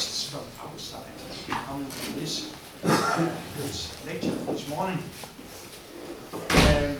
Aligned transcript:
guests 0.00 0.30
from 0.30 0.40
outside 0.66 1.04
coming 1.66 1.86
to 1.90 2.12
this, 2.18 2.54
uh, 2.84 3.28
this 3.58 4.06
lecture 4.06 4.30
this 4.50 4.66
morning. 4.70 4.98
Um, 6.32 6.96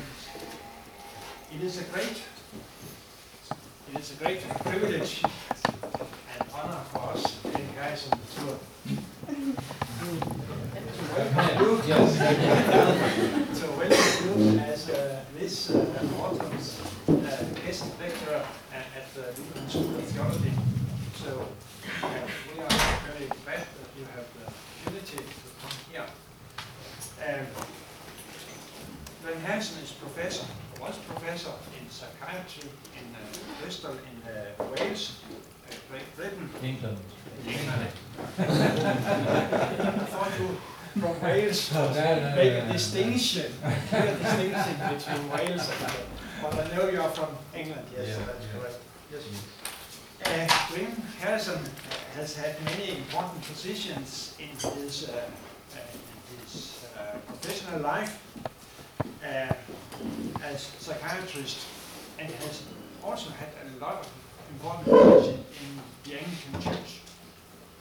it 1.55 1.63
is 1.63 1.79
a 1.81 1.85
great, 1.85 2.23
it 3.91 3.99
is 3.99 4.13
a 4.13 4.15
great 4.23 4.47
privilege 4.67 5.23
and 5.25 6.51
honor 6.53 6.81
for 6.93 7.13
us, 7.15 7.39
the 7.43 7.63
guys 7.75 8.07
on 8.13 8.19
the 8.21 8.27
tour, 8.37 8.59
Yes. 11.87 12.17
to 13.61 13.67
welcome 13.79 14.53
you 14.53 14.59
as 14.61 14.91
uh, 14.91 15.25
this 15.39 15.71
uh, 15.71 16.07
autumn's 16.21 16.81
uh, 17.09 17.45
guest 17.65 17.85
lecturer 17.99 18.43
at, 18.75 18.85
at 18.95 19.15
the 19.15 19.23
Lutheran 19.41 19.69
School 19.71 19.97
of 19.97 20.05
Theology. 20.05 20.53
So 21.25 21.47
uh, 22.03 22.07
we 22.55 22.63
are 22.63 22.69
very 22.69 23.29
glad 23.45 23.67
that 23.77 23.91
you 23.99 24.05
have 24.15 24.27
the 24.35 24.47
opportunity 24.87 25.17
to 25.19 25.49
come 25.61 25.77
here. 25.93 26.07
Um, 27.27 27.47
Van 29.25 29.41
Hansen 29.43 29.83
is 29.85 29.93
professor, 29.93 30.47
was 30.81 30.97
professor 30.99 31.53
in 31.79 31.91
psychiatry 31.91 32.71
in 32.97 33.15
uh, 33.15 33.19
Bristol 33.61 33.93
in 33.93 34.17
uh, 34.29 34.65
Wales, 34.73 35.21
uh, 35.69 35.75
Great 35.91 36.17
Britain. 36.17 36.49
England. 36.63 36.99
England. 37.47 37.93
I 38.39 38.43
thought 40.09 40.33
you 40.41 40.57
from 41.01 41.21
Wales 41.23 41.73
No, 41.73 41.93
no, 41.93 42.35
make 42.35 42.53
no, 42.53 42.59
a 42.61 42.67
no. 42.67 42.73
Distinction, 43.41 43.89
clear 43.89 44.17
distinction 44.19 44.77
between 44.95 45.31
Wales 45.31 45.71
and, 45.71 45.91
uh, 45.91 45.93
but 46.43 46.55
I 46.55 46.77
know 46.77 46.89
you 46.89 47.01
are 47.01 47.11
from 47.11 47.29
England, 47.55 47.87
yes, 47.97 48.17
so 48.17 48.23
that's 48.25 48.45
yeah. 48.45 48.61
correct. 48.61 48.79
Yes. 49.13 49.23
Uh, 50.27 50.75
Glynn 50.75 50.93
Harrison 51.21 51.61
has 52.15 52.37
had 52.37 52.63
many 52.65 52.99
important 52.99 53.43
positions 53.43 54.35
in 54.39 54.49
his, 54.49 55.09
uh, 55.09 55.13
uh, 55.13 55.79
in 56.33 56.41
his 56.45 56.85
uh, 56.99 57.17
professional 57.27 57.81
life 57.81 58.21
uh, 59.25 59.53
as 60.45 60.63
psychiatrist 60.79 61.67
and 62.19 62.31
has 62.31 62.63
also 63.03 63.31
had 63.31 63.49
a 63.65 63.81
lot 63.81 64.01
of 64.01 64.09
important 64.53 64.85
positions 64.85 65.47
in 65.63 65.81
the 66.05 66.19
Anglican 66.19 66.61
Church. 66.61 67.01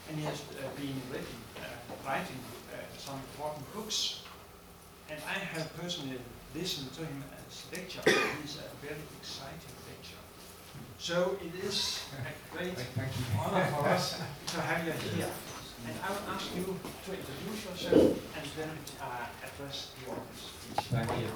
And 0.08 0.18
he 0.18 0.24
has 0.24 0.40
uh, 0.40 0.68
been 0.76 0.96
written, 1.10 1.26
uh, 1.58 2.06
writing 2.06 2.40
uh, 2.72 2.76
some 2.98 3.20
important 3.34 3.74
books. 3.74 4.19
And 5.10 5.18
I 5.26 5.38
have 5.58 5.76
personally 5.76 6.18
listened 6.54 6.92
to 6.94 7.00
him 7.00 7.24
as 7.48 7.64
a 7.66 7.76
lecture. 7.76 8.00
He's 8.40 8.58
a 8.58 8.86
very 8.86 9.00
exciting 9.20 9.74
lecture. 9.90 10.22
So 10.98 11.36
it 11.42 11.64
is 11.64 12.00
a 12.14 12.56
great 12.56 12.74
Thank 12.74 13.10
you. 13.18 13.40
honor 13.40 13.66
for 13.66 13.88
us 13.88 14.20
to 14.48 14.60
have 14.60 14.86
you 14.86 14.92
here. 15.16 15.30
And 15.86 15.96
I 16.06 16.10
will 16.10 16.30
ask 16.30 16.54
you 16.54 16.62
to 16.62 17.10
introduce 17.10 17.64
yourself 17.64 18.18
and 18.36 18.46
then 18.56 18.70
uh, 19.00 19.26
address 19.42 19.90
the 20.04 20.12
audience. 20.12 20.50
Thank 20.90 21.10
you. 21.20 21.28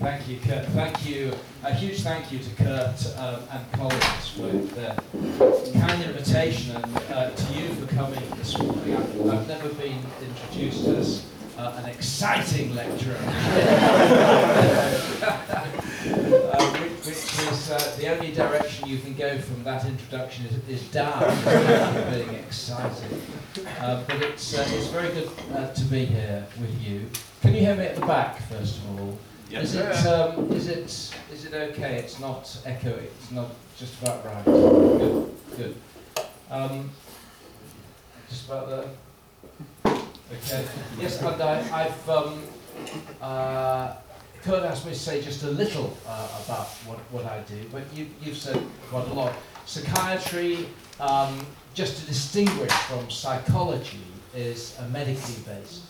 Thank 0.00 0.28
you, 0.28 0.38
Kurt. 0.40 0.66
Thank 0.66 1.06
you. 1.06 1.32
A 1.62 1.72
huge 1.72 2.02
thank 2.02 2.32
you 2.32 2.38
to 2.40 2.50
Kurt 2.56 3.16
um, 3.16 3.42
and 3.50 3.72
colleagues 3.72 4.28
for 4.30 4.48
the 4.74 5.70
kind 5.78 6.02
invitation 6.02 6.76
and 6.76 6.96
uh, 7.12 7.30
to 7.30 7.52
you 7.54 7.68
for 7.74 7.94
coming 7.94 8.22
this 8.36 8.58
morning. 8.58 8.96
I've, 8.96 9.30
I've 9.30 9.48
never 9.48 9.68
been 9.70 10.00
introduced 10.20 10.86
as 10.88 11.24
uh, 11.58 11.74
an 11.78 11.86
exciting 11.86 12.74
lecturer, 12.74 13.16
uh, 13.20 13.24
which, 16.72 17.06
which 17.06 17.38
is 17.52 17.70
uh, 17.70 17.96
the 17.98 18.08
only 18.08 18.32
direction 18.32 18.88
you 18.88 18.98
can 18.98 19.14
go 19.14 19.38
from 19.38 19.62
that 19.64 19.84
introduction 19.84 20.46
is, 20.46 20.68
is 20.68 20.88
down, 20.90 21.20
being 22.12 22.34
exciting. 22.34 23.20
Uh, 23.80 24.02
but 24.06 24.22
it's, 24.22 24.54
uh, 24.56 24.64
it's 24.68 24.86
very 24.88 25.12
good 25.12 25.30
uh, 25.54 25.72
to 25.72 25.84
be 25.84 26.04
here 26.04 26.46
with 26.60 26.82
you. 26.82 27.08
Can 27.40 27.54
you 27.54 27.60
hear 27.60 27.76
me 27.76 27.84
at 27.84 27.96
the 27.96 28.06
back, 28.06 28.40
first 28.48 28.78
of 28.78 29.00
all? 29.00 29.18
Is 29.50 29.74
it, 29.74 30.06
um, 30.06 30.50
is 30.52 30.68
it, 30.68 31.14
is 31.30 31.44
it 31.44 31.52
okay? 31.52 31.96
It's 31.96 32.18
not 32.18 32.44
echoey. 32.64 33.02
It's 33.02 33.30
not 33.30 33.50
just 33.76 34.00
about 34.00 34.24
right. 34.24 34.44
Good, 34.44 35.34
good. 35.56 35.76
Um, 36.50 36.90
just 38.30 38.46
about 38.46 38.68
there. 38.70 39.91
Okay. 40.32 40.64
Yes, 40.98 41.20
and 41.20 41.42
I, 41.42 41.84
I've, 41.84 42.08
um, 42.08 42.42
uh, 43.20 43.94
Kurt 44.42 44.64
asked 44.64 44.86
me 44.86 44.92
to 44.92 44.98
say 44.98 45.20
just 45.20 45.42
a 45.42 45.50
little 45.50 45.96
uh, 46.06 46.28
about 46.44 46.68
what, 46.86 46.98
what 47.10 47.26
I 47.26 47.40
do, 47.40 47.68
but 47.70 47.82
you, 47.94 48.06
you've 48.22 48.36
said 48.36 48.58
quite 48.88 49.06
a 49.08 49.12
lot. 49.12 49.34
Psychiatry, 49.66 50.66
um, 51.00 51.44
just 51.74 51.98
to 52.00 52.06
distinguish 52.06 52.72
from 52.72 53.10
psychology, 53.10 54.00
is 54.34 54.76
a 54.78 54.88
medically 54.88 55.34
based 55.46 55.82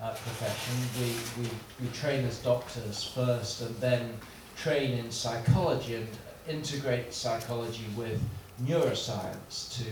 uh, 0.00 0.10
profession. 0.10 0.74
We, 1.00 1.42
we, 1.42 1.48
we 1.80 1.92
train 1.94 2.26
as 2.26 2.38
doctors 2.38 3.02
first 3.02 3.62
and 3.62 3.74
then 3.76 4.12
train 4.56 4.98
in 4.98 5.10
psychology 5.10 5.94
and 5.94 6.08
integrate 6.48 7.14
psychology 7.14 7.86
with 7.96 8.20
neuroscience 8.64 9.76
to 9.78 9.84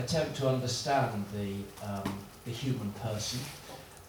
attempt 0.00 0.36
to 0.36 0.48
understand 0.48 1.24
the, 1.34 1.56
um, 1.86 2.14
the 2.44 2.50
human 2.50 2.90
person. 2.92 3.40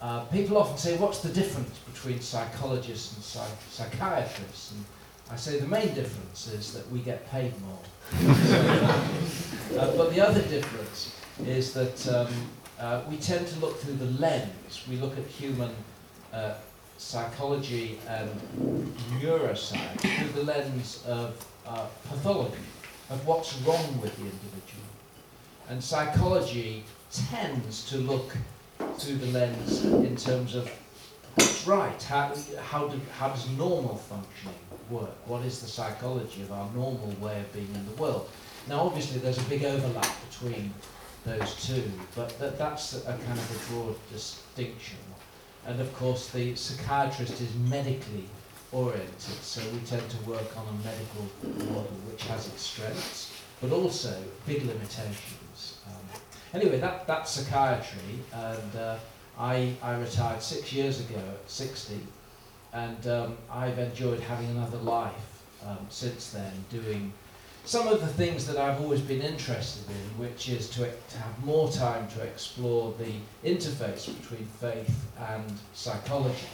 Uh, 0.01 0.21
people 0.25 0.57
often 0.57 0.77
say, 0.77 0.97
what's 0.97 1.19
the 1.19 1.29
difference 1.29 1.77
between 1.79 2.21
psychologists 2.21 3.15
and 3.15 3.23
psych- 3.23 3.61
psychiatrists? 3.69 4.71
And 4.71 4.85
I 5.29 5.35
say 5.35 5.59
the 5.59 5.67
main 5.67 5.93
difference 5.93 6.47
is 6.47 6.73
that 6.73 6.89
we 6.89 6.99
get 6.99 7.29
paid 7.29 7.53
more. 7.61 7.79
uh, 9.77 9.95
but 9.97 10.13
the 10.13 10.21
other 10.25 10.41
difference 10.43 11.15
is 11.45 11.73
that 11.73 12.07
um, 12.07 12.33
uh, 12.79 13.01
we 13.09 13.17
tend 13.17 13.45
to 13.47 13.59
look 13.59 13.77
through 13.79 13.95
the 13.95 14.11
lens. 14.19 14.85
We 14.89 14.95
look 14.95 15.17
at 15.17 15.25
human 15.25 15.71
uh, 16.31 16.53
psychology 16.97 17.99
and 18.07 18.29
neuroscience 19.19 19.99
through 19.99 20.31
the 20.33 20.43
lens 20.43 21.03
of 21.05 21.45
uh, 21.67 21.85
pathology, 22.07 22.57
of 23.09 23.25
what's 23.27 23.53
wrong 23.61 24.01
with 24.01 24.15
the 24.15 24.23
individual. 24.23 24.83
And 25.69 25.83
psychology 25.83 26.85
tends 27.11 27.89
to 27.89 27.97
look 27.97 28.35
through 28.97 29.15
the 29.15 29.27
lens 29.27 29.85
in 29.85 30.15
terms 30.15 30.55
of 30.55 30.69
what's 31.35 31.65
right, 31.65 32.01
how, 32.03 32.33
how, 32.61 32.87
do, 32.87 32.99
how 33.17 33.29
does 33.29 33.49
normal 33.51 33.95
functioning 33.95 34.55
work? 34.89 35.15
What 35.27 35.45
is 35.45 35.61
the 35.61 35.67
psychology 35.67 36.41
of 36.41 36.51
our 36.51 36.69
normal 36.73 37.13
way 37.19 37.39
of 37.39 37.51
being 37.53 37.69
in 37.73 37.85
the 37.85 38.01
world? 38.01 38.29
Now, 38.67 38.81
obviously, 38.81 39.19
there's 39.19 39.37
a 39.37 39.49
big 39.49 39.63
overlap 39.63 40.15
between 40.29 40.73
those 41.25 41.65
two, 41.65 41.83
but 42.15 42.37
that, 42.39 42.57
that's 42.57 42.93
a 43.05 43.13
kind 43.13 43.39
of 43.39 43.69
a 43.69 43.73
broad 43.73 43.95
distinction. 44.11 44.97
And 45.65 45.79
of 45.79 45.93
course, 45.95 46.29
the 46.29 46.55
psychiatrist 46.55 47.41
is 47.41 47.53
medically 47.69 48.25
oriented, 48.71 49.41
so 49.41 49.61
we 49.71 49.79
tend 49.79 50.07
to 50.09 50.29
work 50.29 50.55
on 50.57 50.65
a 50.67 50.85
medical 50.85 51.65
model 51.73 51.91
which 52.09 52.23
has 52.25 52.47
its 52.47 52.61
strengths, 52.61 53.33
but 53.61 53.71
also 53.71 54.15
big 54.45 54.63
limitations. 54.63 55.38
Anyway, 56.53 56.79
that, 56.79 57.05
that's 57.05 57.31
psychiatry, 57.31 58.19
and 58.33 58.75
uh, 58.75 58.97
I, 59.37 59.73
I 59.83 59.97
retired 59.97 60.41
six 60.41 60.73
years 60.73 60.99
ago 60.99 61.19
at 61.19 61.49
60, 61.49 61.99
and 62.73 63.07
um, 63.07 63.37
I've 63.51 63.77
enjoyed 63.77 64.19
having 64.19 64.49
another 64.49 64.77
life 64.77 65.43
um, 65.65 65.85
since 65.89 66.31
then, 66.31 66.51
doing 66.71 67.13
some 67.65 67.87
of 67.87 68.01
the 68.01 68.07
things 68.07 68.47
that 68.47 68.57
I've 68.57 68.81
always 68.81 69.01
been 69.01 69.21
interested 69.21 69.87
in, 69.91 70.19
which 70.19 70.49
is 70.49 70.69
to, 70.71 70.79
to 70.79 71.17
have 71.19 71.45
more 71.45 71.71
time 71.71 72.07
to 72.09 72.21
explore 72.23 72.95
the 72.97 73.13
interface 73.47 74.07
between 74.19 74.45
faith 74.59 75.05
and 75.29 75.53
psychology. 75.73 76.47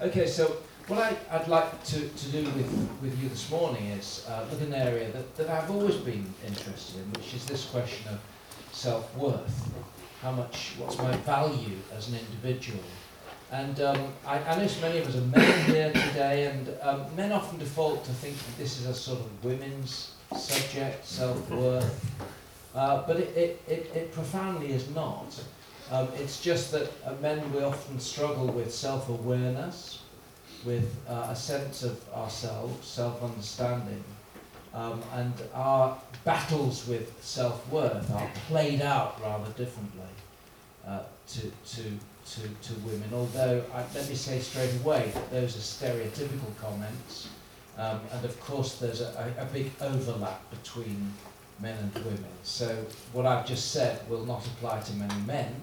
Okay, 0.00 0.26
so 0.26 0.58
what 0.88 1.00
I, 1.00 1.16
I'd 1.32 1.48
like 1.48 1.82
to, 1.84 2.08
to 2.08 2.28
do 2.28 2.44
with, 2.44 2.88
with 3.02 3.20
you 3.20 3.28
this 3.28 3.50
morning 3.50 3.86
is 3.86 4.24
uh, 4.28 4.46
look 4.50 4.60
at 4.60 4.68
an 4.68 4.74
area 4.74 5.10
that, 5.10 5.36
that 5.36 5.50
I've 5.50 5.70
always 5.70 5.96
been 5.96 6.32
interested 6.46 7.00
in, 7.00 7.10
which 7.12 7.34
is 7.34 7.44
this 7.44 7.66
question 7.66 8.12
of 8.12 8.20
self-worth. 8.70 9.68
How 10.22 10.30
much, 10.30 10.74
what's 10.78 10.96
my 10.98 11.10
value 11.18 11.76
as 11.96 12.08
an 12.08 12.18
individual? 12.18 12.82
And 13.50 13.80
um, 13.80 14.12
I, 14.24 14.38
I 14.38 14.58
know 14.58 14.68
many 14.80 14.98
of 14.98 15.08
us 15.08 15.16
are 15.16 15.20
men 15.20 15.64
here 15.64 15.92
today, 15.92 16.46
and 16.46 16.72
um, 16.82 17.16
men 17.16 17.32
often 17.32 17.58
default 17.58 18.04
to 18.04 18.12
think 18.12 18.36
that 18.36 18.56
this 18.56 18.78
is 18.80 18.86
a 18.86 18.94
sort 18.94 19.18
of 19.18 19.44
women's 19.44 20.14
subject, 20.36 21.04
self-worth. 21.04 22.12
Uh, 22.74 23.04
but 23.06 23.16
it, 23.16 23.36
it, 23.36 23.62
it, 23.66 23.90
it 23.94 24.12
profoundly 24.12 24.70
is 24.70 24.88
not. 24.94 25.40
Um, 25.90 26.08
it's 26.14 26.40
just 26.40 26.70
that 26.72 26.92
uh, 27.04 27.14
men, 27.20 27.52
we 27.52 27.62
often 27.62 27.98
struggle 27.98 28.46
with 28.46 28.72
self-awareness, 28.72 30.02
with 30.66 30.94
uh, 31.08 31.28
a 31.30 31.36
sense 31.36 31.84
of 31.84 31.96
ourselves, 32.12 32.86
self-understanding. 32.86 34.02
Um, 34.74 35.02
and 35.14 35.32
our 35.54 35.96
battles 36.24 36.86
with 36.86 37.16
self-worth 37.22 38.10
are 38.10 38.30
played 38.48 38.82
out 38.82 39.18
rather 39.22 39.50
differently 39.52 40.02
uh, 40.86 41.00
to, 41.28 41.40
to, 41.40 41.82
to, 41.82 42.40
to 42.40 42.72
women. 42.84 43.08
Although, 43.14 43.64
I, 43.72 43.84
let 43.94 44.08
me 44.08 44.14
say 44.14 44.38
straight 44.40 44.74
away 44.84 45.10
that 45.14 45.30
those 45.30 45.56
are 45.56 45.86
stereotypical 45.86 46.54
comments. 46.60 47.28
Um, 47.78 48.00
and 48.12 48.24
of 48.24 48.38
course, 48.40 48.74
there's 48.76 49.00
a, 49.00 49.34
a, 49.38 49.42
a 49.42 49.46
big 49.46 49.70
overlap 49.80 50.42
between 50.50 51.12
men 51.60 51.78
and 51.78 52.04
women. 52.04 52.24
So 52.42 52.84
what 53.12 53.24
I've 53.24 53.46
just 53.46 53.72
said 53.72 54.06
will 54.10 54.26
not 54.26 54.44
apply 54.46 54.80
to 54.80 54.92
many 54.94 55.20
men, 55.26 55.54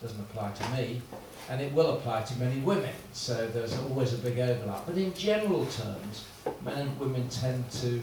doesn't 0.00 0.20
apply 0.20 0.50
to 0.52 0.70
me, 0.70 1.02
and 1.48 1.60
it 1.60 1.72
will 1.72 1.96
apply 1.96 2.22
to 2.22 2.36
many 2.38 2.60
women. 2.60 2.94
So 3.12 3.48
there's 3.48 3.76
always 3.78 4.12
a 4.12 4.18
big 4.18 4.38
overlap. 4.38 4.86
But 4.86 4.96
in 4.96 5.12
general 5.14 5.66
terms, 5.66 6.26
men 6.64 6.78
and 6.78 7.00
women 7.00 7.28
tend 7.28 7.70
to 7.72 8.00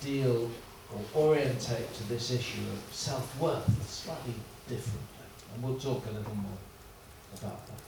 deal 0.00 0.50
or 0.92 1.28
orientate 1.28 1.92
to 1.94 2.08
this 2.08 2.30
issue 2.30 2.62
of 2.72 2.94
self-worth 2.94 3.90
slightly 3.90 4.34
differently. 4.68 5.00
And 5.54 5.62
we'll 5.62 5.78
talk 5.78 6.04
a 6.06 6.12
little 6.12 6.34
more 6.34 6.58
about 7.38 7.66
that. 7.66 7.80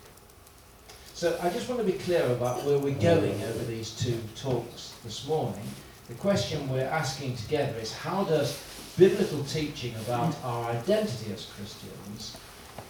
So 1.14 1.38
I 1.42 1.50
just 1.50 1.68
want 1.68 1.80
to 1.80 1.86
be 1.86 1.98
clear 1.98 2.24
about 2.26 2.64
where 2.64 2.78
we're 2.78 2.94
going 2.94 3.42
over 3.42 3.64
these 3.64 3.90
two 3.90 4.18
talks 4.36 4.94
this 5.04 5.26
morning. 5.26 5.66
The 6.08 6.14
question 6.14 6.68
we're 6.68 6.84
asking 6.84 7.36
together 7.36 7.76
is 7.78 7.92
how 7.92 8.24
does 8.24 8.62
biblical 8.96 9.42
teaching 9.44 9.94
about 9.96 10.34
our 10.44 10.70
identity 10.70 11.32
as 11.32 11.46
Christians 11.56 12.36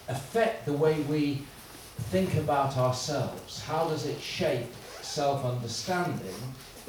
affect 0.09 0.65
the 0.65 0.73
way 0.73 0.99
we 1.01 1.43
think 2.11 2.35
about 2.35 2.77
ourselves? 2.77 3.61
How 3.61 3.87
does 3.87 4.05
it 4.05 4.19
shape 4.19 4.67
self-understanding, 5.01 6.35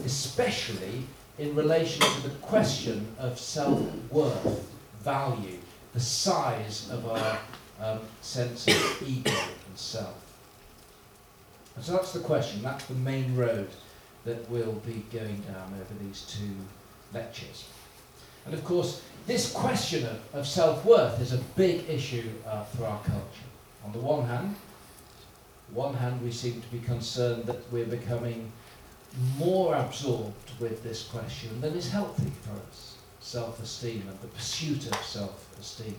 especially 0.05 1.05
in 1.39 1.55
relation 1.55 2.01
to 2.01 2.29
the 2.29 2.35
question 2.37 3.07
of 3.19 3.39
self-worth, 3.39 4.73
value, 5.03 5.59
the 5.95 6.01
size 6.01 6.91
of 6.91 7.07
our 7.07 7.39
um, 7.81 8.01
sense 8.21 8.67
of 8.67 9.03
ego 9.07 9.31
and 9.31 9.79
self? 9.79 10.15
And 11.77 11.85
so 11.85 11.93
that's 11.93 12.13
the 12.13 12.21
question, 12.21 12.63
that's 12.63 12.85
the 12.87 12.95
main 12.95 13.37
road 13.37 13.69
that 14.25 14.49
we'll 14.51 14.73
be 14.87 15.05
going 15.13 15.41
down 15.41 15.73
over 15.75 16.05
these 16.05 16.23
two 16.23 16.55
lectures. 17.15 17.65
And 18.45 18.55
of 18.55 18.65
course, 18.65 19.03
this 19.31 19.53
question 19.53 20.05
of, 20.06 20.35
of 20.35 20.44
self-worth 20.44 21.21
is 21.21 21.32
a 21.32 21.38
big 21.55 21.88
issue 21.88 22.29
uh, 22.44 22.65
for 22.65 22.85
our 22.85 22.99
culture. 23.05 23.49
On 23.85 23.93
the 23.93 23.99
one 24.00 24.27
hand, 24.27 24.56
one 25.73 25.94
hand 25.94 26.21
we 26.21 26.32
seem 26.32 26.61
to 26.61 26.67
be 26.67 26.81
concerned 26.81 27.44
that 27.44 27.61
we're 27.71 27.87
becoming 27.87 28.50
more 29.38 29.77
absorbed 29.77 30.50
with 30.59 30.82
this 30.82 31.05
question 31.05 31.61
than 31.61 31.75
is 31.75 31.88
healthy 31.88 32.32
for 32.43 32.55
us, 32.69 32.97
self-esteem 33.21 34.03
and 34.09 34.21
the 34.21 34.27
pursuit 34.27 34.91
of 34.91 34.97
self-esteem. 35.05 35.94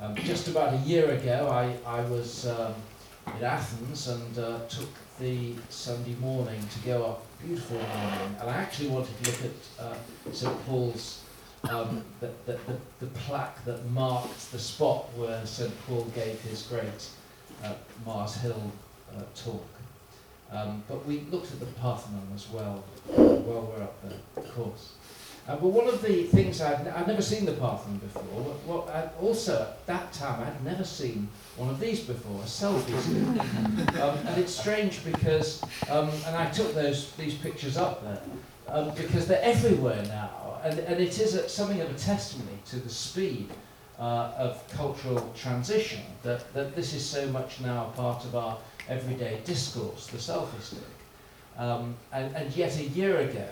Um, 0.00 0.16
just 0.16 0.48
about 0.48 0.74
a 0.74 0.78
year 0.78 1.08
ago, 1.12 1.48
I, 1.48 1.76
I 1.86 2.00
was 2.06 2.48
um, 2.48 2.74
in 3.36 3.44
Athens 3.44 4.08
and 4.08 4.38
uh, 4.40 4.58
took 4.68 4.90
the 5.20 5.54
Sunday 5.68 6.16
morning 6.16 6.60
to 6.74 6.78
go 6.80 7.04
up, 7.04 7.24
beautiful 7.46 7.76
morning, 7.76 8.36
and 8.40 8.50
I 8.50 8.54
actually 8.54 8.88
wanted 8.88 9.16
to 9.22 9.30
look 9.30 9.40
at 9.44 9.84
uh, 9.84 10.32
St 10.32 10.66
Paul's, 10.66 11.22
um, 11.70 12.04
the, 12.20 12.30
the, 12.46 12.52
the, 12.52 12.76
the 13.00 13.06
plaque 13.06 13.64
that 13.64 13.84
marked 13.90 14.52
the 14.52 14.58
spot 14.58 15.06
where 15.16 15.44
St 15.44 15.72
Paul 15.86 16.04
gave 16.14 16.40
his 16.42 16.62
great 16.62 17.08
uh, 17.64 17.74
Mars 18.06 18.36
Hill 18.36 18.72
uh, 19.16 19.22
talk. 19.34 19.66
Um, 20.50 20.82
but 20.88 21.04
we 21.04 21.20
looked 21.30 21.52
at 21.52 21.60
the 21.60 21.66
Parthenon 21.66 22.26
as 22.34 22.48
well 22.48 22.84
while 23.06 23.62
we're 23.62 23.82
up 23.82 24.02
there, 24.02 24.18
of 24.36 24.54
course. 24.54 24.92
Uh, 25.46 25.56
but 25.56 25.68
one 25.68 25.88
of 25.88 26.02
the 26.02 26.24
things 26.24 26.60
n- 26.60 26.92
I'd 26.94 27.06
never 27.06 27.22
seen 27.22 27.46
the 27.46 27.52
Parthenon 27.52 27.98
before. 27.98 28.54
Well, 28.66 28.88
I, 28.92 29.08
also 29.22 29.62
at 29.62 29.86
that 29.86 30.12
time 30.12 30.42
I'd 30.42 30.62
never 30.62 30.84
seen 30.84 31.28
one 31.56 31.70
of 31.70 31.80
these 31.80 32.00
before, 32.00 32.40
a 32.40 32.44
selfie 32.44 32.98
stick. 33.00 33.94
um, 34.00 34.18
and 34.26 34.38
it's 34.38 34.54
strange 34.54 35.02
because, 35.04 35.62
um, 35.88 36.10
and 36.26 36.36
I 36.36 36.50
took 36.50 36.74
those 36.74 37.12
these 37.12 37.34
pictures 37.34 37.78
up 37.78 38.02
there 38.02 38.20
um, 38.68 38.90
because 38.94 39.26
they're 39.26 39.42
everywhere 39.42 40.02
now, 40.08 40.47
and, 40.68 40.78
and 40.80 41.00
it 41.00 41.18
is 41.18 41.34
a, 41.34 41.48
something 41.48 41.80
of 41.80 41.90
a 41.90 41.98
testimony 41.98 42.58
to 42.66 42.76
the 42.76 42.90
speed 42.90 43.48
uh, 43.98 44.32
of 44.36 44.62
cultural 44.70 45.32
transition 45.34 46.02
that, 46.22 46.52
that 46.52 46.76
this 46.76 46.92
is 46.92 47.04
so 47.04 47.26
much 47.28 47.60
now 47.60 47.86
a 47.86 47.96
part 47.96 48.24
of 48.24 48.36
our 48.36 48.58
everyday 48.88 49.40
discourse, 49.44 50.06
the 50.08 50.18
selfie 50.18 50.60
stick. 50.60 50.80
Um, 51.56 51.96
and, 52.12 52.34
and 52.36 52.54
yet 52.54 52.76
a 52.78 52.84
year 52.84 53.18
ago, 53.18 53.48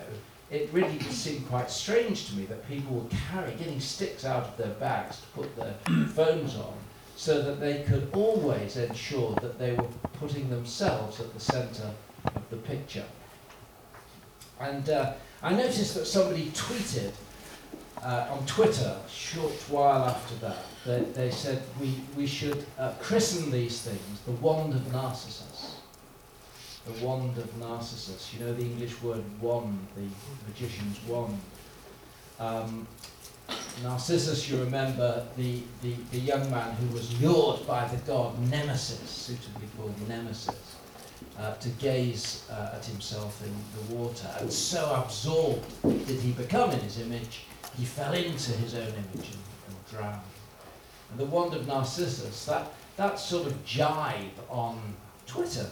it 0.51 0.69
really 0.73 1.01
seemed 1.01 1.49
quite 1.49 1.71
strange 1.71 2.29
to 2.29 2.37
me 2.37 2.45
that 2.47 2.69
people 2.69 2.97
were 2.97 3.11
carrying, 3.33 3.59
getting 3.59 3.81
sticks 3.81 4.25
out 4.25 4.45
of 4.45 4.57
their 4.57 4.75
bags 4.75 5.21
to 5.21 5.27
put 5.29 5.57
their 5.57 5.75
phones 6.09 6.55
on, 6.57 6.75
so 7.17 7.43
that 7.43 7.59
they 7.59 7.83
could 7.83 8.11
always 8.13 8.77
ensure 8.77 9.35
that 9.37 9.59
they 9.59 9.73
were 9.73 9.89
putting 10.21 10.49
themselves 10.51 11.19
at 11.19 11.33
the 11.33 11.41
centre 11.41 11.91
of 12.27 12.51
the 12.51 12.57
picture. 12.57 13.05
And 14.61 14.89
uh, 14.89 15.15
I 15.43 15.53
noticed 15.53 15.95
that 15.95 16.07
somebody 16.07 16.47
tweeted 16.47 17.13
uh, 18.03 18.27
on 18.31 18.45
Twitter 18.47 18.97
a 19.05 19.11
short 19.11 19.53
while 19.69 20.05
after 20.05 20.35
that, 20.37 20.65
they, 20.85 21.01
they 21.13 21.31
said 21.31 21.63
we, 21.81 21.95
we 22.17 22.27
should 22.27 22.65
uh, 22.79 22.93
christen 23.01 23.51
these 23.51 23.83
things 23.83 24.21
the 24.27 24.33
wand 24.33 24.75
of 24.75 24.93
Narcissus. 24.93 25.77
The 26.87 27.05
wand 27.05 27.37
of 27.37 27.57
Narcissus. 27.59 28.33
You 28.33 28.45
know 28.45 28.55
the 28.55 28.63
English 28.63 29.03
word 29.03 29.25
wand, 29.41 29.87
the 29.97 30.07
magician's 30.49 31.03
wand. 31.09 31.39
Um, 32.39 32.87
Narcissus, 33.83 34.49
you 34.49 34.59
remember, 34.59 35.27
the, 35.37 35.63
the, 35.83 35.95
the 36.11 36.19
young 36.19 36.51
man 36.51 36.75
who 36.77 36.95
was 36.95 37.21
lured 37.21 37.67
by 37.67 37.87
the 37.89 37.97
god 37.99 38.39
Nemesis, 38.51 39.09
suitably 39.09 39.69
called 39.77 40.09
Nemesis, 40.09 40.77
uh, 41.39 41.55
to 41.55 41.69
gaze 41.71 42.45
uh, 42.51 42.75
at 42.75 42.85
himself 42.85 43.43
in 43.45 43.53
the 43.89 43.95
water. 43.95 44.29
And 44.41 44.53
so 44.53 45.03
absorbed 45.05 45.67
did 45.83 46.21
he 46.21 46.33
become 46.33 46.71
in 46.71 46.81
his 46.81 47.01
image, 47.01 47.45
he 47.77 47.85
fell 47.85 48.13
into 48.13 48.53
his 48.53 48.75
own 48.75 48.89
image 48.89 49.29
and, 49.31 49.43
and 49.69 49.87
drowned. 49.91 50.21
And 51.11 51.21
the 51.21 51.27
wand 51.27 51.55
of 51.55 51.67
Narcissus, 51.67 52.47
that, 52.47 52.73
that 52.97 53.19
sort 53.19 53.47
of 53.47 53.65
jibe 53.65 54.33
on 54.49 54.81
Twitter, 55.27 55.69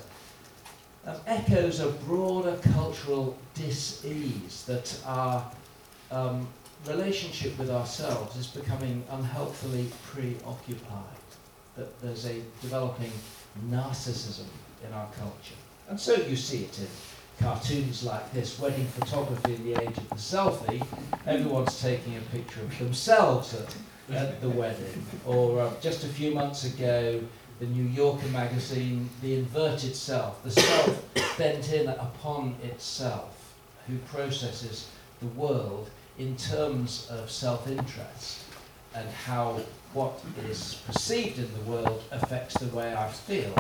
um, 1.07 1.17
echoes 1.27 1.81
a 1.81 1.89
broader 1.89 2.57
cultural 2.73 3.37
dis-ease 3.55 4.65
that 4.67 4.99
our 5.07 5.51
um, 6.11 6.47
relationship 6.87 7.59
with 7.59 7.71
ourselves 7.71 8.37
is 8.37 8.47
becoming 8.47 9.03
unhelpfully 9.11 9.87
preoccupied. 10.03 11.05
That 11.77 12.01
there's 12.01 12.27
a 12.27 12.41
developing 12.61 13.13
narcissism 13.69 14.47
in 14.87 14.93
our 14.93 15.09
culture. 15.19 15.55
And 15.89 15.99
so 15.99 16.15
you 16.15 16.37
see 16.37 16.65
it 16.65 16.79
in 16.79 16.87
cartoons 17.41 18.05
like 18.05 18.33
this, 18.33 18.59
wedding 18.59 18.87
photography 18.87 19.55
in 19.55 19.65
the 19.65 19.83
age 19.83 19.97
of 19.97 20.09
the 20.09 20.17
selfie, 20.17 20.87
everyone's 21.27 21.81
taking 21.81 22.17
a 22.17 22.21
picture 22.21 22.61
of 22.61 22.79
themselves 22.79 23.55
at, 23.55 24.15
at 24.15 24.41
the 24.41 24.51
wedding. 24.51 25.05
Or 25.27 25.61
uh, 25.61 25.71
just 25.81 26.05
a 26.05 26.09
few 26.09 26.35
months 26.35 26.65
ago, 26.65 27.23
the 27.61 27.67
New 27.67 27.85
Yorker 27.85 28.29
magazine, 28.29 29.09
The 29.23 29.35
Inverted 29.37 29.95
Self, 29.95 30.43
the 30.43 30.51
self 30.51 31.15
bent 31.39 31.73
in 31.73 31.89
upon 31.89 32.57
itself, 32.63 33.55
who 33.87 33.99
processes 33.99 34.89
the 35.21 35.27
world 35.29 35.91
in 36.19 36.37
terms 36.37 37.09
of 37.11 37.31
self-interest 37.31 38.45
and 38.95 39.09
how 39.09 39.61
what 39.93 40.21
is 40.49 40.81
perceived 40.87 41.39
in 41.39 41.53
the 41.55 41.71
world 41.71 42.03
affects 42.11 42.59
the 42.59 42.67
way 42.77 42.95
I 42.95 43.09
feel 43.09 43.55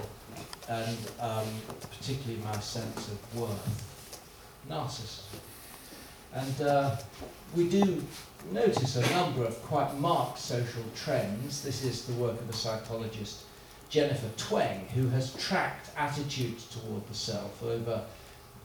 and 0.68 0.98
um, 1.20 1.46
particularly 1.98 2.42
my 2.44 2.58
sense 2.60 3.08
of 3.08 3.40
worth. 3.40 4.20
Narcissism. 4.68 5.40
And 6.32 6.62
uh, 6.62 6.96
we 7.54 7.68
do 7.68 8.02
notice 8.50 8.96
a 8.96 9.10
number 9.10 9.44
of 9.44 9.62
quite 9.62 9.94
marked 9.98 10.38
social 10.38 10.82
trends. 10.96 11.62
This 11.62 11.84
is 11.84 12.06
the 12.06 12.14
work 12.14 12.38
of 12.40 12.46
the 12.46 12.52
psychologist 12.52 13.44
Jennifer 13.88 14.28
Twenge, 14.36 14.88
who 14.90 15.08
has 15.10 15.34
tracked 15.34 15.90
attitudes 15.96 16.66
toward 16.66 17.06
the 17.08 17.14
self 17.14 17.62
over 17.62 18.02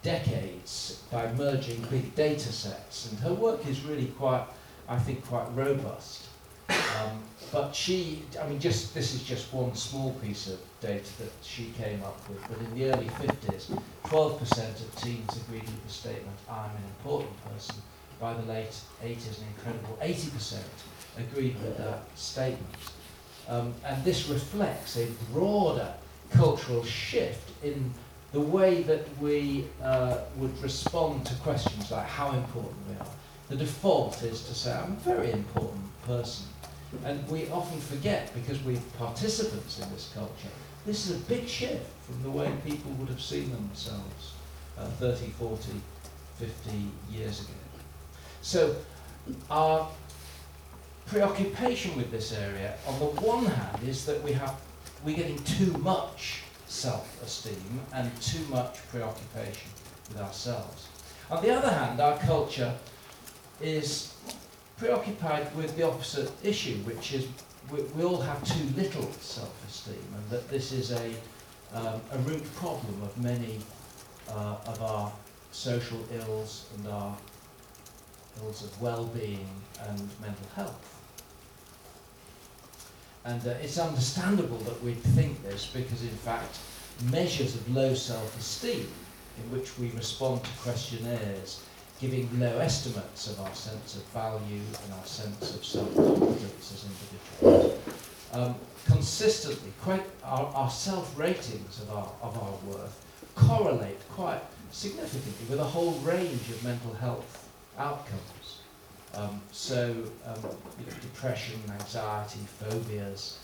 decades 0.01 1.03
by 1.11 1.31
merging 1.33 1.81
big 1.91 2.15
data 2.15 2.51
sets. 2.51 3.11
And 3.11 3.19
her 3.19 3.33
work 3.33 3.67
is 3.67 3.83
really 3.83 4.07
quite, 4.17 4.45
I 4.87 4.97
think, 4.97 5.25
quite 5.25 5.47
robust. 5.53 6.23
Um, 6.69 7.21
but 7.51 7.75
she, 7.75 8.23
I 8.41 8.47
mean, 8.47 8.59
just 8.59 8.93
this 8.93 9.13
is 9.13 9.23
just 9.23 9.53
one 9.53 9.75
small 9.75 10.13
piece 10.13 10.47
of 10.47 10.59
data 10.81 11.17
that 11.19 11.31
she 11.41 11.71
came 11.77 12.01
up 12.03 12.17
with. 12.29 12.41
But 12.47 12.57
in 12.59 12.73
the 12.77 12.91
early 12.91 13.07
50s, 13.07 13.81
12% 14.05 14.81
of 14.81 14.95
teens 14.95 15.37
agreed 15.37 15.63
with 15.63 15.85
the 15.85 15.91
statement, 15.91 16.37
I'm 16.49 16.71
an 16.71 16.83
important 16.97 17.31
person. 17.51 17.75
By 18.19 18.33
the 18.33 18.43
late 18.43 18.75
80s, 19.03 19.39
an 19.39 19.47
incredible 19.55 19.97
80% 20.01 20.57
agreed 21.17 21.55
with 21.63 21.77
that 21.77 22.03
statement. 22.15 22.75
Um, 23.47 23.73
and 23.85 24.03
this 24.03 24.27
reflects 24.27 24.97
a 24.97 25.07
broader 25.33 25.93
cultural 26.31 26.83
shift 26.83 27.51
in 27.63 27.91
the 28.31 28.39
way 28.39 28.83
that 28.83 29.05
we 29.19 29.65
uh, 29.81 30.19
would 30.35 30.61
respond 30.61 31.25
to 31.25 31.33
questions 31.35 31.91
like 31.91 32.05
how 32.05 32.31
important 32.31 32.75
we 32.87 32.95
are. 32.95 33.07
The 33.49 33.55
default 33.55 34.21
is 34.21 34.43
to 34.43 34.53
say, 34.53 34.71
I'm 34.71 34.91
a 34.91 34.95
very 34.97 35.31
important 35.31 35.81
person. 36.05 36.45
And 37.05 37.27
we 37.27 37.49
often 37.49 37.79
forget, 37.79 38.31
because 38.33 38.61
we're 38.63 38.79
participants 38.97 39.79
in 39.79 39.89
this 39.91 40.11
culture, 40.13 40.49
this 40.85 41.09
is 41.09 41.17
a 41.17 41.19
big 41.25 41.47
shift 41.47 41.85
from 42.05 42.21
the 42.23 42.31
way 42.31 42.51
people 42.65 42.91
would 42.93 43.09
have 43.09 43.21
seen 43.21 43.51
themselves 43.51 44.33
uh, 44.77 44.85
30, 44.85 45.27
40, 45.31 45.71
50 46.37 46.71
years 47.11 47.41
ago. 47.41 47.53
So 48.41 48.75
our 49.51 49.87
preoccupation 51.05 51.95
with 51.97 52.11
this 52.11 52.31
area, 52.33 52.75
on 52.87 52.97
the 52.99 53.05
one 53.05 53.45
hand, 53.45 53.87
is 53.87 54.05
that 54.05 54.23
we 54.23 54.31
have 54.33 54.55
we're 55.05 55.15
getting 55.15 55.41
too 55.43 55.71
much 55.77 56.41
self-esteem 56.67 57.81
and 57.93 58.21
too 58.21 58.43
much 58.49 58.77
preoccupation 58.89 59.69
with 60.09 60.19
ourselves. 60.19 60.87
On 61.31 61.41
the 61.41 61.51
other 61.51 61.69
hand, 61.69 62.01
our 62.01 62.17
culture 62.17 62.73
is 63.61 64.13
preoccupied 64.77 65.53
with 65.55 65.75
the 65.77 65.83
opposite 65.83 66.31
issue, 66.43 66.75
which 66.79 67.13
is 67.13 67.27
we, 67.71 67.81
we 67.95 68.03
all 68.03 68.21
have 68.21 68.43
too 68.43 68.63
little 68.75 69.11
self-esteem, 69.19 69.95
and 70.15 70.29
that 70.29 70.49
this 70.49 70.71
is 70.71 70.91
a, 70.91 71.13
um, 71.73 72.01
a 72.11 72.17
root 72.19 72.43
problem 72.55 73.01
of 73.03 73.17
many 73.17 73.59
uh, 74.29 74.57
of 74.65 74.81
our 74.81 75.11
social 75.51 75.99
ills 76.11 76.67
and 76.77 76.87
our 76.87 77.15
ills 78.41 78.63
of 78.63 78.81
well-being 78.81 79.47
and 79.87 79.99
mental 80.21 80.47
health. 80.55 80.95
And 83.25 83.45
uh, 83.45 83.51
it's 83.61 83.77
understandable 83.77 84.57
that 84.59 84.81
we 84.83 84.93
think 84.93 85.43
this 85.43 85.67
because, 85.67 86.01
in 86.03 86.09
fact, 86.09 86.57
measures 87.11 87.55
of 87.55 87.69
low 87.75 87.93
self-esteem 87.93 88.87
in 89.37 89.51
which 89.57 89.77
we 89.77 89.91
respond 89.91 90.43
to 90.43 90.49
questionnaires 90.61 91.63
giving 91.99 92.39
low 92.39 92.59
estimates 92.59 93.27
of 93.27 93.39
our 93.41 93.53
sense 93.53 93.95
of 93.95 94.03
value 94.05 94.61
and 94.83 94.93
our 94.93 95.05
sense 95.05 95.55
of 95.55 95.65
self-confidence 95.65 96.73
as 96.73 96.85
individuals. 96.85 97.79
Um, 98.31 98.55
consistently, 98.85 99.73
quite 99.81 100.03
our, 100.23 100.45
our 100.55 100.69
self-ratings 100.69 101.81
of 101.81 101.91
our, 101.91 102.11
of 102.21 102.37
our 102.37 102.71
worth 102.71 103.05
correlate 103.35 103.99
quite 104.09 104.41
significantly 104.71 105.45
with 105.49 105.59
a 105.59 105.63
whole 105.63 105.93
range 105.99 106.49
of 106.49 106.63
mental 106.63 106.93
health 106.93 107.49
outcomes. 107.77 108.59
Um, 109.15 109.41
so, 109.51 109.89
um, 110.25 110.41
you 110.79 110.85
know, 110.85 110.93
depression, 111.01 111.59
anxiety, 111.69 112.39
phobias, 112.59 113.39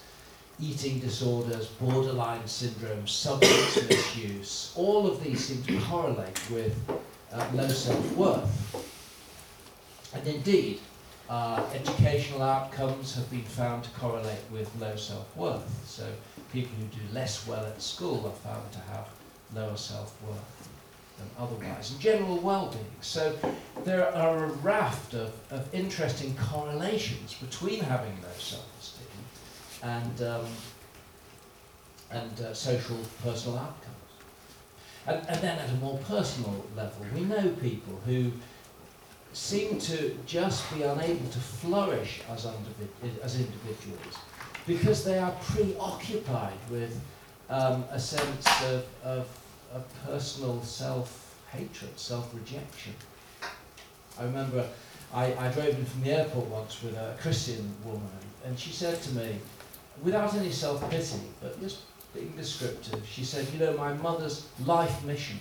eating 0.59 0.99
disorders, 0.99 1.67
borderline 1.67 2.47
syndrome, 2.47 3.07
substance 3.07 3.89
misuse, 3.89 4.71
all 4.75 5.07
of 5.07 5.23
these 5.23 5.45
seem 5.45 5.63
to 5.63 5.85
correlate 5.85 6.39
with 6.51 6.77
uh, 7.33 7.47
low 7.53 7.67
self-worth. 7.67 8.51
And 10.13 10.27
indeed, 10.27 10.79
uh, 11.29 11.63
educational 11.73 12.41
outcomes 12.41 13.15
have 13.15 13.29
been 13.29 13.43
found 13.43 13.83
to 13.83 13.89
correlate 13.91 14.43
with 14.51 14.69
low 14.79 14.95
self-worth. 14.95 15.83
So 15.85 16.05
people 16.53 16.71
who 16.77 16.85
do 16.85 17.13
less 17.13 17.47
well 17.47 17.65
at 17.65 17.81
school 17.81 18.25
are 18.25 18.49
found 18.49 18.71
to 18.71 18.79
have 18.91 19.07
lower 19.53 19.77
self-worth 19.77 20.69
than 21.17 21.29
otherwise, 21.39 21.91
and 21.91 21.99
general 21.99 22.37
well-being. 22.37 22.85
So 23.01 23.35
there 23.83 24.13
are 24.13 24.45
a 24.45 24.47
raft 24.47 25.13
of, 25.13 25.33
of 25.49 25.73
interesting 25.73 26.35
correlations 26.35 27.33
between 27.35 27.79
having 27.79 28.11
low 28.21 28.37
self-esteem 28.37 29.07
and, 29.81 30.21
um, 30.21 30.45
and 32.11 32.41
uh, 32.41 32.53
social 32.53 32.97
personal 33.23 33.57
outcomes. 33.59 33.84
And, 35.07 35.21
and 35.27 35.41
then 35.41 35.59
at 35.59 35.69
a 35.69 35.75
more 35.75 35.97
personal 35.99 36.65
level, 36.75 37.05
we 37.13 37.21
know 37.21 37.49
people 37.61 37.99
who 38.05 38.31
seem 39.33 39.77
to 39.77 40.17
just 40.25 40.73
be 40.73 40.83
unable 40.83 41.29
to 41.29 41.39
flourish 41.39 42.21
as, 42.29 42.47
as 43.21 43.35
individuals 43.35 44.17
because 44.65 45.03
they 45.03 45.19
are 45.19 45.31
preoccupied 45.41 46.57
with 46.69 46.99
um, 47.49 47.83
a 47.91 47.99
sense 47.99 48.47
of, 48.63 48.85
of, 49.03 49.27
of 49.73 49.83
personal 50.05 50.61
self-hatred, 50.63 51.99
self-rejection. 51.99 52.93
I 54.17 54.23
remember 54.23 54.67
I, 55.13 55.35
I 55.35 55.51
drove 55.51 55.77
in 55.77 55.85
from 55.85 56.03
the 56.03 56.11
airport 56.11 56.45
once 56.47 56.81
with 56.81 56.95
a 56.95 57.15
Christian 57.19 57.75
woman 57.83 58.01
and 58.45 58.57
she 58.57 58.71
said 58.71 59.01
to 59.01 59.15
me, 59.15 59.39
without 60.01 60.33
any 60.35 60.51
self-pity, 60.51 61.21
but 61.41 61.59
just 61.59 61.79
being 62.15 62.33
descriptive, 62.35 63.05
she 63.07 63.23
said, 63.23 63.45
you 63.53 63.59
know, 63.59 63.75
my 63.77 63.93
mother's 63.93 64.47
life 64.65 65.03
mission 65.03 65.37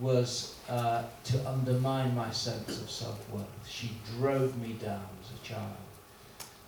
was 0.00 0.56
uh, 0.68 1.04
to 1.24 1.48
undermine 1.48 2.14
my 2.14 2.30
sense 2.30 2.82
of 2.82 2.90
self-worth. 2.90 3.44
She 3.68 3.92
drove 4.18 4.56
me 4.58 4.72
down 4.74 5.06
as 5.22 5.30
a 5.40 5.44
child. 5.44 5.76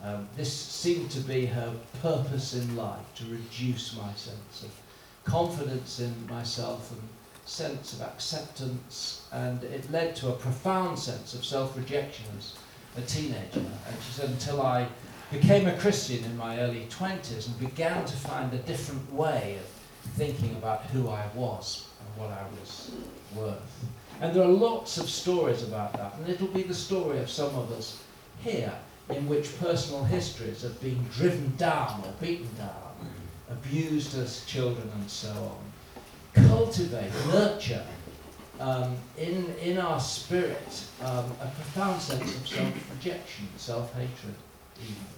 Um, 0.02 0.28
this 0.36 0.52
seemed 0.52 1.10
to 1.10 1.20
be 1.20 1.46
her 1.46 1.74
purpose 2.02 2.54
in 2.54 2.76
life, 2.76 3.14
to 3.16 3.24
reduce 3.24 3.96
my 3.96 4.12
sense 4.14 4.62
of 4.62 4.70
confidence 5.24 6.00
in 6.00 6.14
myself 6.28 6.92
and 6.92 7.02
sense 7.46 7.94
of 7.94 8.02
acceptance, 8.02 9.26
and 9.32 9.64
it 9.64 9.90
led 9.90 10.14
to 10.16 10.28
a 10.28 10.32
profound 10.32 10.98
sense 10.98 11.34
of 11.34 11.44
self-rejection 11.44 12.26
as 12.38 12.54
a 12.96 13.02
teenager. 13.02 13.58
And 13.58 13.96
she 14.04 14.12
said, 14.12 14.30
until 14.30 14.62
I 14.62 14.86
became 15.30 15.66
a 15.66 15.76
Christian 15.76 16.24
in 16.24 16.36
my 16.36 16.60
early 16.60 16.86
20s 16.90 17.48
and 17.48 17.58
began 17.58 18.04
to 18.04 18.16
find 18.16 18.52
a 18.52 18.58
different 18.58 19.12
way 19.12 19.58
of 19.60 19.66
thinking 20.12 20.52
about 20.52 20.84
who 20.86 21.08
I 21.08 21.26
was 21.34 21.86
and 22.00 22.22
what 22.22 22.30
I 22.30 22.44
was 22.60 22.92
worth. 23.34 23.84
And 24.20 24.34
there 24.34 24.44
are 24.44 24.48
lots 24.48 24.98
of 24.98 25.10
stories 25.10 25.62
about 25.62 25.92
that, 25.94 26.14
and 26.14 26.28
it'll 26.28 26.46
be 26.48 26.62
the 26.62 26.74
story 26.74 27.18
of 27.18 27.28
some 27.28 27.54
of 27.56 27.72
us 27.72 28.02
here 28.40 28.72
in 29.10 29.28
which 29.28 29.58
personal 29.58 30.04
histories 30.04 30.62
have 30.62 30.80
been 30.80 31.04
driven 31.12 31.54
down 31.56 32.02
or 32.04 32.12
beaten 32.20 32.48
down, 32.56 32.94
abused 33.50 34.16
as 34.16 34.44
children 34.46 34.90
and 34.94 35.10
so 35.10 35.28
on, 35.30 36.42
cultivate, 36.48 37.12
nurture 37.28 37.84
um, 38.58 38.96
in, 39.18 39.54
in 39.62 39.78
our 39.78 40.00
spirit 40.00 40.84
um, 41.02 41.24
a 41.42 41.46
profound 41.54 42.00
sense 42.00 42.34
of 42.34 42.48
self-rejection, 42.48 43.48
self-hatred 43.56 44.34
even 44.82 45.15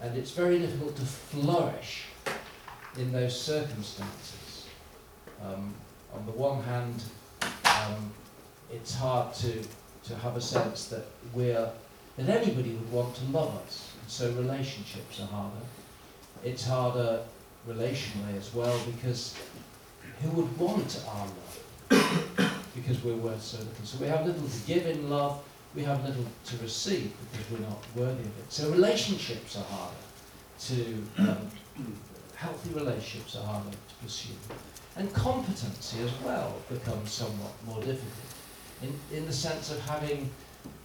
and 0.00 0.16
it's 0.16 0.30
very 0.30 0.58
difficult 0.58 0.96
to 0.96 1.02
flourish 1.02 2.04
in 2.98 3.12
those 3.12 3.38
circumstances. 3.38 4.66
Um, 5.42 5.74
on 6.14 6.24
the 6.26 6.32
one 6.32 6.62
hand, 6.62 7.02
um, 7.42 8.12
it's 8.72 8.94
hard 8.94 9.34
to, 9.34 9.62
to 10.04 10.14
have 10.16 10.36
a 10.36 10.40
sense 10.40 10.88
that 10.88 11.06
we're 11.32 11.68
that 12.16 12.28
anybody 12.30 12.70
would 12.70 12.90
want 12.90 13.14
to 13.14 13.24
love 13.26 13.54
us, 13.66 13.92
and 14.00 14.10
so 14.10 14.30
relationships 14.32 15.20
are 15.20 15.26
harder. 15.26 15.66
It's 16.42 16.66
harder 16.66 17.20
relationally 17.68 18.38
as 18.38 18.54
well 18.54 18.78
because 18.86 19.36
who 20.22 20.30
would 20.30 20.58
want 20.58 21.04
our 21.08 21.26
love? 21.26 22.62
because 22.74 23.02
we're 23.04 23.16
worth 23.16 23.42
so 23.42 23.58
little. 23.58 23.84
So 23.84 23.98
we 23.98 24.06
have 24.06 24.26
little 24.26 24.48
to 24.48 24.66
give 24.66 24.86
in 24.86 25.10
love, 25.10 25.42
we 25.76 25.82
have 25.82 26.02
little 26.04 26.24
to 26.46 26.56
receive 26.62 27.12
because 27.30 27.50
we're 27.50 27.66
not 27.68 27.84
worthy 27.94 28.22
of 28.22 28.38
it. 28.38 28.50
So 28.50 28.70
relationships 28.70 29.56
are 29.56 29.64
harder 29.64 29.96
to, 30.60 31.02
um, 31.18 31.50
healthy 32.34 32.72
relationships 32.72 33.36
are 33.36 33.44
harder 33.44 33.70
to 33.70 33.94
pursue. 34.02 34.32
And 34.96 35.12
competency 35.12 36.00
as 36.02 36.12
well 36.24 36.56
becomes 36.70 37.12
somewhat 37.12 37.52
more 37.66 37.80
difficult 37.80 38.34
in, 38.82 38.98
in 39.14 39.26
the 39.26 39.32
sense 39.32 39.70
of 39.70 39.78
having 39.80 40.30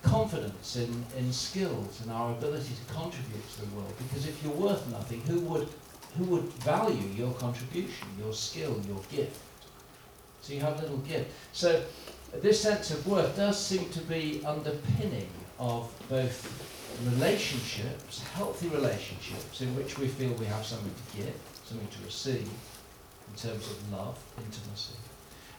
confidence 0.04 0.76
in, 0.76 1.06
in 1.18 1.32
skills 1.32 2.02
and 2.02 2.12
our 2.12 2.32
ability 2.34 2.74
to 2.76 2.94
contribute 2.94 3.50
to 3.54 3.62
the 3.62 3.76
world. 3.76 3.94
Because 3.98 4.28
if 4.28 4.44
you're 4.44 4.54
worth 4.54 4.86
nothing, 4.92 5.22
who 5.22 5.40
would, 5.42 5.70
who 6.18 6.26
would 6.26 6.44
value 6.64 7.08
your 7.16 7.34
contribution, 7.36 8.08
your 8.20 8.34
skill, 8.34 8.82
your 8.86 9.02
gift? 9.10 9.40
So 10.42 10.54
you 10.54 10.60
have 10.60 10.82
little 10.82 10.98
gift. 10.98 11.32
So 11.54 11.82
this 12.40 12.62
sense 12.62 12.92
of 12.92 13.06
worth 13.06 13.36
does 13.36 13.60
seem 13.60 13.90
to 13.90 14.00
be 14.02 14.42
underpinning 14.46 15.30
of 15.60 15.92
both 16.10 16.70
relationships, 17.06 18.24
healthy 18.36 18.68
relationships, 18.70 19.62
in 19.62 19.76
which 19.76 19.98
we 19.98 20.08
feel 20.08 20.32
we 20.34 20.46
have 20.46 20.66
something 20.66 20.94
to 20.94 21.18
give, 21.18 21.34
something 21.66 21.88
to 21.88 22.06
receive, 22.06 22.48
in 22.48 23.36
terms 23.38 23.68
of 23.68 23.92
love, 23.92 24.18
intimacy, 24.38 24.96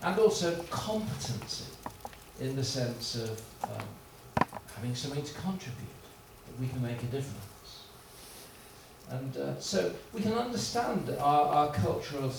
and 0.02 0.18
also 0.18 0.54
competency, 0.70 1.64
in 2.40 2.56
the 2.56 2.64
sense 2.64 3.16
of 3.16 3.40
um, 3.64 4.46
having 4.74 4.94
something 4.94 5.22
to 5.22 5.34
contribute, 5.34 6.02
that 6.46 6.60
we 6.60 6.68
can 6.68 6.82
make 6.82 7.02
a 7.02 7.06
difference. 7.06 7.84
And 9.10 9.36
uh, 9.36 9.60
so 9.60 9.92
we 10.12 10.22
can 10.22 10.32
understand 10.32 11.14
our, 11.20 11.46
our 11.46 11.72
cultural 11.72 12.32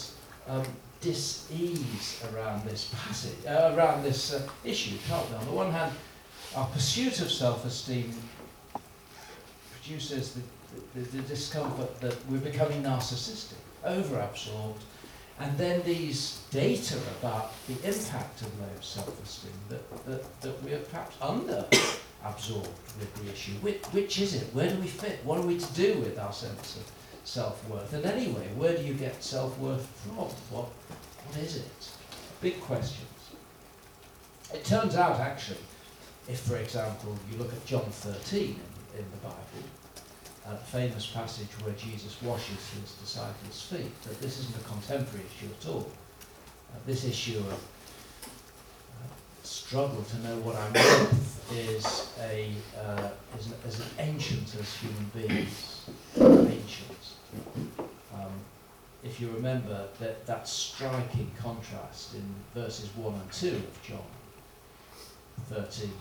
um, 0.47 0.65
dis-ease 1.03 2.23
around 2.33 2.63
this 2.65 2.93
passage, 2.95 3.45
uh, 3.45 3.73
around 3.75 4.03
this 4.03 4.33
uh, 4.33 4.47
issue, 4.63 4.97
can't 5.07 5.29
we? 5.29 5.35
On 5.35 5.45
the 5.45 5.51
one 5.51 5.71
hand, 5.71 5.91
our 6.55 6.65
pursuit 6.67 7.19
of 7.19 7.29
self-esteem 7.29 8.13
produces 9.71 10.33
the, 10.33 10.41
the, 10.99 11.17
the, 11.17 11.21
discomfort 11.23 11.99
that 11.99 12.15
we're 12.29 12.37
becoming 12.37 12.81
narcissistic, 12.83 13.57
over-absorbed, 13.83 14.81
and 15.39 15.57
then 15.57 15.81
these 15.83 16.41
data 16.51 16.97
about 17.19 17.51
the 17.67 17.73
impact 17.87 18.41
of 18.41 18.59
low 18.59 18.67
self-esteem 18.79 19.51
that, 19.69 20.05
that, 20.05 20.41
that 20.41 20.63
we're 20.63 20.77
perhaps 20.79 21.17
under-absorbed 21.21 22.69
with 22.99 23.13
the 23.15 23.31
issue. 23.31 23.51
Which, 23.61 23.83
which 23.87 24.21
is 24.21 24.35
it? 24.35 24.53
Where 24.53 24.69
do 24.69 24.79
we 24.79 24.87
fit? 24.87 25.19
What 25.25 25.39
are 25.39 25.45
we 25.45 25.57
to 25.57 25.73
do 25.73 25.99
with 25.99 26.17
our 26.17 26.31
sense 26.31 26.77
of 26.77 27.02
self-worth. 27.23 27.93
And 27.93 28.05
anyway, 28.05 28.47
where 28.55 28.75
do 28.75 28.83
you 28.83 28.93
get 28.93 29.23
self-worth 29.23 29.85
from? 29.85 30.15
What, 30.17 30.67
what 31.27 31.37
is 31.43 31.57
it? 31.57 31.89
Big 32.41 32.59
questions. 32.61 33.07
It 34.53 34.63
turns 34.65 34.95
out, 34.95 35.19
actually, 35.19 35.57
if, 36.27 36.39
for 36.39 36.57
example, 36.57 37.17
you 37.31 37.37
look 37.37 37.51
at 37.51 37.65
John 37.65 37.85
13 37.85 38.41
in, 38.41 38.49
in 38.49 39.05
the 39.11 39.17
Bible, 39.23 39.37
a 40.45 40.57
famous 40.57 41.07
passage 41.07 41.49
where 41.63 41.73
Jesus 41.75 42.21
washes 42.21 42.69
his 42.79 42.91
disciples' 42.93 43.61
feet. 43.61 44.03
that 44.03 44.19
this 44.21 44.39
isn't 44.39 44.55
a 44.57 44.67
contemporary 44.67 45.25
issue 45.25 45.49
at 45.59 45.67
all. 45.69 45.89
Uh, 46.73 46.77
this 46.85 47.05
issue 47.05 47.37
of 47.39 47.53
uh, 47.53 47.55
struggle 49.43 50.03
to 50.03 50.17
know 50.19 50.37
what 50.39 50.55
I'm 50.55 50.73
worth 50.73 51.51
is 51.53 52.11
a 52.21 52.51
uh, 52.77 53.09
ancient 53.99 54.55
as 54.59 54.75
human 54.75 55.05
beings, 55.15 55.85
ancient. 56.19 57.12
Um, 58.13 58.31
if 59.03 59.19
you 59.19 59.29
remember 59.31 59.87
that 59.99 60.25
that 60.25 60.47
striking 60.47 61.31
contrast 61.39 62.13
in 62.15 62.23
verses 62.53 62.89
one 62.95 63.15
and 63.15 63.31
two 63.31 63.55
of 63.55 63.83
John 63.83 63.99
13. 65.49 65.91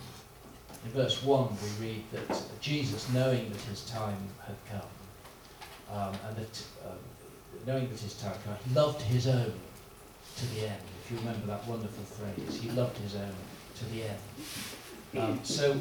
In 0.85 0.91
verse 0.91 1.23
1, 1.23 1.49
we 1.63 1.87
read 1.87 2.03
that 2.13 2.43
Jesus, 2.61 3.09
knowing 3.11 3.51
that 3.51 3.61
his 3.63 3.89
time 3.89 4.17
had 4.47 4.57
come, 4.71 5.97
um, 5.97 6.15
and 6.29 6.37
that 6.37 6.63
um, 6.85 6.99
knowing 7.67 7.89
that 7.89 8.01
his 8.01 8.15
time 8.15 8.33
had 8.33 8.45
come, 8.45 8.75
loved 8.75 9.01
his 9.03 9.27
own 9.27 9.53
to 10.37 10.47
the 10.55 10.69
end. 10.69 10.83
If 11.05 11.11
you 11.11 11.19
remember 11.19 11.47
that 11.47 11.67
wonderful 11.67 12.05
phrase, 12.05 12.61
he 12.61 12.71
loved 12.71 12.99
his 12.99 13.15
own 13.15 13.35
to 13.77 13.85
the 13.87 14.03
end. 14.05 14.19
Um, 15.19 15.41
so, 15.45 15.79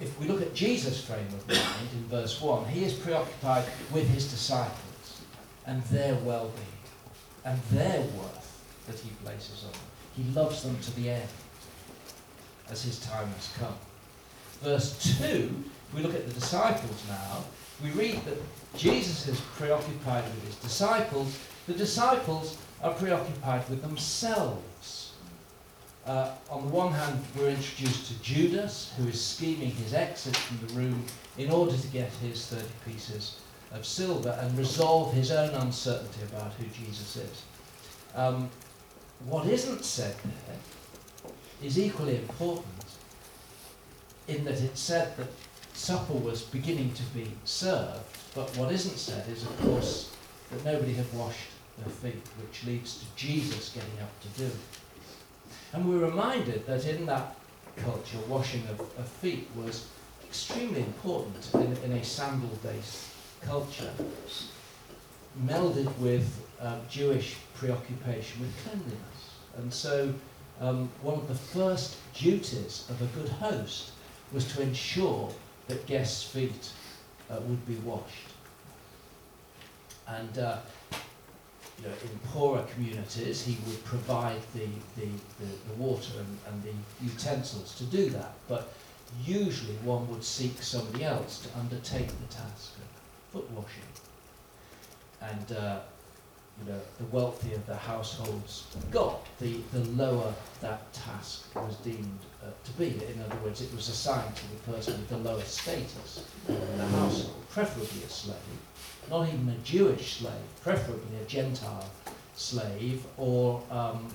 if 0.00 0.18
we 0.20 0.26
look 0.26 0.40
at 0.40 0.54
Jesus' 0.54 1.04
frame 1.04 1.26
of 1.26 1.48
mind 1.48 1.88
in 1.92 2.04
verse 2.06 2.40
1, 2.40 2.66
he 2.66 2.84
is 2.84 2.94
preoccupied 2.94 3.64
with 3.92 4.08
his 4.08 4.30
disciples 4.30 4.87
and 5.68 5.82
their 5.84 6.14
well 6.16 6.50
being 6.56 7.44
and 7.44 7.60
their 7.70 8.00
worth 8.00 8.64
that 8.86 8.98
he 8.98 9.10
places 9.22 9.64
on 9.64 9.72
them. 9.72 9.80
He 10.16 10.24
loves 10.32 10.62
them 10.62 10.76
to 10.80 10.96
the 10.96 11.10
end 11.10 11.28
as 12.70 12.82
his 12.82 12.98
time 13.00 13.28
has 13.28 13.52
come. 13.58 13.74
Verse 14.62 15.18
2, 15.20 15.64
we 15.94 16.02
look 16.02 16.14
at 16.14 16.26
the 16.26 16.32
disciples 16.32 17.04
now. 17.08 17.44
We 17.82 17.90
read 17.90 18.24
that 18.24 18.38
Jesus 18.76 19.28
is 19.28 19.40
preoccupied 19.56 20.24
with 20.24 20.46
his 20.46 20.56
disciples. 20.56 21.38
The 21.66 21.74
disciples 21.74 22.58
are 22.82 22.92
preoccupied 22.92 23.68
with 23.68 23.82
themselves. 23.82 25.12
Uh, 26.06 26.30
on 26.50 26.66
the 26.66 26.72
one 26.72 26.92
hand, 26.92 27.22
we're 27.36 27.50
introduced 27.50 28.10
to 28.10 28.22
Judas, 28.22 28.92
who 28.96 29.06
is 29.08 29.22
scheming 29.22 29.70
his 29.70 29.92
exit 29.92 30.36
from 30.36 30.66
the 30.66 30.74
room 30.74 31.04
in 31.36 31.50
order 31.50 31.76
to 31.76 31.86
get 31.88 32.10
his 32.14 32.46
30 32.46 32.64
pieces 32.86 33.36
of 33.72 33.84
silver 33.84 34.36
and 34.40 34.56
resolve 34.56 35.12
his 35.12 35.30
own 35.30 35.50
uncertainty 35.50 36.22
about 36.30 36.52
who 36.54 36.66
Jesus 36.66 37.16
is. 37.16 37.42
Um, 38.14 38.48
what 39.26 39.46
isn't 39.46 39.84
said 39.84 40.14
there 40.22 41.32
is 41.62 41.78
equally 41.78 42.16
important 42.16 42.66
in 44.26 44.44
that 44.44 44.60
it 44.60 44.76
said 44.76 45.16
that 45.16 45.28
supper 45.74 46.12
was 46.12 46.42
beginning 46.42 46.92
to 46.94 47.02
be 47.14 47.30
served, 47.44 48.04
but 48.34 48.48
what 48.56 48.72
isn't 48.72 48.98
said 48.98 49.28
is, 49.28 49.42
of 49.42 49.60
course, 49.60 50.14
that 50.50 50.64
nobody 50.64 50.94
had 50.94 51.12
washed 51.12 51.48
their 51.78 51.88
feet, 51.88 52.22
which 52.40 52.64
leads 52.64 52.98
to 52.98 53.04
Jesus 53.16 53.70
getting 53.70 54.00
up 54.00 54.20
to 54.20 54.28
do 54.40 54.46
it. 54.46 54.52
And 55.72 55.88
we're 55.88 56.06
reminded 56.06 56.66
that 56.66 56.84
in 56.86 57.06
that 57.06 57.36
culture, 57.76 58.18
washing 58.28 58.62
of, 58.68 58.80
of 58.80 59.08
feet 59.08 59.48
was 59.54 59.88
extremely 60.26 60.80
important 60.80 61.48
in, 61.54 61.76
in 61.84 61.92
a 61.92 62.04
sandal-based 62.04 63.07
culture, 63.42 63.92
melded 65.46 65.96
with 65.98 66.46
uh, 66.60 66.76
Jewish 66.88 67.36
preoccupation 67.54 68.40
with 68.40 68.52
cleanliness. 68.64 69.18
And 69.56 69.72
so 69.72 70.12
um, 70.60 70.88
one 71.02 71.14
of 71.14 71.28
the 71.28 71.34
first 71.34 71.96
duties 72.14 72.86
of 72.88 73.00
a 73.02 73.06
good 73.18 73.28
host 73.28 73.92
was 74.32 74.50
to 74.52 74.62
ensure 74.62 75.30
that 75.68 75.86
guests' 75.86 76.22
feet 76.22 76.70
uh, 77.30 77.36
would 77.46 77.66
be 77.66 77.76
washed. 77.76 78.28
And 80.06 80.38
uh, 80.38 80.58
you 81.78 81.88
know, 81.88 81.94
in 82.02 82.18
poorer 82.30 82.64
communities, 82.74 83.44
he 83.44 83.58
would 83.66 83.84
provide 83.84 84.40
the, 84.54 84.66
the, 84.96 85.06
the, 85.38 85.46
the 85.68 85.74
water 85.76 86.12
and, 86.18 86.38
and 86.48 86.62
the 86.62 87.04
utensils 87.04 87.74
to 87.76 87.84
do 87.84 88.10
that. 88.10 88.32
But 88.48 88.72
usually 89.24 89.74
one 89.84 90.08
would 90.10 90.24
seek 90.24 90.60
somebody 90.62 91.04
else 91.04 91.40
to 91.40 91.58
undertake 91.58 92.08
the 92.08 92.34
task 92.34 92.74
foot 93.32 93.50
washing. 93.50 93.82
And 95.20 95.56
uh, 95.56 95.80
you 96.60 96.72
know, 96.72 96.80
the 96.98 97.04
wealthier 97.06 97.58
the 97.66 97.76
households 97.76 98.64
got, 98.90 99.26
the, 99.38 99.60
the 99.72 99.84
lower 99.90 100.32
that 100.60 100.92
task 100.92 101.54
was 101.54 101.76
deemed 101.76 102.18
uh, 102.42 102.50
to 102.64 102.72
be. 102.72 102.86
In 102.86 103.22
other 103.22 103.36
words, 103.44 103.60
it 103.60 103.72
was 103.74 103.88
assigned 103.88 104.34
to 104.34 104.42
the 104.50 104.72
person 104.72 104.94
with 104.94 105.08
the 105.08 105.18
lowest 105.18 105.58
status 105.58 106.24
in 106.48 106.78
the 106.78 106.86
household, 106.86 107.48
preferably 107.50 108.02
a 108.04 108.08
slave, 108.08 108.36
not 109.10 109.28
even 109.28 109.48
a 109.48 109.56
Jewish 109.64 110.18
slave, 110.18 110.32
preferably 110.62 111.16
a 111.22 111.24
Gentile 111.26 111.88
slave, 112.34 113.04
or 113.16 113.62
um, 113.70 114.08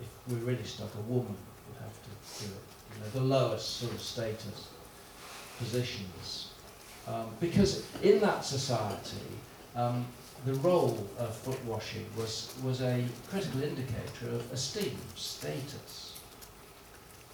if 0.00 0.06
we're 0.28 0.44
really 0.44 0.64
stuck, 0.64 0.94
a 0.94 1.00
woman 1.10 1.34
would 1.68 1.80
have 1.80 1.94
to 2.02 2.44
do 2.44 2.52
it. 2.52 2.94
You 2.94 3.00
know, 3.00 3.10
the 3.28 3.34
lowest 3.34 3.76
sort 3.76 3.92
of 3.92 4.00
status 4.02 4.68
positions. 5.58 6.45
Um, 7.06 7.26
because 7.40 7.84
in 8.02 8.20
that 8.20 8.44
society, 8.44 9.28
um, 9.76 10.06
the 10.44 10.54
role 10.54 11.08
of 11.18 11.34
foot 11.34 11.64
washing 11.64 12.06
was, 12.16 12.52
was 12.64 12.80
a 12.82 13.04
critical 13.30 13.62
indicator 13.62 14.28
of 14.34 14.52
esteem, 14.52 14.96
status. 15.14 16.18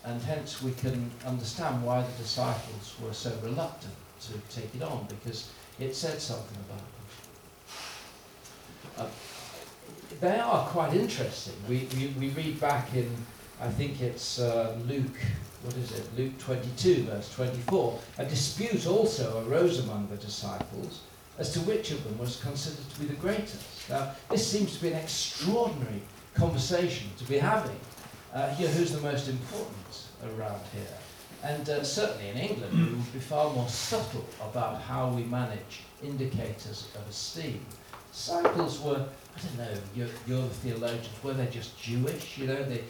And 0.05 0.21
hence 0.23 0.63
we 0.63 0.73
can 0.73 1.11
understand 1.25 1.83
why 1.85 2.03
the 2.03 2.23
disciples 2.23 2.95
were 3.03 3.15
so 3.15 3.33
reluctant 3.43 3.95
to 4.23 4.33
take 4.55 4.75
it 4.75 4.83
on, 4.83 5.07
because 5.09 5.51
it 5.79 5.95
said 5.95 6.21
something 6.21 6.59
about 6.69 6.79
them. 8.97 9.07
Uh, 9.07 9.09
they 10.21 10.39
are 10.39 10.67
quite 10.67 10.93
interesting. 10.95 11.55
We, 11.69 11.89
we, 11.97 12.09
we 12.19 12.29
read 12.31 12.61
back 12.61 12.95
in, 12.95 13.11
I 13.61 13.69
think 13.69 14.01
it's 14.01 14.39
uh, 14.39 14.77
Luke, 14.87 15.19
what 15.63 15.77
is 15.77 15.93
it, 15.93 16.05
Luke 16.19 16.37
22, 16.39 17.05
verse 17.05 17.33
24, 17.35 17.99
a 18.19 18.25
dispute 18.25 18.87
also 18.87 19.47
arose 19.47 19.79
among 19.79 20.09
the 20.09 20.17
disciples 20.17 21.03
as 21.39 21.53
to 21.53 21.61
which 21.61 21.91
of 21.91 22.03
them 22.05 22.19
was 22.19 22.41
considered 22.41 22.89
to 22.91 23.01
be 23.01 23.07
the 23.07 23.15
greatest. 23.15 23.89
Now, 23.89 24.13
this 24.31 24.47
seems 24.47 24.77
to 24.77 24.83
be 24.83 24.89
an 24.93 24.99
extraordinary 24.99 26.03
conversation 26.35 27.09
to 27.19 27.25
be 27.25 27.39
having. 27.39 27.79
Uh, 28.35 28.53
here, 28.55 28.69
who's 28.69 28.93
the 28.93 29.01
most 29.01 29.29
important 29.29 30.07
around 30.25 30.61
here? 30.73 30.97
And 31.45 31.69
uh, 31.69 31.83
certainly 31.83 32.29
in 32.29 32.37
England, 32.37 32.73
we 32.73 32.95
would 32.95 33.13
be 33.13 33.19
far 33.19 33.53
more 33.53 33.69
subtle 33.69 34.25
about 34.41 34.81
how 34.81 35.09
we 35.09 35.25
manage 35.25 35.83
indicators 36.03 36.89
of 36.95 37.09
esteem. 37.09 37.65
Disciples 38.13 38.81
were, 38.81 39.05
I 39.37 39.41
don't 39.41 39.59
know, 39.59 39.81
you're, 39.95 40.09
you're 40.27 40.43
the 40.43 40.49
theologians, 40.49 41.09
were 41.23 41.33
they 41.33 41.47
just 41.47 41.81
Jewish? 41.81 42.39
You 42.39 42.47
know, 42.49 42.63
they, 42.63 42.83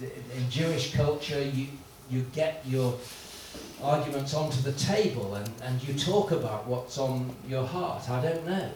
in 0.00 0.50
Jewish 0.50 0.94
culture, 0.94 1.42
you, 1.42 1.68
you 2.10 2.22
get 2.32 2.62
your 2.66 2.94
arguments 3.82 4.34
onto 4.34 4.60
the 4.62 4.72
table 4.72 5.34
and, 5.34 5.50
and 5.62 5.86
you 5.86 5.94
talk 5.94 6.32
about 6.32 6.66
what's 6.66 6.98
on 6.98 7.34
your 7.48 7.66
heart. 7.66 8.08
I 8.10 8.22
don't 8.22 8.46
know. 8.46 8.70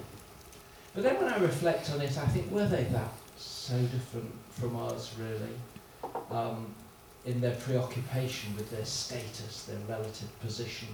But 0.95 1.05
then 1.05 1.17
when 1.17 1.33
I 1.33 1.39
reflect 1.39 1.91
on 1.91 2.01
it, 2.01 2.17
I 2.19 2.27
think, 2.27 2.51
were 2.51 2.67
they 2.67 2.85
that 2.85 3.13
so 3.37 3.79
different 3.79 4.31
from 4.51 4.77
us, 4.77 5.15
really? 5.19 6.13
Um, 6.31 6.75
in 7.25 7.41
their 7.41 7.55
preoccupation 7.55 8.55
with 8.57 8.71
their 8.71 8.85
status, 8.85 9.65
their 9.65 9.79
relative 9.89 10.41
position. 10.41 10.89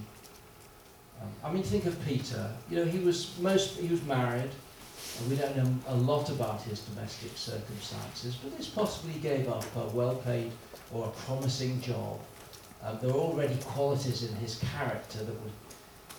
Um, 1.20 1.28
I 1.42 1.52
mean, 1.52 1.62
think 1.62 1.86
of 1.86 2.04
Peter. 2.06 2.50
You 2.70 2.76
know, 2.76 2.84
he 2.84 2.98
was 2.98 3.36
most 3.40 3.78
he 3.78 3.88
was 3.88 4.02
married, 4.04 4.50
and 5.18 5.30
we 5.30 5.36
don't 5.36 5.56
know 5.56 5.74
a 5.88 5.96
lot 5.96 6.28
about 6.30 6.62
his 6.62 6.80
domestic 6.80 7.36
circumstances, 7.36 8.36
but 8.36 8.52
it's 8.58 8.68
possibly 8.68 9.12
he 9.12 9.20
gave 9.20 9.48
up 9.48 9.64
a 9.76 9.88
well-paid 9.88 10.52
or 10.92 11.06
a 11.06 11.10
promising 11.10 11.80
job 11.80 12.18
um, 12.82 12.98
there 13.00 13.10
were 13.10 13.18
already 13.18 13.56
qualities 13.56 14.22
in 14.22 14.34
his 14.36 14.62
character 14.72 15.18
that 15.18 15.42
would, 15.42 15.52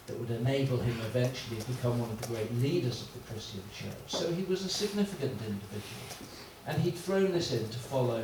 that 0.08 0.20
would 0.20 0.32
enable 0.32 0.78
him 0.78 0.98
eventually 1.02 1.60
to 1.62 1.68
become 1.72 2.00
one 2.00 2.10
of 2.10 2.22
the 2.22 2.28
great 2.28 2.54
leaders 2.56 3.02
of 3.02 3.14
the 3.14 3.32
Christian 3.32 3.62
church. 3.74 3.94
So 4.08 4.32
he 4.34 4.44
was 4.44 4.66
a 4.66 4.70
significant 4.70 5.40
individual. 5.42 6.28
And 6.68 6.82
he'd 6.82 6.96
thrown 6.96 7.32
this 7.32 7.54
in 7.54 7.68
to 7.70 7.80
follow 7.80 8.24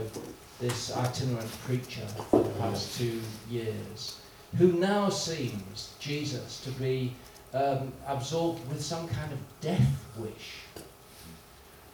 this 0.59 0.95
itinerant 0.95 1.49
preacher 1.63 2.05
for 2.29 2.43
the 2.43 2.49
past 2.51 2.97
two 2.97 3.21
years, 3.49 4.19
who 4.57 4.73
now 4.73 5.09
seems, 5.09 5.93
Jesus, 5.99 6.61
to 6.61 6.71
be 6.71 7.13
um, 7.53 7.91
absorbed 8.07 8.67
with 8.69 8.81
some 8.81 9.07
kind 9.07 9.31
of 9.31 9.39
death 9.61 10.05
wish. 10.17 10.83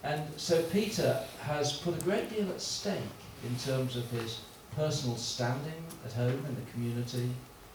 And 0.04 0.24
so 0.38 0.62
Peter 0.64 1.24
has 1.44 1.74
put 1.74 1.96
a 1.96 2.04
great 2.04 2.30
deal 2.30 2.50
at 2.50 2.62
stake 2.62 2.98
in 3.44 3.56
terms 3.58 3.96
of 3.96 4.10
his 4.12 4.40
personal 4.76 5.18
standing 5.18 5.84
at 6.06 6.14
home 6.14 6.46
in 6.48 6.56
the 6.56 6.72
community, 6.72 7.30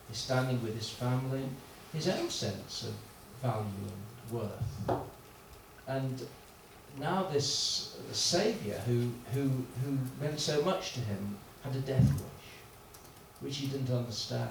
his 0.08 0.18
standing 0.18 0.62
with 0.62 0.74
his 0.74 0.88
family, 0.88 1.42
his 1.92 2.08
own 2.08 2.30
sense 2.30 2.84
of 2.84 2.94
value 3.42 3.64
and 3.64 4.40
worth. 4.40 5.00
And 5.86 6.26
now 6.98 7.24
this 7.24 7.96
Saviour 8.12 8.76
who, 8.86 9.10
who, 9.32 9.50
who 9.84 9.98
meant 10.20 10.40
so 10.40 10.62
much 10.62 10.92
to 10.94 11.00
him 11.00 11.36
had 11.62 11.76
a 11.76 11.80
death 11.80 12.12
wish, 12.12 13.40
which 13.40 13.56
he 13.58 13.66
didn't 13.66 13.94
understand. 13.94 14.50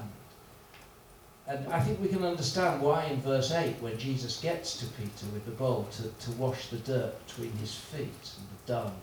and 1.48 1.68
I 1.72 1.80
think 1.80 2.02
we 2.02 2.08
can 2.08 2.24
understand 2.24 2.82
why 2.82 3.06
in 3.06 3.22
verse 3.22 3.52
8, 3.52 3.82
when 3.82 3.98
Jesus 3.98 4.40
gets 4.40 4.78
to 4.78 4.86
Peter 4.86 5.28
with 5.34 5.46
the 5.46 5.52
bowl 5.52 5.88
to, 5.94 6.04
to 6.04 6.32
wash 6.38 6.68
the 6.68 6.78
dirt 6.78 7.14
between 7.28 7.52
his 7.54 7.74
feet 7.74 8.30
and 8.38 8.48
the 8.50 8.74
dung, 8.74 8.94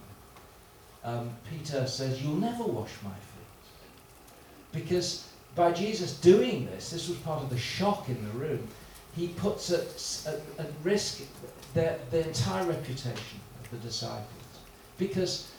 um, 1.04 1.30
Peter 1.50 1.86
says, 1.86 2.22
You'll 2.22 2.36
never 2.36 2.64
wash 2.64 2.90
my 3.02 3.10
feet. 3.10 4.80
Because 4.80 5.28
by 5.54 5.72
Jesus 5.72 6.18
doing 6.18 6.66
this, 6.66 6.90
this 6.90 7.08
was 7.08 7.18
part 7.18 7.42
of 7.42 7.50
the 7.50 7.58
shock 7.58 8.08
in 8.08 8.22
the 8.24 8.30
room, 8.38 8.66
he 9.14 9.28
puts 9.28 9.70
at, 9.70 10.32
at, 10.32 10.40
at 10.58 10.72
risk 10.82 11.22
the, 11.74 11.98
the 12.10 12.26
entire 12.26 12.64
reputation 12.64 13.40
of 13.62 13.70
the 13.70 13.76
disciples. 13.78 14.26
Because 14.96 15.50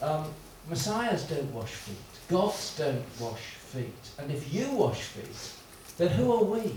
um, 0.00 0.26
messiahs 0.68 1.24
don't 1.24 1.52
wash 1.52 1.70
feet, 1.70 1.96
gods 2.28 2.74
don't 2.78 3.04
wash 3.20 3.40
feet. 3.40 4.10
And 4.18 4.30
if 4.30 4.52
you 4.52 4.70
wash 4.70 5.02
feet, 5.02 5.52
then 5.98 6.08
who 6.08 6.32
are 6.32 6.44
we 6.44 6.74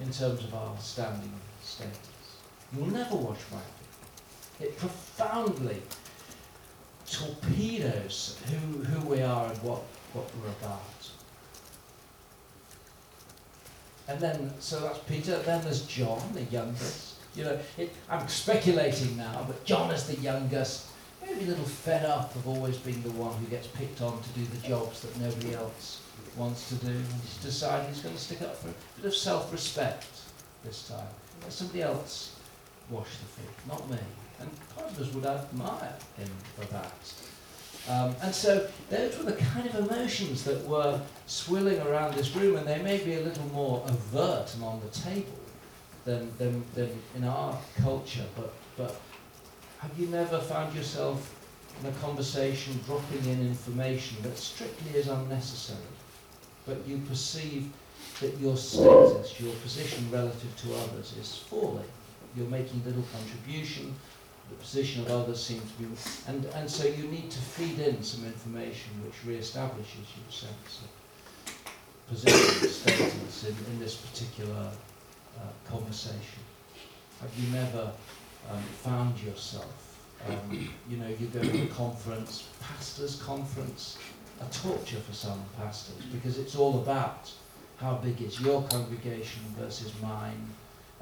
in 0.00 0.10
terms 0.10 0.42
of 0.42 0.54
our 0.54 0.76
standing 0.78 1.32
status? 1.62 1.98
You'll 2.74 2.86
never 2.86 3.16
wash 3.16 3.40
my 3.52 3.58
feet. 3.58 4.68
It 4.68 4.78
profoundly 4.78 5.82
torpedoes 7.10 8.38
who, 8.48 8.84
who 8.84 9.08
we 9.08 9.22
are 9.22 9.46
and 9.46 9.58
what, 9.62 9.82
what 10.12 10.30
we're 10.36 10.48
about. 10.48 10.80
And 14.08 14.20
then, 14.20 14.52
so 14.58 14.80
that's 14.80 14.98
Peter. 15.00 15.38
Then 15.38 15.62
there's 15.62 15.82
John, 15.86 16.20
the 16.34 16.42
youngest. 16.44 17.14
You 17.36 17.44
know, 17.44 17.58
it, 17.78 17.94
I'm 18.08 18.26
speculating 18.26 19.16
now, 19.16 19.44
but 19.46 19.64
John 19.64 19.90
is 19.92 20.04
the 20.08 20.16
youngest, 20.16 20.88
maybe 21.22 21.44
a 21.44 21.48
little 21.48 21.64
fed 21.64 22.04
up 22.04 22.34
of 22.34 22.48
always 22.48 22.76
being 22.78 23.02
the 23.02 23.12
one 23.12 23.32
who 23.38 23.46
gets 23.46 23.68
picked 23.68 24.02
on 24.02 24.20
to 24.20 24.28
do 24.30 24.44
the 24.46 24.66
jobs 24.66 25.02
that 25.02 25.16
nobody 25.20 25.54
else 25.54 26.02
wants 26.36 26.68
to 26.70 26.74
do. 26.76 26.90
And 26.90 27.06
he's 27.22 27.36
decided 27.36 27.88
he's 27.88 28.02
going 28.02 28.16
to 28.16 28.20
stick 28.20 28.42
up 28.42 28.56
for 28.56 28.68
a 28.68 28.74
bit 28.96 29.06
of 29.06 29.14
self-respect 29.14 30.06
this 30.64 30.88
time. 30.88 31.06
Let 31.42 31.52
somebody 31.52 31.82
else 31.82 32.34
wash 32.90 33.10
the 33.18 33.26
feet, 33.26 33.68
not 33.68 33.88
me. 33.88 33.98
And 34.40 34.50
part 34.74 34.90
of 34.90 35.00
us 35.00 35.12
would 35.14 35.26
admire 35.26 35.94
him 36.16 36.28
for 36.56 36.64
that. 36.72 36.92
Um, 37.88 38.14
and 38.22 38.34
so 38.34 38.68
those 38.88 39.16
were 39.18 39.24
the 39.24 39.36
kind 39.36 39.66
of 39.68 39.90
emotions 39.90 40.44
that 40.44 40.66
were 40.66 41.00
swirling 41.26 41.80
around 41.80 42.14
this 42.14 42.34
room, 42.36 42.56
and 42.56 42.66
they 42.66 42.80
may 42.82 42.98
be 42.98 43.14
a 43.14 43.20
little 43.20 43.46
more 43.46 43.82
overt 43.88 44.54
and 44.54 44.64
on 44.64 44.80
the 44.80 44.88
table 44.88 45.38
than, 46.04 46.30
than, 46.38 46.64
than 46.74 46.90
in 47.16 47.24
our 47.24 47.58
culture. 47.80 48.24
But, 48.36 48.52
but 48.76 49.00
have 49.78 49.98
you 49.98 50.06
never 50.08 50.38
found 50.38 50.74
yourself 50.74 51.34
in 51.80 51.88
a 51.88 51.92
conversation 51.94 52.78
dropping 52.86 53.24
in 53.24 53.40
information 53.40 54.18
that 54.22 54.36
strictly 54.36 54.98
is 54.98 55.08
unnecessary, 55.08 55.78
but 56.66 56.86
you 56.86 56.98
perceive 57.08 57.70
that 58.20 58.38
your 58.38 58.56
status, 58.56 59.40
your 59.40 59.54
position 59.54 60.06
relative 60.10 60.54
to 60.62 60.74
others 60.74 61.14
is 61.18 61.36
falling? 61.48 61.88
You're 62.36 62.48
making 62.48 62.82
little 62.84 63.04
contribution, 63.12 63.94
the 64.50 64.56
position 64.56 65.02
of 65.02 65.10
others 65.10 65.42
seems 65.42 65.70
to 65.72 65.78
be, 65.78 65.86
and, 66.26 66.44
and 66.56 66.68
so 66.68 66.86
you 66.86 67.04
need 67.04 67.30
to 67.30 67.38
feed 67.38 67.78
in 67.78 68.02
some 68.02 68.24
information 68.24 68.90
which 69.04 69.14
re-establishes 69.24 70.06
your 70.16 70.30
sense 70.30 70.80
of 70.82 70.90
position, 72.08 72.62
and 72.62 72.70
status 72.70 73.44
in, 73.44 73.72
in 73.72 73.78
this 73.78 73.96
particular 73.96 74.70
uh, 75.38 75.70
conversation. 75.70 76.42
Have 77.20 77.30
you 77.38 77.52
never 77.52 77.92
um, 78.50 78.62
found 78.82 79.18
yourself, 79.20 79.98
um, 80.28 80.68
you 80.88 80.96
know, 80.96 81.08
you 81.08 81.26
go 81.26 81.40
to 81.40 81.62
a 81.62 81.66
conference, 81.66 82.48
pastor's 82.60 83.16
conference, 83.22 83.98
a 84.40 84.52
torture 84.52 84.98
for 85.00 85.12
some 85.12 85.40
pastors 85.58 86.02
because 86.12 86.38
it's 86.38 86.56
all 86.56 86.80
about 86.80 87.30
how 87.76 87.94
big 87.94 88.20
is 88.20 88.40
your 88.40 88.62
congregation 88.64 89.42
versus 89.58 89.92
mine, 90.02 90.48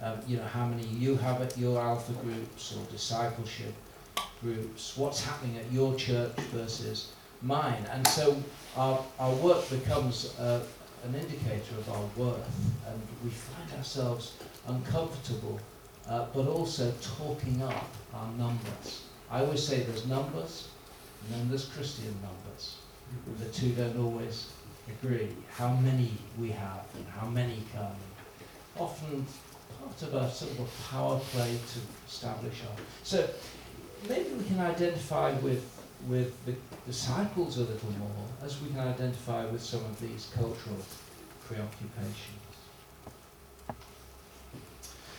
um, 0.03 0.19
you 0.27 0.37
know, 0.37 0.45
how 0.45 0.67
many 0.67 0.87
you 0.87 1.17
have 1.17 1.43
at 1.43 1.57
your 1.59 1.81
alpha 1.81 2.13
groups 2.13 2.77
or 2.77 2.85
discipleship 2.91 3.75
groups, 4.41 4.97
what's 4.97 5.25
happening 5.25 5.57
at 5.57 5.71
your 5.73 5.95
church 5.97 6.33
versus 6.53 7.13
mine. 7.43 7.85
And 7.93 8.07
so 8.07 8.37
our, 8.77 9.03
our 9.19 9.35
work 9.35 9.69
becomes 9.71 10.39
uh, 10.39 10.61
an 11.05 11.15
indicator 11.15 11.75
of 11.79 11.89
our 11.91 12.05
worth, 12.17 12.49
and 12.87 13.01
we 13.25 13.31
find 13.31 13.73
ourselves 13.77 14.35
uncomfortable, 14.67 15.61
uh, 16.09 16.27
but 16.35 16.47
also 16.47 16.93
talking 17.01 17.63
up 17.63 17.89
our 18.15 18.31
numbers. 18.33 19.03
I 19.31 19.41
always 19.41 19.63
say 19.63 19.83
there's 19.83 20.07
numbers, 20.07 20.69
and 21.25 21.35
then 21.35 21.49
there's 21.49 21.67
Christian 21.67 22.15
numbers. 22.23 22.77
The 23.39 23.47
two 23.47 23.71
don't 23.73 23.99
always 23.99 24.49
agree. 24.89 25.29
How 25.51 25.75
many 25.75 26.13
we 26.39 26.51
have, 26.51 26.85
and 26.95 27.07
how 27.19 27.27
many 27.27 27.63
come. 27.75 27.87
Often 28.77 29.27
of 29.85 30.15
a 30.15 30.31
sort 30.31 30.53
of 30.53 30.61
a 30.61 30.91
power 30.91 31.19
play 31.33 31.59
to 31.73 31.79
establish 32.07 32.63
our. 32.63 32.77
So 33.03 33.29
maybe 34.09 34.31
we 34.31 34.45
can 34.45 34.61
identify 34.61 35.33
with 35.33 35.65
with 36.07 36.33
the 36.47 36.55
disciples 36.87 37.59
a 37.59 37.63
little 37.63 37.91
more 37.99 38.25
as 38.45 38.61
we 38.63 38.69
can 38.71 38.81
identify 38.81 39.45
with 39.47 39.63
some 39.63 39.85
of 39.85 40.01
these 40.01 40.31
cultural 40.33 40.79
preoccupations. 41.47 42.39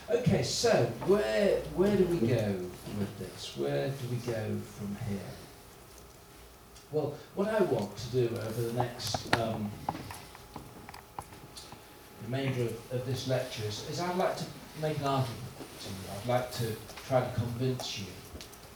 Okay, 0.09 0.41
so 0.41 0.71
where 1.05 1.57
where 1.75 1.95
do 1.95 2.05
we 2.05 2.19
go 2.27 2.55
with 2.97 3.19
this? 3.19 3.57
Where 3.57 3.89
do 3.89 4.07
we 4.09 4.17
go 4.17 4.57
from 4.77 4.97
here? 5.07 5.19
Well, 6.91 7.13
what 7.35 7.47
I 7.49 7.61
want 7.61 7.95
to 7.97 8.07
do 8.07 8.35
over 8.35 8.61
the 8.61 8.73
next 8.73 9.35
um, 9.35 9.69
remainder 12.25 12.63
of, 12.63 12.91
of 12.91 13.05
this 13.05 13.27
lecture 13.27 13.63
is, 13.67 13.87
is 13.89 13.99
I'd 13.99 14.17
like 14.17 14.35
to 14.37 14.43
make 14.81 14.97
an 14.99 15.05
argument 15.05 15.39
to 15.81 15.89
you. 15.89 15.95
I'd 16.15 16.27
like 16.27 16.51
to 16.53 16.75
try 17.07 17.21
to 17.21 17.31
convince 17.35 17.99
you 17.99 18.05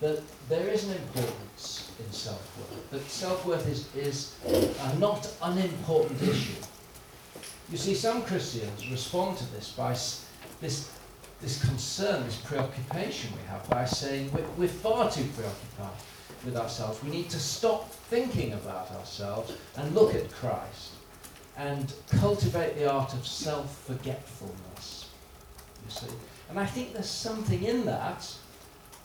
that 0.01 0.21
there 0.49 0.67
is 0.67 0.84
an 0.86 0.97
importance 0.97 1.91
in 1.99 2.12
self-worth, 2.12 2.89
that 2.91 3.10
self-worth 3.10 3.67
is, 3.69 3.88
is 3.95 4.36
a 4.45 4.99
not 4.99 5.32
unimportant 5.41 6.21
issue. 6.21 6.62
You 7.71 7.77
see, 7.77 7.95
some 7.95 8.23
Christians 8.23 8.89
respond 8.89 9.38
to 9.38 9.51
this 9.53 9.71
by 9.71 9.91
this, 10.60 10.91
this 11.41 11.63
concern, 11.65 12.23
this 12.25 12.38
preoccupation 12.38 13.32
we 13.36 13.47
have, 13.47 13.67
by 13.69 13.86
saying 13.86 14.32
we're, 14.34 14.45
we're 14.58 14.67
far 14.67 15.10
too 15.10 15.25
preoccupied 15.36 15.97
with 16.43 16.58
ourselves. 16.58 17.01
We 17.03 17.10
need 17.10 17.29
to 17.29 17.39
stop 17.39 17.89
thinking 17.91 18.53
about 18.53 18.91
ourselves 18.91 19.53
and 19.77 19.95
look 19.95 20.15
at 20.15 20.29
Christ 20.32 20.92
and 21.58 21.94
cultivate 22.08 22.76
the 22.76 22.89
art 22.89 23.13
of 23.13 23.26
self-forgetfulness. 23.26 25.10
You 25.86 25.92
see, 25.92 26.08
and 26.50 26.60
I 26.60 26.66
think 26.66 26.94
there's 26.94 27.10
something 27.10 27.63
in 27.63 27.86
that, 27.86 28.34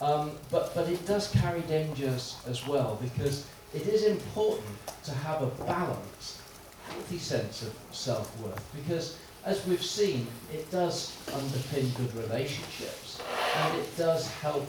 um, 0.01 0.33
but 0.51 0.75
but 0.75 0.89
it 0.89 1.05
does 1.07 1.31
carry 1.31 1.61
dangers 1.63 2.37
as 2.47 2.67
well 2.67 2.99
because 3.03 3.47
it 3.75 3.87
is 3.87 4.05
important 4.05 4.77
to 5.05 5.13
have 5.13 5.43
a 5.43 5.47
balanced, 5.65 6.41
healthy 6.89 7.19
sense 7.19 7.63
of 7.63 7.75
self-worth 7.93 8.65
because. 8.75 9.17
As 9.45 9.65
we've 9.67 9.85
seen, 9.85 10.27
it 10.53 10.69
does 10.71 11.17
underpin 11.29 11.97
good 11.97 12.13
relationships 12.17 13.23
and 13.57 13.79
it 13.79 13.97
does 13.97 14.29
help 14.43 14.67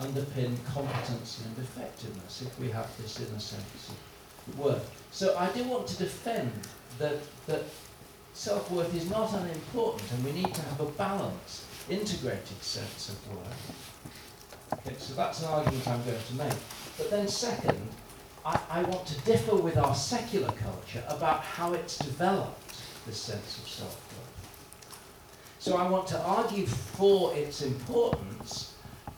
underpin 0.00 0.56
competency 0.72 1.44
and 1.44 1.58
effectiveness 1.58 2.42
if 2.42 2.58
we 2.58 2.70
have 2.70 2.88
this 2.98 3.20
inner 3.20 3.38
sense 3.38 3.88
of 3.90 3.94
worth. 4.56 4.90
So 5.10 5.36
I 5.36 5.50
do 5.50 5.64
want 5.64 5.86
to 5.88 5.98
defend 5.98 6.52
that, 6.98 7.18
that 7.46 7.64
self-worth 8.34 8.94
is 8.94 9.10
not 9.10 9.32
unimportant 9.32 10.10
and 10.12 10.24
we 10.24 10.32
need 10.32 10.54
to 10.54 10.62
have 10.62 10.80
a 10.80 10.86
balanced, 10.86 11.64
integrated 11.88 12.62
sense 12.62 13.08
of 13.08 13.36
worth. 13.36 13.88
Okay, 14.72 14.94
so 14.98 15.14
that's 15.14 15.42
an 15.42 15.48
argument 15.48 15.88
I'm 15.88 16.04
going 16.04 16.18
to 16.28 16.34
make. 16.34 16.58
But 16.96 17.10
then 17.10 17.26
second, 17.26 17.88
I, 18.44 18.60
I 18.70 18.82
want 18.82 19.06
to 19.06 19.20
differ 19.22 19.56
with 19.56 19.76
our 19.76 19.94
secular 19.94 20.52
culture 20.52 21.02
about 21.08 21.40
how 21.40 21.72
it's 21.72 21.98
developed 21.98 22.76
this 23.06 23.20
sense 23.20 23.58
of 23.58 23.68
self-worth. 23.68 24.28
So 25.58 25.76
I 25.76 25.88
want 25.88 26.06
to 26.08 26.20
argue 26.20 26.66
for 26.66 27.34
its 27.34 27.62
importance, 27.62 28.67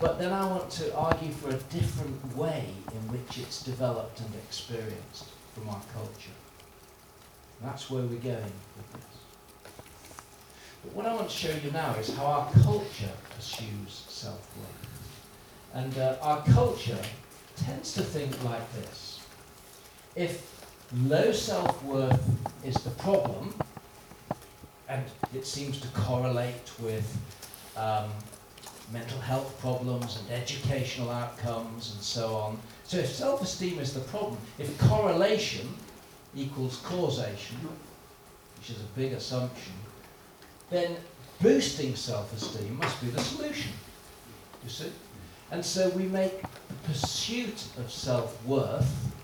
but 0.01 0.19
then 0.19 0.33
I 0.33 0.47
want 0.47 0.71
to 0.71 0.95
argue 0.97 1.31
for 1.31 1.51
a 1.51 1.59
different 1.79 2.37
way 2.37 2.65
in 2.91 3.13
which 3.13 3.39
it's 3.39 3.63
developed 3.63 4.21
and 4.21 4.35
experienced 4.35 5.27
from 5.55 5.69
our 5.69 5.83
culture. 5.93 6.37
And 7.61 7.71
that's 7.71 7.91
where 7.91 8.03
we're 8.03 8.17
going 8.17 8.53
with 8.77 8.93
this. 8.95 9.05
But 10.83 10.95
what 10.95 11.07
I 11.07 11.15
want 11.15 11.29
to 11.29 11.37
show 11.37 11.55
you 11.63 11.71
now 11.71 11.95
is 11.97 12.17
how 12.17 12.25
our 12.25 12.51
culture 12.63 13.13
pursues 13.37 14.07
self-worth. 14.09 14.89
And 15.75 15.99
uh, 15.99 16.17
our 16.23 16.43
culture 16.45 16.99
tends 17.57 17.93
to 17.95 18.03
think 18.03 18.43
like 18.43 18.73
this. 18.73 19.21
If 20.17 20.65
low 21.05 21.31
self-worth 21.31 22.65
is 22.65 22.75
the 22.77 22.91
problem, 22.91 23.55
and 24.89 25.05
it 25.35 25.47
seems 25.47 25.79
to 25.81 25.89
correlate 25.89 26.73
with 26.81 27.19
um, 27.77 28.09
mental 28.93 29.21
health 29.21 29.59
problems 29.61 30.19
and 30.19 30.31
educational 30.31 31.11
outcomes 31.11 31.93
and 31.93 32.03
so 32.03 32.35
on. 32.35 32.59
So 32.85 32.99
if 32.99 33.09
self-esteem 33.09 33.79
is 33.79 33.95
the 33.95 34.01
problem, 34.01 34.39
if 34.59 34.77
correlation 34.79 35.69
equals 36.35 36.81
causation, 36.85 37.57
which 38.59 38.71
is 38.71 38.83
a 38.83 38.99
big 38.99 39.13
assumption, 39.13 39.73
then 40.71 40.97
boosting 41.41 41.95
self-esteem 41.95 42.77
must 42.79 43.01
be 43.01 43.09
the 43.09 43.21
solution. 43.21 43.73
You 44.65 44.71
see? 44.71 44.93
And 45.51 45.65
so 45.65 45.89
we 45.91 46.05
make 46.05 46.43
the 46.43 46.75
pursuit 46.85 47.65
of 47.79 47.91
self-worth 47.91 49.15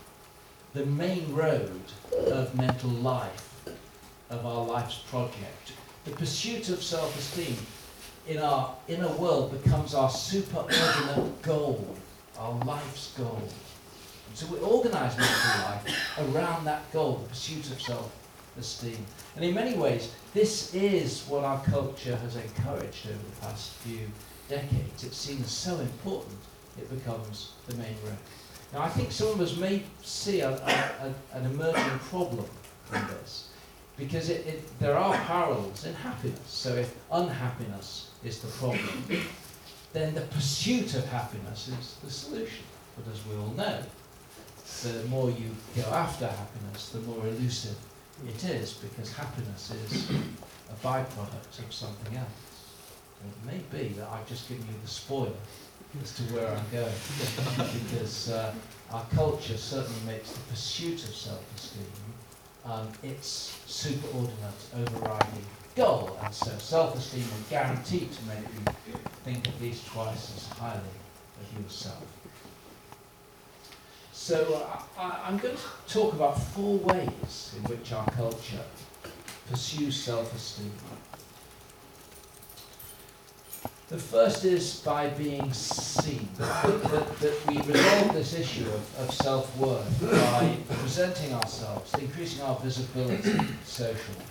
the 0.73 0.85
main 0.85 1.33
road 1.33 1.81
of 2.27 2.55
mental 2.55 2.89
life, 2.89 3.65
of 4.29 4.45
our 4.45 4.65
life's 4.65 4.97
project. 5.09 5.73
The 6.05 6.11
pursuit 6.11 6.69
of 6.69 6.83
self-esteem 6.83 7.55
in 8.27 8.37
our 8.39 8.75
inner 8.87 9.11
world 9.13 9.61
becomes 9.63 9.93
our 9.93 10.09
superordinate 10.09 11.41
goal, 11.41 11.95
our 12.37 12.53
life's 12.65 13.13
goal. 13.17 13.41
And 14.27 14.37
so 14.37 14.47
we 14.47 14.59
organise 14.59 15.17
mental 15.17 15.61
life 15.63 16.19
around 16.19 16.65
that 16.65 16.91
goal, 16.91 17.19
the 17.23 17.29
pursuit 17.29 17.71
of 17.71 17.81
self-esteem. 17.81 19.05
And 19.35 19.45
in 19.45 19.53
many 19.53 19.77
ways, 19.77 20.11
this 20.33 20.73
is 20.73 21.23
what 21.27 21.43
our 21.45 21.63
culture 21.63 22.15
has 22.17 22.35
encouraged 22.35 23.07
over 23.07 23.17
the 23.17 23.41
past 23.41 23.73
few 23.75 24.07
decades. 24.49 25.03
It 25.03 25.13
seems 25.13 25.49
so 25.49 25.79
important, 25.79 26.37
it 26.77 26.89
becomes 26.89 27.53
the 27.67 27.75
main 27.75 27.95
road. 28.03 28.17
Now, 28.73 28.81
I 28.81 28.89
think 28.89 29.11
some 29.11 29.29
of 29.29 29.39
us 29.39 29.55
may 29.55 29.83
see 30.03 30.41
a, 30.41 30.49
a, 30.51 30.53
a, 30.53 31.37
an 31.37 31.45
emerging 31.45 31.99
problem 32.09 32.45
in 32.93 33.07
this, 33.07 33.49
because 33.97 34.29
it, 34.29 34.45
it, 34.45 34.79
there 34.79 34.97
are 34.97 35.15
parallels 35.25 35.85
in 35.85 35.93
happiness. 35.93 36.39
So 36.45 36.75
if 36.75 36.93
unhappiness 37.09 38.06
is 38.23 38.39
the 38.39 38.47
problem, 38.47 39.03
then 39.93 40.13
the 40.13 40.21
pursuit 40.21 40.93
of 40.95 41.05
happiness 41.05 41.69
is 41.69 41.95
the 42.03 42.09
solution. 42.09 42.65
But 42.95 43.11
as 43.13 43.25
we 43.25 43.35
all 43.35 43.53
know, 43.53 43.83
the 44.83 45.07
more 45.07 45.29
you 45.29 45.49
go 45.75 45.89
after 45.91 46.27
happiness, 46.27 46.89
the 46.89 46.99
more 46.99 47.25
elusive 47.27 47.75
it 48.27 48.43
is, 48.43 48.73
because 48.73 49.13
happiness 49.13 49.71
is 49.71 50.09
a 50.09 50.85
byproduct 50.85 51.59
of 51.59 51.73
something 51.73 52.17
else. 52.17 52.27
It 53.23 53.45
may 53.45 53.79
be 53.79 53.89
that 53.93 54.07
I've 54.09 54.27
just 54.27 54.47
given 54.47 54.65
you 54.65 54.73
the 54.81 54.89
spoiler 54.89 55.31
as 56.01 56.13
to 56.15 56.23
where 56.23 56.47
I'm 56.49 56.65
going, 56.71 56.93
because 57.83 58.29
uh, 58.29 58.53
our 58.91 59.05
culture 59.15 59.57
certainly 59.57 60.01
makes 60.05 60.31
the 60.31 60.39
pursuit 60.41 61.03
of 61.03 61.15
self-esteem 61.15 61.85
um, 62.65 62.87
its 63.01 63.57
superordinate 63.67 64.63
overriding 64.75 65.45
goal, 65.77 66.17
and 66.23 66.33
so 66.33 66.51
self-esteem 66.57 67.21
is 67.21 67.49
guaranteed 67.49 68.11
to 68.11 68.25
make 68.25 68.39
you 68.39 68.93
think 69.23 69.47
at 69.47 69.61
least 69.61 69.85
twice 69.85 70.35
as 70.35 70.57
highly 70.57 70.81
of 71.39 71.63
yourself. 71.63 72.03
So 74.11 74.65
uh, 74.65 74.81
I, 74.99 75.21
I'm 75.25 75.37
going 75.37 75.55
to 75.55 75.93
talk 75.93 76.13
about 76.13 76.41
four 76.41 76.79
ways 76.79 77.53
in 77.55 77.63
which 77.71 77.93
our 77.93 78.05
culture 78.11 78.65
pursues 79.49 79.95
self-esteem. 80.03 80.71
The 83.89 83.97
first 83.97 84.43
is 84.43 84.81
by 84.81 85.09
being 85.09 85.53
seen, 85.53 86.27
that, 86.39 86.63
that, 86.63 87.19
that 87.19 87.47
we 87.47 87.61
resolve 87.61 88.13
this 88.13 88.33
issue 88.33 88.65
of, 88.65 88.99
of 88.99 89.13
self-worth 89.13 90.01
by 90.11 90.57
presenting 90.75 91.33
ourselves, 91.33 91.93
increasing 91.93 92.41
our 92.41 92.59
visibility 92.59 93.39
socially. 93.63 94.25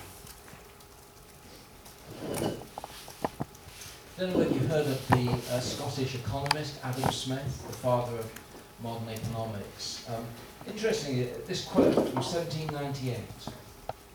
Don't 4.18 4.32
know 4.32 4.38
whether 4.38 4.54
you've 4.54 4.70
heard 4.70 4.86
of 4.86 5.08
the 5.08 5.30
uh, 5.54 5.60
Scottish 5.60 6.14
economist 6.14 6.80
Adam 6.82 7.10
Smith, 7.12 7.66
the 7.66 7.72
father 7.74 8.16
of 8.16 8.32
modern 8.82 9.10
economics. 9.10 10.06
Um, 10.08 10.24
interestingly, 10.66 11.24
this 11.46 11.66
quote 11.66 11.92
from 11.92 12.14
1798, 12.14 13.18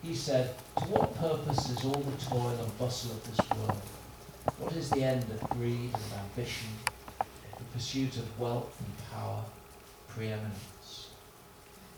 he 0.01 0.15
said, 0.15 0.55
To 0.79 0.85
what 0.85 1.15
purpose 1.17 1.69
is 1.69 1.85
all 1.85 1.91
the 2.01 2.25
toil 2.25 2.49
and 2.49 2.77
bustle 2.79 3.11
of 3.11 3.23
this 3.29 3.47
world? 3.51 3.81
What 4.57 4.73
is 4.73 4.89
the 4.89 5.03
end 5.03 5.23
of 5.29 5.49
greed 5.51 5.93
and 5.93 6.13
ambition, 6.19 6.69
the 7.19 7.63
pursuit 7.71 8.17
of 8.17 8.39
wealth 8.39 8.75
and 8.79 9.11
power, 9.13 9.43
preeminence? 10.07 11.09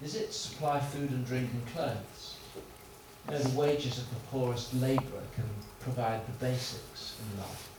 Is 0.03 0.15
it 0.15 0.27
to 0.27 0.33
supply 0.33 0.81
food 0.81 1.09
and 1.11 1.25
drink 1.25 1.49
and 1.53 1.65
clothes? 1.67 2.35
You 3.27 3.31
know, 3.31 3.39
the 3.39 3.57
wages 3.57 3.97
of 3.97 4.09
the 4.09 4.19
poorest 4.29 4.73
labourer 4.73 5.23
can 5.35 5.45
provide 5.79 6.27
the 6.27 6.33
basics 6.45 7.15
in 7.21 7.39
life. 7.39 7.69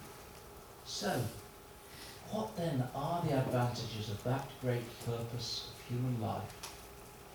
So, 0.87 1.20
what 2.31 2.57
then 2.57 2.85
are 2.94 3.23
the 3.27 3.38
advantages 3.38 4.11
of 4.11 4.23
that 4.25 4.49
great 4.61 4.83
purpose 5.07 5.68
of 5.70 5.87
human 5.88 6.20
life, 6.20 6.42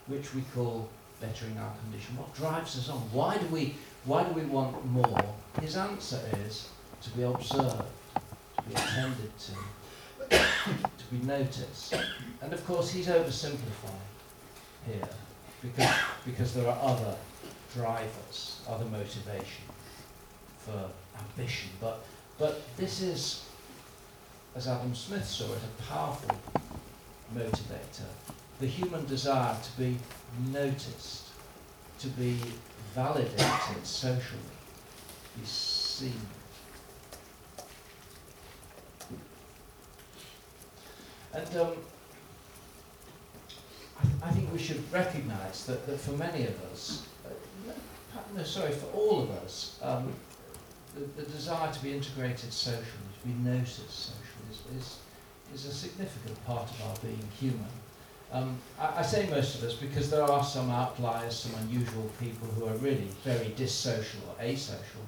which 0.07 0.33
we 0.33 0.41
call 0.53 0.89
bettering 1.19 1.57
our 1.57 1.73
condition? 1.83 2.17
What 2.17 2.33
drives 2.35 2.77
us 2.77 2.89
on? 2.89 2.97
Why 3.11 3.37
do 3.37 3.45
we, 3.47 3.75
why 4.05 4.23
do 4.23 4.33
we 4.33 4.43
want 4.43 4.85
more? 4.85 5.35
His 5.61 5.77
answer 5.77 6.19
is 6.45 6.69
to 7.01 7.09
be 7.11 7.23
observed, 7.23 7.83
to 8.15 8.63
be 8.67 8.73
attended 8.75 9.31
to, 9.39 10.37
to 10.37 11.05
be 11.11 11.25
noticed. 11.25 11.95
And 12.41 12.53
of 12.53 12.65
course, 12.65 12.91
he's 12.91 13.07
oversimplifying 13.07 14.09
here 14.85 15.09
because, 15.61 15.95
because 16.25 16.53
there 16.53 16.67
are 16.67 16.77
other 16.81 17.15
drivers, 17.73 18.61
other 18.67 18.85
motivation 18.85 19.63
for 20.59 20.89
ambition. 21.17 21.69
But, 21.81 22.03
but 22.39 22.61
this 22.77 23.01
is, 23.01 23.43
as 24.55 24.67
Adam 24.67 24.95
Smith 24.95 25.25
saw 25.25 25.45
it, 25.45 25.59
a 25.79 25.83
powerful 25.83 26.35
motivator. 27.35 28.07
The 28.61 28.65
human 28.65 29.05
desire 29.05 29.55
to 29.61 29.77
be 29.77 29.97
noticed, 30.51 31.25
to 31.99 32.07
be 32.07 32.39
validated 32.95 33.85
socially, 33.85 34.39
to 35.33 35.39
be 35.39 35.45
seen. 35.45 36.21
And 41.33 41.57
um, 41.57 41.73
I, 44.01 44.27
I, 44.27 44.31
think 44.31 44.51
we 44.51 44.57
should 44.57 44.81
recognise 44.91 45.65
that, 45.65 45.85
that 45.85 45.99
for 45.99 46.11
many 46.13 46.47
of 46.47 46.63
us, 46.71 47.05
uh, 47.25 47.69
no, 48.35 48.43
sorry, 48.43 48.71
for 48.71 48.87
all 48.87 49.23
of 49.23 49.29
us, 49.31 49.77
um, 49.83 50.11
the, 50.95 51.21
the, 51.21 51.29
desire 51.29 51.71
to 51.71 51.83
be 51.83 51.93
integrated 51.93 52.51
socially, 52.51 52.85
to 53.21 53.27
be 53.27 53.33
noticed 53.49 53.89
socially, 53.89 54.49
is, 54.51 54.77
is, 54.77 54.99
is 55.53 55.65
a 55.65 55.73
significant 55.73 56.45
part 56.45 56.69
of 56.69 56.81
our 56.83 56.95
being 57.01 57.27
human. 57.39 57.67
Um, 58.31 58.57
I, 58.79 58.99
I, 58.99 59.01
say 59.01 59.27
most 59.29 59.55
of 59.55 59.63
us 59.63 59.73
because 59.73 60.11
there 60.11 60.23
are 60.23 60.43
some 60.43 60.69
outliers, 60.69 61.39
some 61.39 61.59
unusual 61.61 62.09
people 62.19 62.47
who 62.49 62.65
are 62.65 62.75
really 62.77 63.07
very 63.23 63.53
dissocial 63.55 64.21
or 64.27 64.43
asocial. 64.43 65.05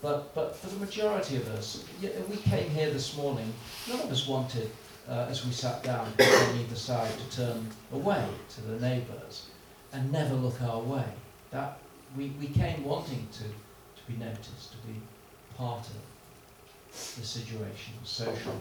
But, 0.00 0.34
but 0.34 0.56
for 0.56 0.68
the 0.68 0.76
majority 0.76 1.36
of 1.36 1.48
us, 1.48 1.84
we 2.00 2.36
came 2.36 2.70
here 2.70 2.90
this 2.90 3.16
morning, 3.16 3.52
none 3.88 4.00
of 4.00 4.10
us 4.10 4.26
wanted 4.28 4.70
uh, 5.08 5.26
as 5.28 5.44
we 5.44 5.52
sat 5.52 5.82
down 5.82 6.06
on 6.20 6.58
either 6.58 6.76
side 6.76 7.10
to 7.18 7.36
turn 7.36 7.66
away 7.92 8.24
to 8.50 8.60
the 8.62 8.80
neighbours 8.80 9.46
and 9.92 10.12
never 10.12 10.34
look 10.34 10.60
our 10.62 10.80
way. 10.80 11.04
That 11.50 11.78
we, 12.16 12.32
we 12.40 12.48
came 12.48 12.84
wanting 12.84 13.26
to, 13.32 13.44
to 14.08 14.12
be 14.12 14.24
noticed, 14.24 14.72
to 14.72 14.78
be 14.86 14.94
part 15.56 15.86
of 15.86 17.16
the 17.16 17.24
situation, 17.26 17.94
social. 18.04 18.52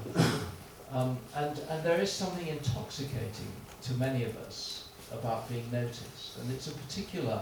Um, 0.92 1.18
and, 1.36 1.60
and 1.70 1.84
there 1.84 2.00
is 2.00 2.12
something 2.12 2.48
intoxicating 2.48 3.52
to 3.84 3.94
many 3.96 4.24
of 4.24 4.36
us 4.38 4.90
about 5.12 5.50
being 5.50 5.70
noticed. 5.72 6.38
And 6.40 6.52
it's 6.52 6.68
a 6.68 6.72
particular, 6.72 7.42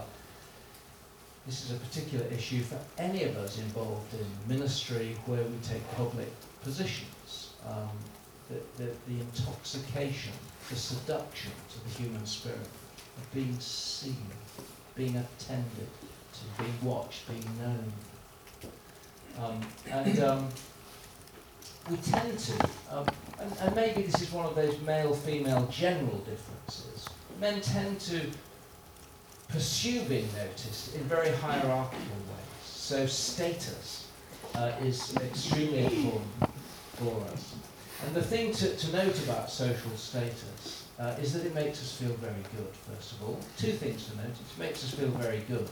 this 1.46 1.64
is 1.64 1.76
a 1.76 1.80
particular 1.80 2.26
issue 2.26 2.62
for 2.62 2.78
any 2.98 3.24
of 3.24 3.36
us 3.36 3.58
involved 3.58 4.14
in 4.14 4.26
ministry 4.48 5.16
where 5.26 5.42
we 5.42 5.56
take 5.62 5.88
public 5.94 6.28
positions. 6.62 7.50
Um, 7.68 7.90
the, 8.48 8.84
the, 8.84 8.90
the 9.08 9.20
intoxication, 9.20 10.32
the 10.70 10.76
seduction 10.76 11.50
to 11.70 11.84
the 11.84 12.02
human 12.02 12.24
spirit 12.26 12.58
of 12.58 13.34
being 13.34 13.58
seen, 13.58 14.26
being 14.94 15.16
attended 15.16 15.88
being 16.58 16.78
watched, 16.82 17.28
being 17.28 17.58
known. 17.60 17.92
Um, 19.38 19.60
and 19.90 20.18
um, 20.20 20.48
we 21.90 21.96
tend 21.98 22.38
to, 22.38 22.68
um, 22.90 23.06
and, 23.40 23.52
and 23.60 23.76
maybe 23.76 24.02
this 24.02 24.22
is 24.22 24.32
one 24.32 24.46
of 24.46 24.54
those 24.54 24.80
male-female 24.80 25.66
general 25.70 26.18
differences, 26.18 27.08
men 27.40 27.60
tend 27.60 28.00
to 28.00 28.20
pursue 29.48 30.02
being 30.02 30.28
noticed 30.36 30.94
in 30.94 31.02
very 31.02 31.30
hierarchical 31.30 31.98
ways. 31.98 32.64
So 32.64 33.06
status 33.06 34.06
uh, 34.54 34.72
is 34.82 35.14
extremely 35.16 35.84
important 35.84 36.50
for 36.94 37.22
us. 37.32 37.54
And 38.04 38.14
the 38.14 38.22
thing 38.22 38.52
to, 38.52 38.76
to 38.76 38.92
note 38.92 39.18
about 39.24 39.50
social 39.50 39.90
status 39.96 40.86
uh, 40.98 41.14
is 41.20 41.32
that 41.34 41.44
it 41.44 41.54
makes 41.54 41.80
us 41.80 41.92
feel 41.92 42.12
very 42.14 42.42
good, 42.56 42.68
first 42.90 43.12
of 43.12 43.22
all. 43.22 43.38
Two 43.58 43.72
things 43.72 44.06
to 44.06 44.16
note. 44.16 44.26
It 44.30 44.58
makes 44.58 44.84
us 44.84 44.90
feel 44.90 45.08
very 45.08 45.40
good. 45.48 45.68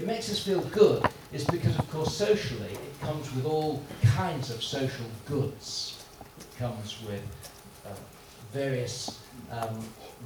It 0.00 0.06
makes 0.06 0.30
us 0.30 0.42
feel 0.42 0.62
good 0.62 1.06
is 1.30 1.44
because, 1.44 1.78
of 1.78 1.90
course, 1.90 2.16
socially, 2.16 2.72
it 2.72 3.00
comes 3.02 3.30
with 3.34 3.44
all 3.44 3.82
kinds 4.02 4.48
of 4.48 4.62
social 4.62 5.04
goods. 5.26 6.02
It 6.38 6.58
comes 6.58 6.96
with 7.06 7.22
uh, 7.84 7.90
various 8.50 9.20
um, 9.52 9.78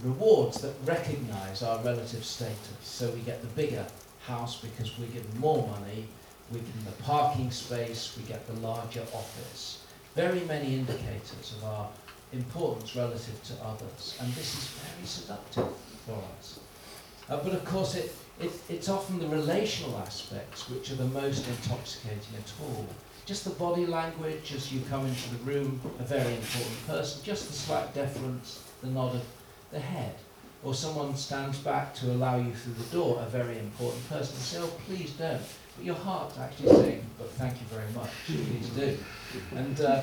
rewards 0.04 0.60
that 0.60 0.74
recognize 0.84 1.64
our 1.64 1.82
relative 1.82 2.24
status. 2.24 2.56
So 2.82 3.10
we 3.10 3.18
get 3.22 3.40
the 3.40 3.48
bigger 3.48 3.84
house 4.24 4.60
because 4.60 4.96
we 4.96 5.06
give 5.06 5.40
more 5.40 5.66
money, 5.66 6.06
within 6.52 6.84
the 6.84 7.02
parking 7.02 7.50
space, 7.50 8.16
we 8.16 8.22
get 8.28 8.46
the 8.46 8.60
larger 8.60 9.02
office. 9.12 9.84
Very 10.14 10.42
many 10.42 10.74
indicators 10.74 11.56
of 11.58 11.64
our 11.64 11.88
importance 12.32 12.94
relative 12.94 13.42
to 13.42 13.54
others, 13.64 14.16
and 14.20 14.32
this 14.34 14.54
is 14.54 14.68
very 14.68 15.04
seductive 15.04 15.76
for 16.06 16.22
us. 16.38 16.60
Uh, 17.28 17.38
but 17.38 17.54
of 17.54 17.64
course, 17.64 17.96
it, 17.96 18.14
it, 18.40 18.52
it's 18.68 18.88
often 18.88 19.18
the 19.18 19.28
relational 19.28 19.96
aspects 19.98 20.68
which 20.68 20.90
are 20.90 20.96
the 20.96 21.06
most 21.06 21.46
intoxicating 21.48 22.34
at 22.36 22.52
all. 22.62 22.86
Just 23.26 23.44
the 23.44 23.50
body 23.50 23.86
language 23.86 24.52
as 24.54 24.72
you 24.72 24.82
come 24.90 25.06
into 25.06 25.30
the 25.30 25.38
room, 25.50 25.80
a 25.98 26.02
very 26.02 26.34
important 26.34 26.86
person, 26.86 27.22
just 27.24 27.46
the 27.46 27.54
slight 27.54 27.94
deference, 27.94 28.62
the 28.82 28.88
nod 28.88 29.14
of 29.14 29.24
the 29.70 29.80
head. 29.80 30.14
Or 30.62 30.74
someone 30.74 31.14
stands 31.16 31.58
back 31.58 31.94
to 31.96 32.10
allow 32.12 32.36
you 32.36 32.52
through 32.54 32.74
the 32.74 32.96
door, 32.96 33.22
a 33.24 33.28
very 33.28 33.58
important 33.58 34.08
person. 34.08 34.34
You 34.34 34.42
say, 34.42 34.58
oh, 34.60 34.72
please 34.86 35.12
don't. 35.12 35.40
But 35.76 35.84
your 35.84 35.94
heart's 35.94 36.38
actually 36.38 36.70
saying, 36.70 37.06
but 37.18 37.30
thank 37.32 37.54
you 37.54 37.66
very 37.70 37.90
much, 37.92 38.10
please 38.26 38.68
do. 38.70 38.96
And, 39.56 39.80
uh, 39.80 40.02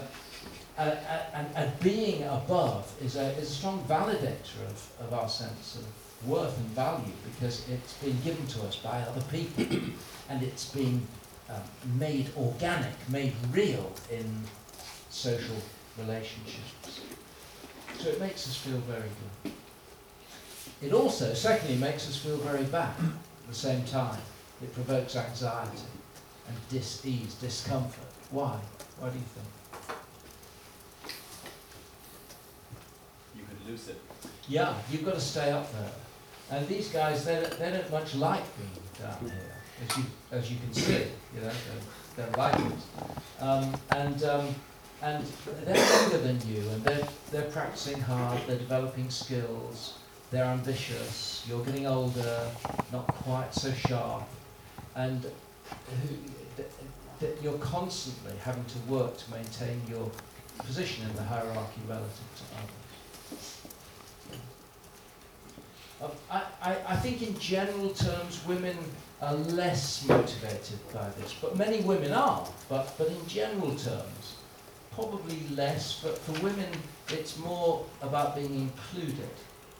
and, 0.77 0.97
and, 1.33 1.47
and 1.55 1.79
being 1.79 2.23
above 2.23 2.91
is 3.03 3.15
a, 3.15 3.31
is 3.37 3.49
a 3.49 3.53
strong 3.53 3.83
validator 3.87 4.65
of, 4.67 4.91
of 4.99 5.13
our 5.13 5.29
sense 5.29 5.75
of 5.75 5.85
worth 6.25 6.57
and 6.57 6.67
value 6.67 7.13
because 7.33 7.67
it's 7.69 7.93
been 7.93 8.19
given 8.23 8.45
to 8.47 8.61
us 8.63 8.75
by 8.77 9.01
other 9.01 9.21
people 9.31 9.65
and 10.29 10.43
it's 10.43 10.69
been 10.69 11.01
um, 11.49 11.61
made 11.97 12.29
organic, 12.37 12.93
made 13.09 13.33
real 13.51 13.91
in 14.11 14.43
social 15.09 15.55
relationships. 15.97 17.01
So 17.99 18.09
it 18.09 18.19
makes 18.19 18.47
us 18.47 18.55
feel 18.55 18.77
very 18.79 19.09
good. 19.43 19.53
It 20.81 20.93
also, 20.93 21.33
secondly, 21.33 21.77
makes 21.77 22.07
us 22.07 22.17
feel 22.17 22.37
very 22.37 22.63
bad 22.63 22.93
at 22.99 23.47
the 23.47 23.53
same 23.53 23.83
time. 23.85 24.19
It 24.61 24.73
provokes 24.73 25.15
anxiety 25.15 25.77
and 26.47 26.57
dis-ease, 26.69 27.35
discomfort. 27.35 28.07
Why? 28.31 28.59
Why 28.99 29.09
do 29.09 29.17
you 29.17 29.25
think? 29.25 29.97
You 33.35 33.43
could 33.43 33.69
lose 33.69 33.89
it. 33.89 33.99
Yeah, 34.47 34.73
you've 34.91 35.05
got 35.05 35.15
to 35.15 35.21
stay 35.21 35.51
up 35.51 35.71
there. 35.73 35.91
And 36.51 36.67
these 36.67 36.89
guys, 36.89 37.23
they 37.23 37.35
don't, 37.35 37.59
they 37.59 37.71
don't 37.71 37.91
much 37.91 38.13
like 38.15 38.43
being 38.57 38.69
down 38.99 39.17
here, 39.21 39.87
as 39.87 39.97
you, 39.97 40.03
as 40.31 40.51
you 40.51 40.57
can 40.57 40.73
see. 40.73 40.91
You 41.33 41.41
know, 41.41 41.51
they're, 42.15 42.25
they're 42.25 42.37
writers. 42.37 42.85
Um, 43.39 43.73
and, 43.91 44.23
um, 44.23 44.55
and 45.01 45.25
they're 45.65 46.01
younger 46.01 46.17
than 46.17 46.39
you, 46.47 46.61
and 46.69 46.83
they're, 46.83 47.07
they're 47.31 47.49
practicing 47.51 48.01
hard, 48.01 48.39
they're 48.47 48.57
developing 48.57 49.09
skills, 49.09 49.97
they're 50.29 50.45
ambitious, 50.45 51.45
you're 51.47 51.63
getting 51.63 51.87
older, 51.87 52.47
not 52.91 53.07
quite 53.07 53.53
so 53.53 53.71
sharp, 53.71 54.27
and 54.95 55.25
you're 57.41 57.57
constantly 57.59 58.33
having 58.43 58.65
to 58.65 58.77
work 58.91 59.17
to 59.17 59.31
maintain 59.31 59.81
your 59.89 60.11
position 60.59 61.09
in 61.09 61.15
the 61.15 61.23
hierarchy 61.23 61.81
relative 61.87 62.27
to 62.35 62.43
others. 62.57 63.61
I, 66.29 66.43
I, 66.61 66.77
I 66.87 66.95
think 66.95 67.21
in 67.21 67.37
general 67.39 67.89
terms 67.89 68.43
women 68.47 68.77
are 69.21 69.35
less 69.35 70.07
motivated 70.07 70.79
by 70.93 71.07
this, 71.19 71.33
but 71.39 71.57
many 71.57 71.81
women 71.81 72.11
are, 72.11 72.47
but, 72.69 72.93
but 72.97 73.07
in 73.07 73.27
general 73.27 73.75
terms, 73.75 74.35
probably 74.91 75.39
less, 75.55 75.99
but 76.03 76.17
for 76.17 76.33
women 76.43 76.69
it's 77.09 77.37
more 77.37 77.85
about 78.01 78.35
being 78.35 78.55
included, 78.55 79.29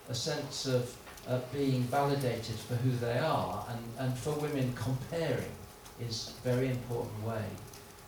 a 0.09 0.13
sense 0.13 0.67
of 0.67 0.95
uh, 1.27 1.39
being 1.53 1.83
validated 1.83 2.55
for 2.55 2.75
who 2.75 2.91
they 2.97 3.17
are, 3.17 3.65
and, 3.69 3.79
and 3.99 4.17
for 4.17 4.31
women 4.33 4.73
comparing 4.73 5.51
is 5.99 6.33
a 6.39 6.47
very 6.49 6.69
important 6.69 7.23
way 7.25 7.45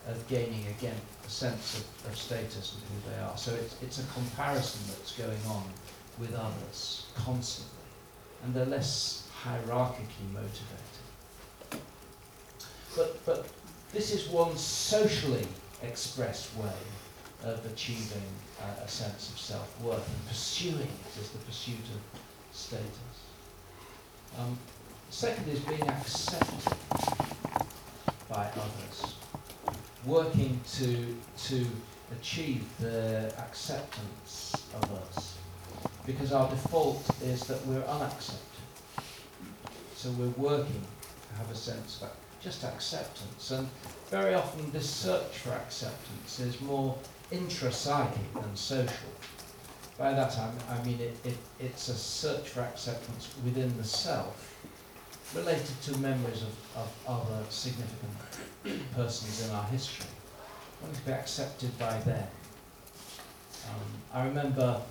of 0.08 0.28
gaining 0.28 0.66
again 0.78 0.96
a 1.26 1.30
sense 1.30 1.78
of, 1.78 2.12
of 2.12 2.18
status 2.18 2.76
and 2.76 2.84
who 2.84 3.10
they 3.10 3.24
are. 3.24 3.38
So 3.38 3.54
it's, 3.54 3.76
it's 3.82 4.00
a 4.00 4.14
comparison 4.14 4.82
that's 4.88 5.18
going 5.18 5.40
on 5.48 5.64
with 6.20 6.34
others 6.36 7.06
constantly 7.16 7.73
and 8.44 8.54
they're 8.54 8.66
less 8.66 9.28
hierarchically 9.44 10.32
motivated. 10.32 11.82
But, 12.96 13.26
but 13.26 13.48
this 13.92 14.14
is 14.14 14.30
one 14.30 14.56
socially 14.58 15.48
expressed 15.82 16.56
way 16.58 16.72
of 17.44 17.66
achieving 17.66 18.24
uh, 18.62 18.84
a 18.84 18.88
sense 18.88 19.30
of 19.30 19.38
self-worth 19.38 20.08
and 20.08 20.28
pursuing 20.28 20.78
it 20.78 21.20
as 21.20 21.30
the 21.30 21.40
pursuit 21.40 21.76
of 21.76 22.20
status. 22.56 22.88
Um, 24.38 24.58
second 25.10 25.48
is 25.50 25.60
being 25.60 25.88
accepted 25.90 26.78
by 28.30 28.50
others, 28.56 29.16
working 30.06 30.60
to, 30.74 31.16
to 31.46 31.66
achieve 32.20 32.66
the 32.80 33.34
acceptance 33.38 34.68
of 34.76 34.92
us 34.92 35.33
because 36.06 36.34
our 36.34 36.50
default 36.50 37.08
is 37.22 37.42
that 37.42 37.66
we're 37.66 37.84
unaccepted. 37.84 38.40
So 39.96 40.10
we're 40.12 40.28
working 40.30 40.82
to 41.30 41.36
have 41.38 41.50
a 41.50 41.56
sense 41.56 42.02
of 42.02 42.10
just 42.42 42.64
acceptance. 42.64 43.52
And 43.52 43.68
very 44.10 44.34
often 44.34 44.70
this 44.72 44.90
search 44.90 45.38
for 45.38 45.52
acceptance 45.52 46.40
is 46.40 46.60
more 46.62 46.98
intrapsychic 47.32 48.34
than 48.34 48.56
social. 48.56 49.10
By 49.98 50.12
that 50.14 50.38
I, 50.38 50.52
I 50.70 50.84
mean 50.84 51.00
it, 51.00 51.16
it, 51.24 51.38
it's 51.60 51.88
a 51.88 51.96
search 51.96 52.50
for 52.50 52.62
acceptance 52.62 53.34
within 53.46 53.76
the 53.78 53.84
self 53.84 54.50
related 55.34 55.82
to 55.84 55.98
memories 55.98 56.44
of, 56.44 56.56
of 56.76 56.92
other 57.08 57.44
significant 57.50 58.12
persons 58.96 59.48
in 59.48 59.56
our 59.56 59.64
history. 59.66 60.06
Wanting 60.82 60.98
to 61.00 61.06
be 61.06 61.12
accepted 61.14 61.78
by 61.80 61.98
them. 62.00 62.28
Um, 63.70 63.80
I 64.14 64.26
remember 64.26 64.82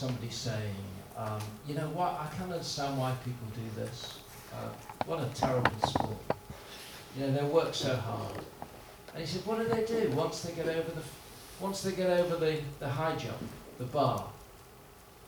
somebody 0.00 0.30
saying, 0.30 0.74
um, 1.14 1.38
you 1.68 1.74
know 1.74 1.88
what, 1.88 2.12
I 2.14 2.26
can't 2.34 2.50
understand 2.50 2.96
why 2.96 3.12
people 3.22 3.46
do 3.54 3.82
this. 3.82 4.20
Uh, 4.50 4.70
what 5.04 5.20
a 5.20 5.26
terrible 5.34 5.70
sport. 5.86 6.16
You 7.14 7.26
know, 7.26 7.32
they 7.34 7.44
work 7.44 7.74
so 7.74 7.94
hard. 7.94 8.38
And 9.12 9.20
he 9.22 9.26
said, 9.26 9.44
what 9.44 9.58
do 9.58 9.64
they 9.68 9.84
do 9.84 10.10
once 10.16 10.40
they 10.40 10.52
get 10.52 10.66
over 10.68 10.90
the, 10.90 11.02
once 11.60 11.82
they 11.82 11.92
get 11.92 12.08
over 12.08 12.36
the, 12.36 12.62
the 12.78 12.88
high 12.88 13.14
jump, 13.16 13.36
the 13.76 13.84
bar? 13.84 14.24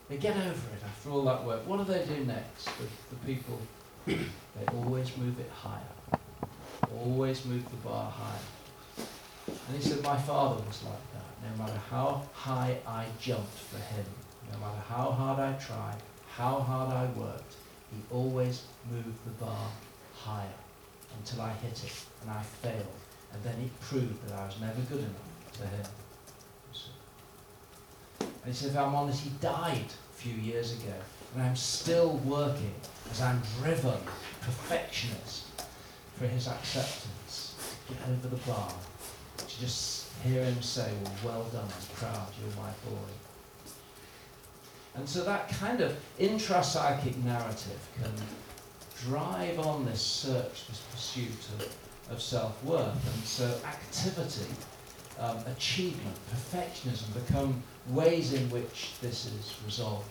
They 0.09 0.17
get 0.17 0.37
over 0.39 0.49
it 0.49 0.83
after 0.83 1.11
all 1.11 1.25
that 1.25 1.45
work. 1.45 1.67
What 1.67 1.77
do 1.77 1.93
they 1.93 2.07
do 2.07 2.25
next? 2.25 2.65
The, 2.65 2.87
the 3.11 3.17
people, 3.27 3.61
they 4.07 4.67
always 4.75 5.15
move 5.19 5.39
it 5.39 5.51
higher. 5.55 6.19
Always 6.99 7.45
move 7.45 7.71
the 7.71 7.89
bar 7.89 8.11
higher. 8.11 9.07
And 9.69 9.77
he 9.77 9.83
said, 9.83 10.03
my 10.03 10.17
father 10.17 10.63
was 10.67 10.83
like 10.83 11.13
that. 11.13 11.51
No 11.51 11.63
matter 11.63 11.81
how 11.91 12.23
high 12.33 12.79
I 12.87 13.05
jumped 13.21 13.59
for 13.59 13.77
him, 13.77 14.07
no 14.53 14.59
matter 14.59 14.83
how 14.89 15.11
hard 15.11 15.41
I 15.41 15.53
tried, 15.55 15.97
how 16.37 16.61
hard 16.61 16.93
I 16.93 17.07
worked, 17.19 17.55
he 17.91 18.01
always 18.11 18.63
moved 18.91 19.25
the 19.25 19.45
bar 19.45 19.69
higher 20.15 20.59
until 21.19 21.43
I 21.43 21.53
hit 21.53 21.85
it 21.85 22.05
and 22.23 22.31
I 22.31 22.43
failed. 22.43 22.87
And 23.33 23.43
then 23.43 23.55
it 23.61 23.81
proved 23.81 24.29
that 24.29 24.39
I 24.39 24.47
was 24.47 24.61
never 24.61 24.81
good 24.83 25.01
enough 25.01 25.53
to 25.55 25.67
him. 25.67 25.87
And 28.21 28.53
he 28.53 28.53
said, 28.53 28.71
if 28.71 28.77
I'm 28.77 28.95
honest, 28.95 29.23
he 29.23 29.31
died 29.41 29.87
a 29.87 30.15
few 30.15 30.35
years 30.35 30.73
ago. 30.73 30.95
And 31.35 31.43
I'm 31.43 31.57
still 31.57 32.17
working 32.25 32.75
as 33.11 33.23
I'm 33.23 33.41
driven, 33.61 34.01
perfectionist, 34.41 35.45
for 36.17 36.27
his 36.27 36.49
acceptance. 36.49 37.55
Get 37.89 37.99
over 38.11 38.29
the 38.29 38.43
bar. 38.51 38.73
To 39.39 39.61
just 39.61 40.11
hear 40.25 40.45
him 40.45 40.61
say, 40.61 40.91
well, 41.03 41.13
well 41.25 41.45
done, 41.45 41.65
I'm 41.65 41.97
proud, 41.97 42.29
you're 42.41 42.57
my 42.57 42.71
boy. 42.85 43.22
And 44.95 45.09
so 45.09 45.25
that 45.25 45.49
kind 45.49 45.81
of 45.81 45.97
intrapsychic 46.21 47.17
narrative 47.25 47.81
can 48.01 48.13
drive 49.05 49.59
on 49.59 49.85
this 49.85 50.01
search, 50.01 50.67
this 50.69 50.83
pursuit 50.91 51.39
of, 51.59 51.77
of 52.11 52.23
self-worth. 52.23 53.15
And 53.15 53.25
so 53.25 53.59
activity, 53.67 54.51
um, 55.19 55.39
achievement, 55.47 56.17
perfectionism 56.31 57.27
become 57.27 57.63
ways 57.89 58.35
in 58.35 58.49
which 58.51 58.93
this 59.01 59.27
is 59.27 59.55
resolved. 59.65 60.07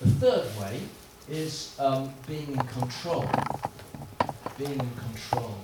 The 0.00 0.10
third 0.10 0.60
way 0.60 0.80
is 1.28 1.76
um, 1.78 2.12
being 2.26 2.52
in 2.52 2.66
control. 2.66 3.28
Being 4.56 4.72
in 4.72 4.90
control. 4.96 5.56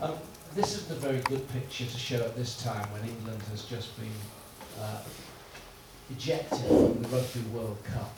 Um, 0.00 0.14
this 0.54 0.76
isn't 0.76 0.96
a 0.96 1.00
very 1.00 1.20
good 1.20 1.46
picture 1.52 1.84
to 1.84 1.98
show 1.98 2.16
at 2.16 2.36
this 2.36 2.62
time 2.62 2.90
when 2.92 3.08
England 3.08 3.40
has 3.50 3.64
just 3.64 3.96
been 3.98 4.08
uh, 4.80 4.98
ejected 6.10 6.58
from 6.58 7.02
the 7.02 7.08
Rugby 7.08 7.40
World 7.52 7.78
Cup. 7.84 8.16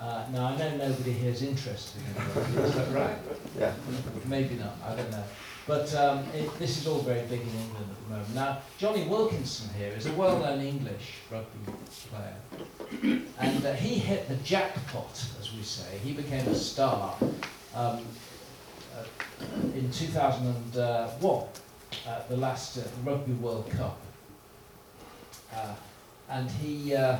Uh, 0.00 0.24
now, 0.32 0.46
I 0.46 0.56
know 0.56 0.76
nobody 0.76 1.12
here 1.12 1.32
is 1.32 1.42
interested 1.42 2.00
in 2.02 2.14
rugby, 2.34 2.62
is 2.62 2.74
that 2.74 2.92
right? 2.92 3.16
Yeah. 3.58 3.72
Maybe 4.26 4.54
not, 4.54 4.76
I 4.84 4.94
don't 4.94 5.10
know. 5.10 5.24
But 5.66 5.94
um, 5.96 6.24
it, 6.34 6.58
this 6.58 6.78
is 6.78 6.86
all 6.86 7.00
very 7.00 7.22
big 7.22 7.40
in 7.40 7.48
England 7.48 7.86
at 7.90 8.04
the 8.04 8.10
moment. 8.10 8.34
Now, 8.34 8.58
Jonny 8.78 9.04
Wilkinson 9.06 9.68
here 9.76 9.92
is 9.96 10.06
a 10.06 10.12
well-known 10.12 10.60
English 10.60 11.16
rugby 11.30 11.72
player. 12.10 13.20
And 13.38 13.66
uh, 13.66 13.74
he 13.74 13.96
hit 13.96 14.28
the 14.28 14.36
jackpot, 14.36 15.22
as 15.40 15.52
we 15.52 15.62
say. 15.62 15.98
He 16.02 16.12
became 16.12 16.46
a 16.48 16.54
star 16.54 17.14
um, 17.74 18.04
uh, 18.96 19.04
in 19.74 19.90
2001 19.90 21.44
at 22.06 22.28
the 22.28 22.36
last 22.36 22.78
uh, 22.78 22.82
Rugby 23.04 23.32
World 23.32 23.68
Cup. 23.70 23.98
And 26.30 26.50
he, 26.50 26.94
uh, 26.94 27.18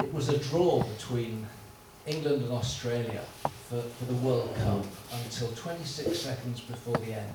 it 0.00 0.12
was 0.12 0.28
a 0.28 0.38
draw 0.38 0.82
between 0.82 1.46
England 2.06 2.42
and 2.42 2.52
Australia 2.52 3.22
for, 3.68 3.80
for 3.80 4.04
the 4.04 4.14
World 4.14 4.54
Cup 4.56 4.84
until 5.24 5.48
26 5.48 6.16
seconds 6.16 6.60
before 6.60 6.96
the 6.98 7.14
end. 7.14 7.32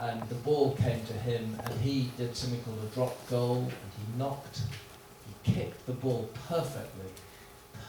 And 0.00 0.22
the 0.28 0.34
ball 0.36 0.74
came 0.74 1.04
to 1.04 1.12
him, 1.12 1.56
and 1.64 1.80
he 1.80 2.10
did 2.16 2.34
something 2.34 2.60
called 2.62 2.80
a 2.82 2.94
drop 2.94 3.30
goal, 3.30 3.58
and 3.58 3.68
he 3.68 4.18
knocked, 4.18 4.62
he 5.26 5.52
kicked 5.52 5.86
the 5.86 5.92
ball 5.92 6.28
perfectly, 6.48 7.12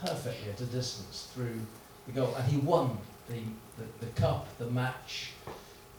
perfectly 0.05 0.51
at 0.51 0.61
a 0.61 0.65
distance 0.65 1.29
through 1.33 1.59
the 2.05 2.11
goal, 2.11 2.35
and 2.35 2.51
he 2.51 2.57
won 2.57 2.97
the, 3.29 3.39
the, 3.77 4.05
the 4.05 4.11
cup, 4.21 4.47
the 4.59 4.67
match 4.67 5.31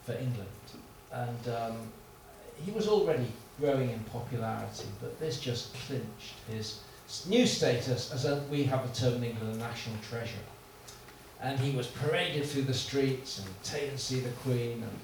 for 0.04 0.12
England. 0.12 0.48
And 1.10 1.48
um, 1.48 1.76
he 2.64 2.70
was 2.70 2.86
already 2.86 3.26
growing 3.60 3.90
in 3.90 4.00
popularity, 4.04 4.86
but 5.00 5.18
this 5.20 5.40
just 5.40 5.74
clinched 5.86 6.34
his 6.50 6.80
new 7.28 7.46
status 7.46 8.12
as 8.12 8.24
a, 8.24 8.42
we 8.50 8.64
have 8.64 8.84
a 8.84 8.94
term 8.94 9.14
in 9.14 9.24
England, 9.24 9.54
a 9.54 9.58
national 9.58 9.96
treasure. 10.08 10.32
And 11.40 11.58
he 11.60 11.76
was 11.76 11.86
paraded 11.86 12.46
through 12.46 12.62
the 12.62 12.74
streets 12.74 13.38
and 13.38 13.62
taken 13.62 13.90
to 13.90 13.98
see 13.98 14.20
the 14.20 14.30
Queen 14.30 14.82
and 14.82 14.98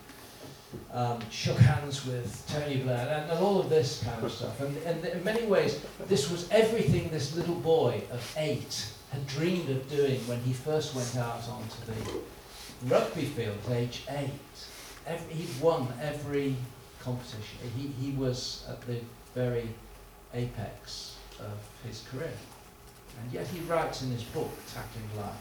um, 0.92 1.18
shook 1.30 1.58
hands 1.58 2.06
with 2.06 2.44
Tony 2.48 2.78
Blair 2.78 3.06
and, 3.08 3.30
and 3.30 3.40
all 3.40 3.60
of 3.60 3.68
this 3.68 4.02
kind 4.02 4.24
of 4.24 4.32
stuff. 4.32 4.60
And, 4.60 4.76
and 4.78 5.04
in 5.04 5.22
many 5.24 5.46
ways, 5.46 5.80
this 6.06 6.30
was 6.30 6.48
everything 6.50 7.10
this 7.10 7.36
little 7.36 7.56
boy 7.56 8.02
of 8.10 8.34
eight 8.38 8.86
had 9.12 9.26
dreamed 9.26 9.68
of 9.68 9.88
doing 9.90 10.20
when 10.28 10.40
he 10.40 10.52
first 10.52 10.94
went 10.94 11.16
out 11.16 11.42
onto 11.48 11.84
the 11.86 12.94
rugby 12.94 13.24
field 13.24 13.56
at 13.66 13.72
age 13.76 14.04
eight. 14.10 14.30
Every, 15.06 15.34
he'd 15.34 15.60
won 15.60 15.88
every 16.00 16.54
competition. 17.02 17.58
He, 17.76 17.88
he 17.88 18.12
was 18.16 18.64
at 18.68 18.80
the 18.82 19.00
very 19.34 19.68
apex 20.34 21.16
of 21.38 21.58
his 21.86 22.04
career. 22.10 22.32
And 23.20 23.32
yet 23.32 23.46
he 23.46 23.60
writes 23.60 24.02
in 24.02 24.10
his 24.10 24.22
book, 24.24 24.50
Tackling 24.72 25.16
Life, 25.16 25.34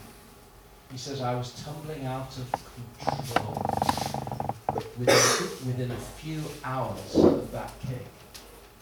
he 0.91 0.97
says, 0.97 1.21
I 1.21 1.35
was 1.35 1.51
tumbling 1.63 2.05
out 2.05 2.35
of 2.37 2.51
control 3.05 3.61
within, 4.97 5.67
within 5.67 5.91
a 5.91 5.95
few 5.95 6.41
hours 6.63 7.15
of 7.15 7.51
that 7.51 7.71
kick. 7.81 8.05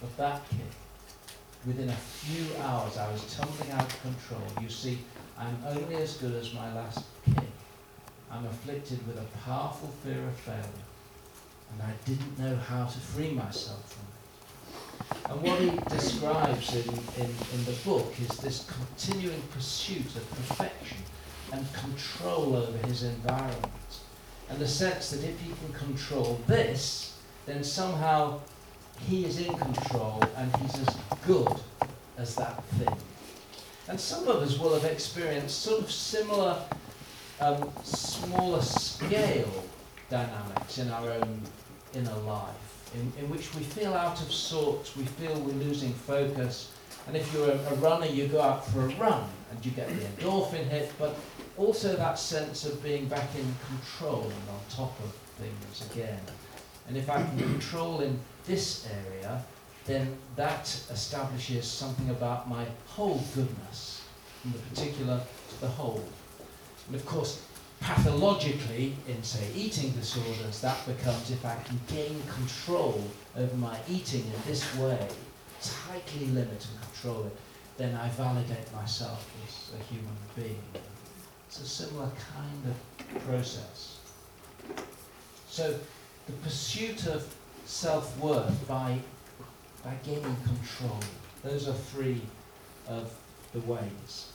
Of 0.02 0.16
that 0.18 0.48
kick. 0.50 0.60
Within 1.66 1.90
a 1.90 1.96
few 1.96 2.46
hours, 2.62 2.98
I 2.98 3.12
was 3.12 3.36
tumbling 3.36 3.72
out 3.72 3.82
of 3.82 4.02
control. 4.02 4.42
You 4.62 4.70
see, 4.70 5.00
I'm 5.38 5.58
only 5.68 5.96
as 5.96 6.16
good 6.18 6.34
as 6.36 6.54
my 6.54 6.74
last 6.74 7.04
kick. 7.26 7.44
I'm 8.32 8.46
afflicted 8.46 9.06
with 9.06 9.18
a 9.18 9.26
powerful 9.46 9.90
fear 10.04 10.24
of 10.24 10.36
failure, 10.38 10.64
and 11.72 11.82
I 11.82 11.94
didn't 12.06 12.40
know 12.40 12.56
how 12.56 12.86
to 12.86 12.98
free 13.00 13.32
myself 13.32 13.94
from 13.94 14.04
it. 14.04 15.30
And 15.30 15.42
what 15.42 15.60
he 15.60 15.96
describes 15.96 16.76
in, 16.76 16.90
in, 17.22 17.30
in 17.54 17.66
the 17.66 17.78
book 17.86 18.14
is 18.20 18.30
this 18.38 18.70
continuing 18.70 19.42
pursuit 19.54 20.16
of 20.16 20.30
perfection 20.32 20.98
and 21.52 21.66
control 21.74 22.56
over 22.56 22.88
his 22.88 23.04
environment. 23.04 23.74
And 24.50 24.60
the 24.60 24.68
sense 24.68 25.12
that 25.12 25.24
if 25.24 25.40
he 25.40 25.52
can 25.52 25.74
control 25.74 26.40
this, 26.48 27.18
then 27.46 27.64
somehow 27.64 28.40
he 29.08 29.26
is 29.26 29.40
in 29.40 29.54
control 29.58 30.22
and 30.36 30.56
he's 30.58 30.88
as 30.88 30.98
good 31.26 31.60
as 32.18 32.36
that 32.36 32.64
thing. 32.64 32.96
And 33.88 34.00
some 34.00 34.28
of 34.28 34.38
us 34.38 34.58
will 34.58 34.74
have 34.74 34.86
experienced 34.86 35.60
sort 35.62 35.82
of 35.82 35.92
similar, 35.92 36.62
um, 37.40 37.70
smaller 37.84 38.62
scale 38.62 39.64
dynamics 40.10 40.78
in 40.78 40.90
our 40.90 41.10
own 41.12 41.42
inner 41.94 42.16
life, 42.26 42.92
in, 42.94 43.24
in 43.24 43.30
which 43.30 43.54
we 43.56 43.64
feel 43.64 43.94
out 43.94 44.22
of 44.22 44.32
sorts, 44.32 44.96
we 44.96 45.04
feel 45.04 45.34
we're 45.40 45.54
losing 45.54 45.94
focus. 45.94 46.72
And 47.08 47.16
if 47.16 47.32
you're 47.34 47.50
a, 47.50 47.58
a 47.58 47.76
runner, 47.76 48.06
you 48.06 48.28
go 48.28 48.42
out 48.42 48.68
for 48.68 48.82
a 48.82 48.90
run 48.96 49.30
and 49.52 49.66
you 49.66 49.72
get 49.72 49.88
the 49.88 50.06
endorphin 50.06 50.68
hit, 50.68 50.92
but 51.00 51.16
also 51.58 51.96
that 51.96 52.20
sense 52.20 52.66
of 52.66 52.82
being 52.84 53.08
back 53.08 53.30
in 53.36 53.46
control 53.68 54.24
and 54.24 54.50
on 54.50 54.60
top 54.70 54.98
of 55.00 55.14
things 55.38 55.92
again. 55.92 56.20
And 56.88 56.98
if 56.98 57.10
I 57.10 57.22
can 57.24 57.38
control 57.38 58.02
in 58.02 58.20
this 58.46 58.88
area, 59.06 59.44
then 59.86 60.18
that 60.36 60.66
establishes 60.92 61.66
something 61.66 62.10
about 62.10 62.50
my 62.50 62.66
whole 62.88 63.24
goodness, 63.34 64.04
from 64.42 64.52
the 64.52 64.60
particular 64.60 65.22
to 65.50 65.62
the 65.62 65.68
whole. 65.68 66.04
And 66.88 66.96
of 66.96 67.06
course, 67.06 67.42
pathologically, 67.80 68.96
in 69.08 69.24
say 69.24 69.48
eating 69.56 69.92
disorders, 69.92 70.62
that 70.62 70.86
becomes 70.86 71.32
if 71.32 71.46
I 71.46 71.56
can 71.64 71.80
gain 71.88 72.22
control 72.28 73.04
over 73.36 73.56
my 73.58 73.78
eating 73.90 74.24
in 74.26 74.42
this 74.46 74.76
way, 74.76 75.08
tightly 75.62 76.28
limit 76.28 76.66
and 76.72 76.82
control 76.82 77.26
it, 77.26 77.38
then 77.78 77.96
I 77.96 78.10
validate 78.10 78.74
myself 78.74 79.30
as 79.46 79.80
a 79.80 79.84
human 79.84 80.16
being. 80.36 80.62
It's 81.48 81.62
a 81.62 81.66
similar 81.66 82.10
kind 82.34 82.74
of 82.74 83.24
process. 83.26 84.00
So 85.50 85.80
the 86.26 86.34
pursuit 86.44 87.08
of 87.08 87.34
self-worth 87.66 88.68
by, 88.68 89.00
by 89.84 89.94
gaining 90.04 90.36
control, 90.46 91.00
those 91.44 91.68
are 91.68 91.74
three 91.74 92.22
of 92.88 93.14
the 93.54 93.60
ways. 93.62 94.32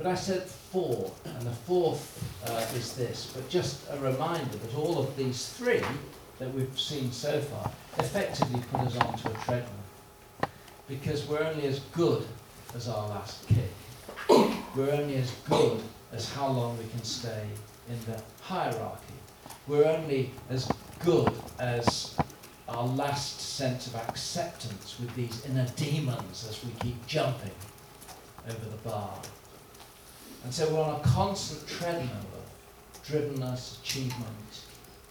But 0.00 0.06
I 0.06 0.14
said 0.14 0.42
four, 0.42 1.12
and 1.24 1.42
the 1.42 1.50
fourth 1.50 2.24
uh, 2.46 2.76
is 2.78 2.94
this, 2.94 3.32
but 3.34 3.48
just 3.50 3.84
a 3.90 3.98
reminder 3.98 4.56
that 4.56 4.74
all 4.74 4.98
of 4.98 5.14
these 5.14 5.50
three 5.50 5.82
that 6.38 6.54
we've 6.54 6.80
seen 6.80 7.12
so 7.12 7.38
far 7.40 7.70
effectively 7.98 8.62
put 8.72 8.80
us 8.80 8.96
onto 8.96 9.28
a 9.28 9.44
treadmill. 9.44 10.50
Because 10.88 11.26
we're 11.28 11.42
only 11.42 11.66
as 11.66 11.80
good 11.92 12.26
as 12.74 12.88
our 12.88 13.08
last 13.08 13.46
kick 13.46 13.70
we're 14.76 14.92
only 14.92 15.16
as 15.16 15.30
good 15.48 15.80
as 16.12 16.32
how 16.32 16.48
long 16.48 16.78
we 16.78 16.86
can 16.88 17.02
stay 17.02 17.46
in 17.88 17.98
the 18.06 18.20
hierarchy. 18.40 19.14
We're 19.66 19.86
only 19.86 20.30
as 20.48 20.70
good 21.00 21.32
as 21.58 22.16
our 22.68 22.86
last 22.86 23.40
sense 23.40 23.88
of 23.88 23.96
acceptance 23.96 24.96
with 25.00 25.12
these 25.14 25.44
inner 25.44 25.66
demons 25.74 26.46
as 26.48 26.64
we 26.64 26.70
keep 26.80 27.04
jumping 27.06 27.50
over 28.48 28.70
the 28.70 28.88
bar. 28.88 29.18
And 30.44 30.54
so 30.54 30.72
we're 30.72 30.82
on 30.82 31.00
a 31.00 31.02
constant 31.04 31.66
treadmill 31.68 32.08
of 32.34 33.02
drivenness, 33.06 33.80
achievement, 33.82 34.64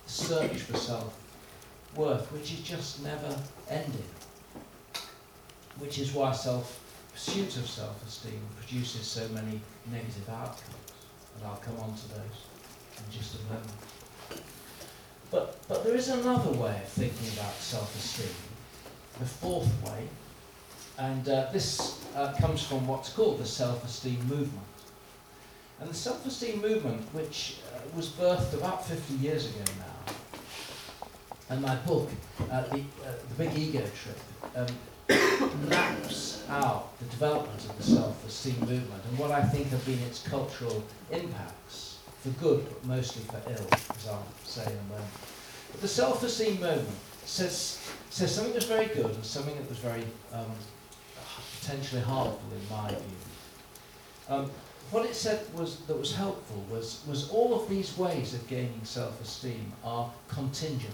the 0.05 0.11
search 0.11 0.57
for 0.57 0.77
self-worth, 0.77 2.32
which 2.32 2.53
is 2.53 2.61
just 2.61 3.03
never 3.03 3.36
ending. 3.69 4.03
Which 5.77 5.99
is 5.99 6.13
why 6.13 6.32
self 6.32 6.84
pursuit 7.13 7.57
of 7.57 7.69
self-esteem 7.69 8.41
produces 8.57 9.05
so 9.05 9.27
many 9.30 9.59
negative 9.91 10.30
outcomes, 10.30 10.93
and 11.36 11.45
I'll 11.45 11.57
come 11.57 11.77
on 11.80 11.93
to 11.93 12.07
those 12.09 12.39
in 12.97 13.11
just 13.11 13.36
a 13.36 13.53
moment. 13.53 13.71
But, 15.32 15.59
but 15.67 15.84
there 15.84 15.95
is 15.95 16.09
another 16.09 16.51
way 16.51 16.75
of 16.82 16.89
thinking 16.89 17.27
about 17.38 17.53
self-esteem, 17.53 18.34
the 19.19 19.25
fourth 19.25 19.71
way, 19.86 20.07
and 20.97 21.30
uh, 21.30 21.51
this 21.51 22.03
uh, 22.15 22.34
comes 22.39 22.63
from 22.63 22.88
what's 22.88 23.09
called 23.09 23.39
the 23.39 23.45
self-esteem 23.45 24.19
movement. 24.27 24.68
And 25.80 25.89
the 25.89 25.93
self-esteem 25.93 26.61
movement, 26.61 27.01
which 27.13 27.57
uh, 27.73 27.80
was 27.95 28.09
birthed 28.09 28.53
about 28.53 28.86
50 28.86 29.13
years 29.15 29.45
ago 29.45 29.63
now, 29.77 30.13
and 31.49 31.61
my 31.61 31.75
book, 31.77 32.09
uh, 32.51 32.61
the, 32.63 32.80
uh, 32.80 33.13
the 33.30 33.36
Big 33.38 33.57
Ego 33.57 33.84
Trip, 33.95 34.19
um, 34.55 34.67
maps 35.69 36.43
out 36.49 36.97
the 36.99 37.05
development 37.05 37.59
of 37.65 37.77
the 37.77 37.84
self-esteem 37.84 38.59
movement 38.59 39.03
and 39.09 39.17
what 39.17 39.32
I 39.32 39.41
think 39.41 39.67
have 39.69 39.84
been 39.86 39.99
its 39.99 40.21
cultural 40.21 40.84
impacts, 41.11 41.99
for 42.21 42.30
good 42.41 42.65
but 42.69 42.86
mostly 42.86 43.23
for 43.23 43.41
ill, 43.49 43.67
as 43.71 44.07
I'll 44.07 44.27
say 44.43 44.63
in 44.65 44.77
a 44.77 44.91
moment. 44.91 45.11
But 45.71 45.82
the 45.82 45.88
self-esteem 45.88 46.59
movement 46.59 46.88
says, 47.25 47.82
says 48.09 48.36
something 48.36 48.53
that's 48.53 48.65
very 48.65 48.88
good 48.88 49.05
and 49.15 49.25
something 49.25 49.55
that 49.55 49.69
was 49.69 49.77
very 49.77 50.03
um, 50.34 50.51
potentially 51.61 52.01
harmful 52.01 52.39
in 52.51 52.75
my 52.75 52.89
view. 52.89 53.17
Um, 54.27 54.51
what 54.92 55.06
it 55.06 55.16
said 55.16 55.42
was 55.54 55.78
that 55.82 55.98
was 55.98 56.16
helpful 56.16 56.66
was, 56.70 57.04
was 57.08 57.30
all 57.30 57.62
of 57.62 57.70
these 57.70 57.98
ways 57.98 58.34
of 58.34 58.48
gaining 58.48 58.82
self-esteem 58.84 59.72
are 59.84 60.12
contingent. 60.28 60.94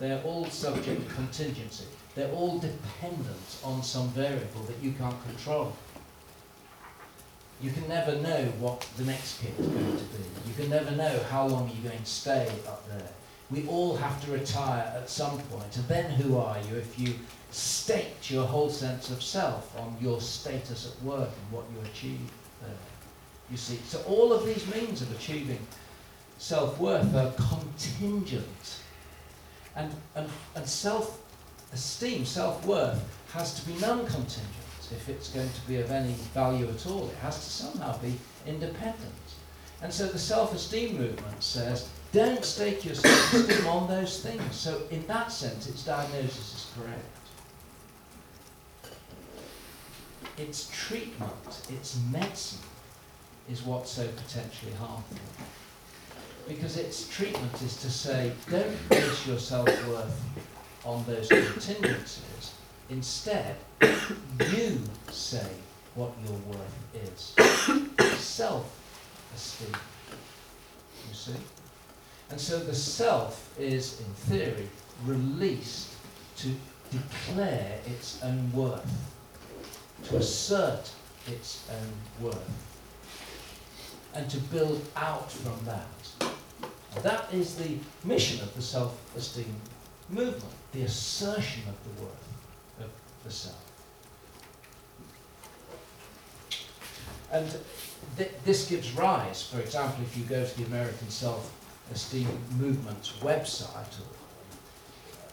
They're 0.00 0.22
all 0.22 0.46
subject 0.46 1.08
to 1.08 1.14
contingency. 1.14 1.84
They're 2.14 2.32
all 2.32 2.58
dependent 2.58 3.58
on 3.62 3.82
some 3.82 4.08
variable 4.08 4.62
that 4.62 4.78
you 4.82 4.92
can't 4.92 5.22
control. 5.24 5.74
You 7.60 7.70
can 7.70 7.88
never 7.88 8.16
know 8.16 8.44
what 8.58 8.80
the 8.96 9.04
next 9.04 9.40
kick 9.40 9.52
is 9.58 9.66
going 9.66 9.96
to 9.96 10.04
be. 10.04 10.24
You 10.48 10.54
can 10.56 10.68
never 10.68 10.90
know 10.90 11.20
how 11.30 11.46
long 11.46 11.70
you're 11.72 11.90
going 11.90 12.02
to 12.02 12.10
stay 12.10 12.48
up 12.66 12.88
there. 12.88 13.08
We 13.52 13.66
all 13.68 13.96
have 13.96 14.24
to 14.24 14.32
retire 14.32 14.92
at 14.96 15.10
some 15.10 15.38
point. 15.38 15.76
And 15.76 15.86
then 15.88 16.10
who 16.10 16.38
are 16.38 16.56
you 16.70 16.76
if 16.76 16.98
you 16.98 17.14
state 17.50 18.30
your 18.30 18.46
whole 18.46 18.70
sense 18.70 19.10
of 19.10 19.22
self 19.22 19.78
on 19.78 19.96
your 20.00 20.20
status 20.20 20.90
at 20.90 21.04
work 21.04 21.28
and 21.28 21.52
what 21.52 21.64
you 21.74 21.80
achieve? 21.90 22.20
You 23.50 23.58
see, 23.58 23.78
so 23.84 24.00
all 24.08 24.32
of 24.32 24.46
these 24.46 24.66
means 24.74 25.02
of 25.02 25.12
achieving 25.12 25.58
self-worth 26.38 27.14
are 27.14 27.32
contingent. 27.32 28.78
And, 29.76 29.94
and, 30.14 30.28
and 30.54 30.66
self-esteem, 30.66 32.24
self-worth, 32.24 33.00
has 33.32 33.60
to 33.60 33.66
be 33.66 33.78
non-contingent 33.78 34.46
if 34.90 35.08
it's 35.08 35.28
going 35.28 35.48
to 35.48 35.60
be 35.68 35.76
of 35.76 35.90
any 35.90 36.12
value 36.34 36.68
at 36.68 36.86
all. 36.86 37.08
It 37.08 37.16
has 37.16 37.36
to 37.36 37.50
somehow 37.50 37.98
be 37.98 38.18
independent. 38.46 39.12
And 39.82 39.92
so 39.92 40.06
the 40.06 40.18
self-esteem 40.18 40.96
movement 40.96 41.42
says, 41.42 41.88
don't 42.12 42.44
stake 42.44 42.84
your 42.84 42.94
self-esteem 42.94 43.66
on 43.66 43.88
those 43.88 44.20
things. 44.20 44.54
So 44.54 44.82
in 44.90 45.06
that 45.06 45.32
sense, 45.32 45.66
its 45.66 45.84
diagnosis 45.84 46.54
is 46.54 46.70
correct. 46.76 47.00
Its 50.38 50.70
treatment, 50.72 51.32
its 51.70 51.98
medicine, 52.10 52.58
is 53.50 53.62
what's 53.62 53.90
so 53.90 54.06
potentially 54.08 54.72
harmful. 54.72 55.18
Because 56.46 56.76
its 56.76 57.08
treatment 57.08 57.60
is 57.62 57.76
to 57.76 57.90
say, 57.90 58.32
don't 58.50 58.88
base 58.88 59.26
your 59.26 59.38
self-worth 59.38 60.20
on 60.84 61.04
those 61.06 61.28
contingencies. 61.28 62.52
Instead, 62.90 63.56
you 63.80 64.80
say 65.10 65.48
what 65.94 66.12
your 66.26 66.36
worth 66.48 66.78
is. 66.94 68.18
Self-esteem. 68.18 69.74
You 71.08 71.14
see? 71.14 71.32
And 72.32 72.40
so 72.40 72.58
the 72.58 72.74
self 72.74 73.54
is, 73.58 74.00
in 74.00 74.06
theory, 74.34 74.66
released 75.04 75.90
to 76.38 76.48
declare 76.90 77.78
its 77.84 78.24
own 78.24 78.50
worth, 78.54 78.90
to 80.04 80.16
assert 80.16 80.90
its 81.26 81.68
own 81.70 82.24
worth 82.24 82.50
and 84.14 84.30
to 84.30 84.38
build 84.38 84.80
out 84.96 85.30
from 85.30 85.62
that. 85.66 86.32
That 87.02 87.32
is 87.34 87.56
the 87.56 87.76
mission 88.02 88.40
of 88.40 88.54
the 88.54 88.62
self-esteem 88.62 89.54
movement, 90.08 90.54
the 90.72 90.84
assertion 90.84 91.64
of 91.68 91.74
the 91.84 92.02
worth 92.02 92.28
of 92.80 92.90
the 93.24 93.30
self. 93.30 93.62
And 97.30 97.54
th- 98.16 98.32
this 98.46 98.70
gives 98.70 98.92
rise, 98.92 99.42
for 99.42 99.60
example, 99.60 100.02
if 100.02 100.16
you 100.16 100.24
go 100.24 100.46
to 100.46 100.58
the 100.58 100.64
American 100.64 101.10
self-esteem 101.88 102.28
movement's 102.58 103.12
website, 103.20 103.94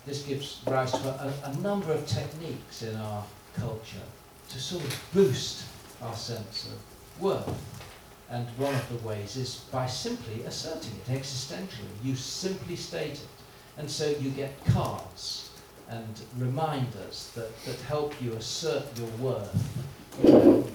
this 0.06 0.24
gives 0.24 0.62
rise 0.66 0.92
to 0.92 0.98
a, 0.98 1.34
a 1.46 1.56
number 1.58 1.92
of 1.92 2.06
techniques 2.08 2.82
in 2.82 2.96
our 2.96 3.24
culture 3.56 4.08
to 4.50 4.60
sort 4.60 4.84
of 4.84 5.10
boost 5.14 5.66
our 6.02 6.16
sense 6.16 6.68
of 6.68 7.22
worth. 7.22 7.48
And 8.32 8.48
one 8.58 8.74
of 8.74 8.90
the 8.90 9.08
ways 9.08 9.36
is 9.36 9.66
by 9.72 9.88
simply 9.88 10.44
asserting 10.44 10.94
it 11.06 11.12
existentially. 11.12 11.90
You 12.04 12.16
simply 12.16 12.76
state 12.76 13.14
it. 13.14 13.28
And 13.78 13.90
so 13.90 14.10
you 14.10 14.30
get 14.32 14.54
cards 14.66 15.50
and 15.90 16.22
reminders 16.38 17.32
that, 17.36 17.50
that 17.66 17.80
help 17.82 18.14
you 18.22 18.34
assert 18.34 18.86
your 18.98 19.08
worth. 19.20 19.56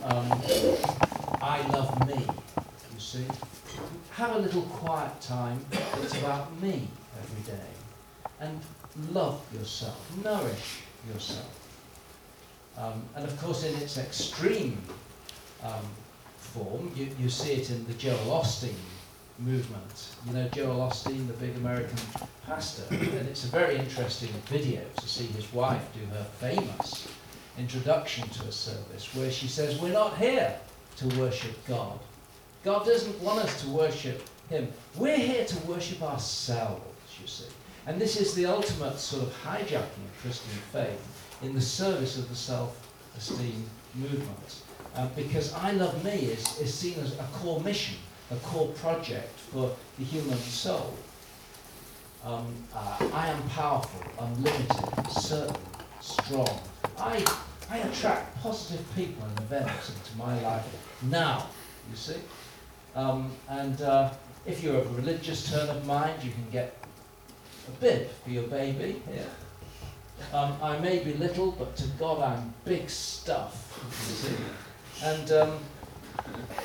Um, 0.04 0.30
I 1.40 1.64
love 1.72 2.08
me, 2.08 2.26
you 2.94 3.00
see. 3.00 3.24
Have 4.12 4.36
a 4.36 4.38
little 4.38 4.62
quiet 4.62 5.20
time. 5.20 5.64
It's 6.02 6.16
about 6.18 6.60
me 6.60 6.88
every 7.20 7.52
day. 7.52 7.70
And 8.40 8.60
love 9.12 9.40
yourself. 9.52 9.98
Nourish 10.22 10.82
yourself. 11.12 11.60
Um, 12.76 13.02
and 13.16 13.24
of 13.24 13.40
course, 13.40 13.64
in 13.64 13.74
its 13.80 13.98
extreme 13.98 14.78
um, 15.62 15.84
form. 16.54 16.92
You, 16.94 17.08
you 17.18 17.28
see 17.28 17.52
it 17.52 17.70
in 17.70 17.84
the 17.86 17.94
Joel 17.94 18.40
Osteen 18.42 18.74
movement. 19.38 20.14
You 20.26 20.34
know 20.34 20.48
Joel 20.48 20.88
Osteen, 20.88 21.26
the 21.26 21.32
big 21.34 21.56
American 21.56 21.98
pastor, 22.46 22.84
and 22.90 23.28
it's 23.28 23.44
a 23.44 23.48
very 23.48 23.76
interesting 23.76 24.30
video 24.46 24.82
to 24.96 25.08
see 25.08 25.26
his 25.26 25.52
wife 25.52 25.82
do 25.92 26.06
her 26.14 26.24
famous 26.38 27.08
introduction 27.58 28.28
to 28.28 28.44
a 28.44 28.52
service 28.52 29.12
where 29.14 29.30
she 29.30 29.48
says, 29.48 29.80
We're 29.80 29.92
not 29.92 30.16
here 30.16 30.54
to 30.98 31.08
worship 31.18 31.52
God. 31.66 31.98
God 32.64 32.86
doesn't 32.86 33.20
want 33.20 33.40
us 33.40 33.62
to 33.62 33.68
worship 33.68 34.26
Him. 34.48 34.68
We're 34.96 35.18
here 35.18 35.44
to 35.44 35.56
worship 35.66 36.02
ourselves, 36.02 36.82
you 37.20 37.26
see. 37.26 37.44
And 37.86 38.00
this 38.00 38.18
is 38.18 38.34
the 38.34 38.46
ultimate 38.46 38.98
sort 38.98 39.24
of 39.24 39.34
hijacking 39.44 39.76
of 39.76 40.18
Christian 40.22 40.54
faith 40.72 41.38
in 41.42 41.54
the 41.54 41.60
service 41.60 42.16
of 42.16 42.28
the 42.30 42.34
self 42.34 42.90
esteem 43.18 43.64
movement. 43.94 44.62
Uh, 44.96 45.08
because 45.14 45.52
I 45.52 45.72
Love 45.72 46.02
Me 46.04 46.12
is, 46.12 46.58
is 46.58 46.72
seen 46.72 46.98
as 47.00 47.12
a 47.18 47.28
core 47.34 47.60
mission, 47.60 47.96
a 48.30 48.36
core 48.36 48.68
project 48.68 49.38
for 49.38 49.76
the 49.98 50.04
human 50.04 50.38
soul. 50.38 50.94
Um, 52.24 52.54
uh, 52.74 53.10
I 53.12 53.28
am 53.28 53.42
powerful, 53.50 54.00
unlimited, 54.18 55.10
certain, 55.10 55.56
strong. 56.00 56.60
I, 56.96 57.22
I 57.68 57.78
attract 57.78 58.40
positive 58.40 58.86
people 58.94 59.22
and 59.26 59.38
events 59.40 59.90
into 59.90 60.16
my 60.16 60.40
life 60.40 60.64
now, 61.02 61.48
you 61.90 61.96
see. 61.96 62.16
Um, 62.94 63.32
and 63.48 63.80
uh, 63.82 64.10
if 64.46 64.62
you're 64.62 64.76
of 64.76 64.86
a 64.86 64.94
religious 64.94 65.50
turn 65.50 65.68
of 65.68 65.84
mind, 65.86 66.22
you 66.22 66.30
can 66.30 66.48
get 66.50 66.76
a 67.68 67.70
bib 67.80 68.08
for 68.22 68.30
your 68.30 68.44
baby 68.44 69.02
here. 69.10 69.26
Um, 70.32 70.56
I 70.62 70.78
may 70.78 71.02
be 71.02 71.14
little, 71.14 71.52
but 71.52 71.76
to 71.76 71.86
God 71.98 72.22
I'm 72.22 72.54
big 72.64 72.88
stuff. 72.88 73.82
You 73.84 74.14
see. 74.14 74.36
And, 75.02 75.32
um, 75.32 75.58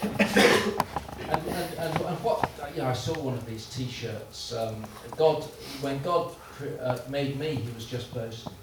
and, 0.01 0.21
and, 0.21 1.47
and, 1.77 2.01
and 2.01 2.23
what, 2.23 2.49
you 2.75 2.81
know, 2.81 2.89
I 2.89 2.93
saw 2.93 3.19
one 3.19 3.33
of 3.33 3.45
these 3.45 3.65
T-shirts. 3.67 4.53
Um, 4.53 4.85
God, 5.17 5.43
when 5.81 6.01
God 6.03 6.35
uh, 6.81 6.99
made 7.09 7.39
me, 7.39 7.55
He 7.55 7.71
was 7.73 7.85
just 7.85 8.13
boasting. 8.13 8.53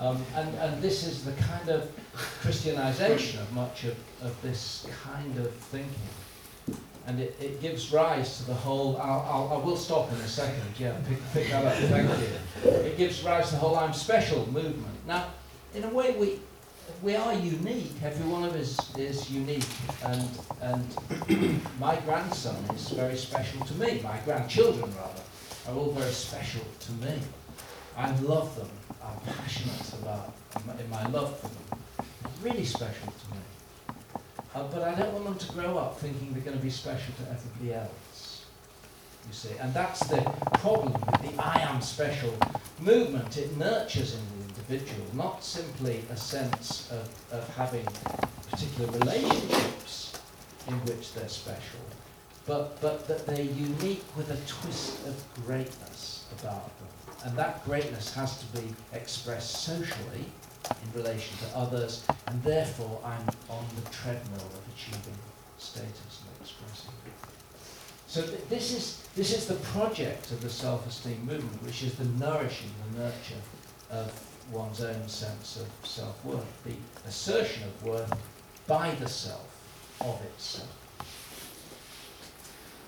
Um, 0.00 0.24
and, 0.34 0.54
and 0.56 0.82
this 0.82 1.06
is 1.06 1.24
the 1.24 1.32
kind 1.32 1.68
of 1.68 1.90
Christianization 2.14 3.38
of 3.40 3.52
much 3.52 3.84
of, 3.84 3.96
of 4.22 4.40
this 4.40 4.86
kind 5.04 5.36
of 5.36 5.52
thinking. 5.52 5.92
And 7.06 7.20
it, 7.20 7.36
it 7.40 7.60
gives 7.60 7.92
rise 7.92 8.38
to 8.38 8.46
the 8.46 8.54
whole, 8.54 8.96
I'll, 8.96 9.20
I'll, 9.20 9.60
I 9.60 9.64
will 9.64 9.76
stop 9.76 10.10
in 10.10 10.16
a 10.18 10.28
second, 10.28 10.62
yeah, 10.78 10.96
pick, 11.06 11.18
pick 11.34 11.50
that 11.50 11.64
up, 11.64 11.74
thank 11.74 12.08
you. 12.08 12.70
It 12.70 12.96
gives 12.96 13.22
rise 13.22 13.48
to 13.48 13.52
the 13.52 13.60
whole 13.60 13.76
I'm 13.76 13.92
special 13.92 14.50
movement. 14.50 15.06
Now, 15.06 15.26
in 15.74 15.84
a 15.84 15.88
way, 15.88 16.16
we, 16.16 16.40
we 17.02 17.16
are 17.16 17.34
unique. 17.34 17.92
Every 18.02 18.26
one 18.26 18.44
of 18.44 18.54
us 18.54 18.96
is 18.96 19.30
unique, 19.30 19.64
and 20.04 20.28
and 20.60 20.84
my 21.78 21.96
grandson 22.00 22.56
is 22.74 22.88
very 22.90 23.16
special 23.16 23.64
to 23.66 23.74
me. 23.74 24.00
My 24.02 24.18
grandchildren, 24.24 24.92
rather, 24.96 25.22
are 25.68 25.74
all 25.74 25.92
very 25.92 26.10
special 26.10 26.62
to 26.80 26.92
me. 26.92 27.18
I 28.00 28.18
love 28.20 28.56
them. 28.56 28.68
I'm 29.04 29.20
passionate 29.34 29.92
about 30.02 30.32
in 30.80 30.88
my 30.88 31.06
love 31.08 31.38
for 31.38 31.48
them. 31.48 32.06
Really 32.42 32.64
special 32.64 33.08
to 33.08 33.34
me. 33.34 33.40
Uh, 34.54 34.62
but 34.68 34.82
I 34.82 34.94
don't 34.94 35.12
want 35.12 35.24
them 35.26 35.38
to 35.38 35.52
grow 35.52 35.76
up 35.76 35.98
thinking 35.98 36.32
they're 36.32 36.42
going 36.42 36.56
to 36.56 36.62
be 36.62 36.70
special 36.70 37.12
to 37.22 37.30
everybody 37.30 37.74
else. 37.74 38.46
You 39.28 39.34
see, 39.34 39.54
and 39.60 39.74
that's 39.74 40.00
the 40.06 40.22
problem 40.54 40.92
with 40.94 41.36
the 41.36 41.42
"I 41.42 41.60
am 41.60 41.82
special" 41.82 42.34
movement. 42.80 43.36
It 43.36 43.54
nurtures 43.58 44.14
in 44.14 44.20
the 44.32 44.48
individual, 44.48 45.06
not 45.12 45.44
simply 45.44 46.02
a 46.10 46.16
sense 46.16 46.90
of, 46.90 47.06
of 47.38 47.46
having 47.54 47.86
particular 48.50 48.90
relationships 48.98 50.18
in 50.66 50.74
which 50.86 51.12
they're 51.12 51.28
special, 51.28 51.80
but, 52.50 52.80
but 52.80 53.06
that 53.06 53.24
they're 53.26 53.44
unique 53.44 54.02
with 54.16 54.28
a 54.28 54.48
twist 54.48 55.06
of 55.06 55.14
greatness 55.46 56.26
about 56.40 56.64
them. 56.80 56.88
And 57.24 57.38
that 57.38 57.64
greatness 57.64 58.12
has 58.14 58.40
to 58.40 58.46
be 58.60 58.74
expressed 58.92 59.62
socially 59.62 60.24
in 60.68 61.00
relation 61.00 61.38
to 61.38 61.56
others, 61.56 62.04
and 62.26 62.42
therefore 62.42 63.00
I'm 63.04 63.24
on 63.48 63.64
the 63.76 63.88
treadmill 63.92 64.40
of 64.40 64.62
achieving 64.74 65.14
status 65.58 66.22
and 66.22 66.40
expressing. 66.40 66.90
So 68.08 68.22
th- 68.22 68.48
this 68.48 68.72
is 68.72 69.08
this 69.14 69.32
is 69.32 69.46
the 69.46 69.60
project 69.70 70.32
of 70.32 70.40
the 70.40 70.50
self-esteem 70.50 71.24
movement, 71.24 71.62
which 71.62 71.84
is 71.84 71.94
the 71.94 72.06
nourishing, 72.24 72.70
the 72.92 73.02
nurture 73.02 73.42
of 73.92 74.12
one's 74.50 74.82
own 74.82 75.06
sense 75.06 75.60
of 75.60 75.88
self-worth, 75.88 76.64
the 76.64 76.74
assertion 77.08 77.62
of 77.62 77.84
worth 77.84 78.12
by 78.66 78.90
the 78.96 79.08
self, 79.08 79.46
of 80.00 80.20
itself. 80.24 80.79